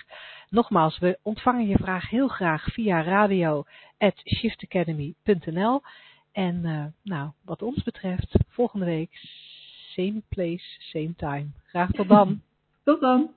Nogmaals, 0.48 0.98
we 0.98 1.18
ontvangen 1.22 1.66
je 1.66 1.78
vraag 1.78 2.10
heel 2.10 2.28
graag 2.28 2.64
via 2.64 3.02
radio@shiftacademy.nl. 3.02 5.82
En 6.32 6.64
uh, 6.64 6.84
nou, 7.02 7.30
wat 7.44 7.62
ons 7.62 7.82
betreft, 7.82 8.36
volgende 8.48 8.84
week, 8.84 9.10
same 9.94 10.22
place, 10.28 10.64
same 10.78 11.14
time. 11.16 11.46
Graag 11.66 11.90
tot 11.90 12.08
dan. 12.08 12.40
tot 12.84 13.00
dan. 13.00 13.30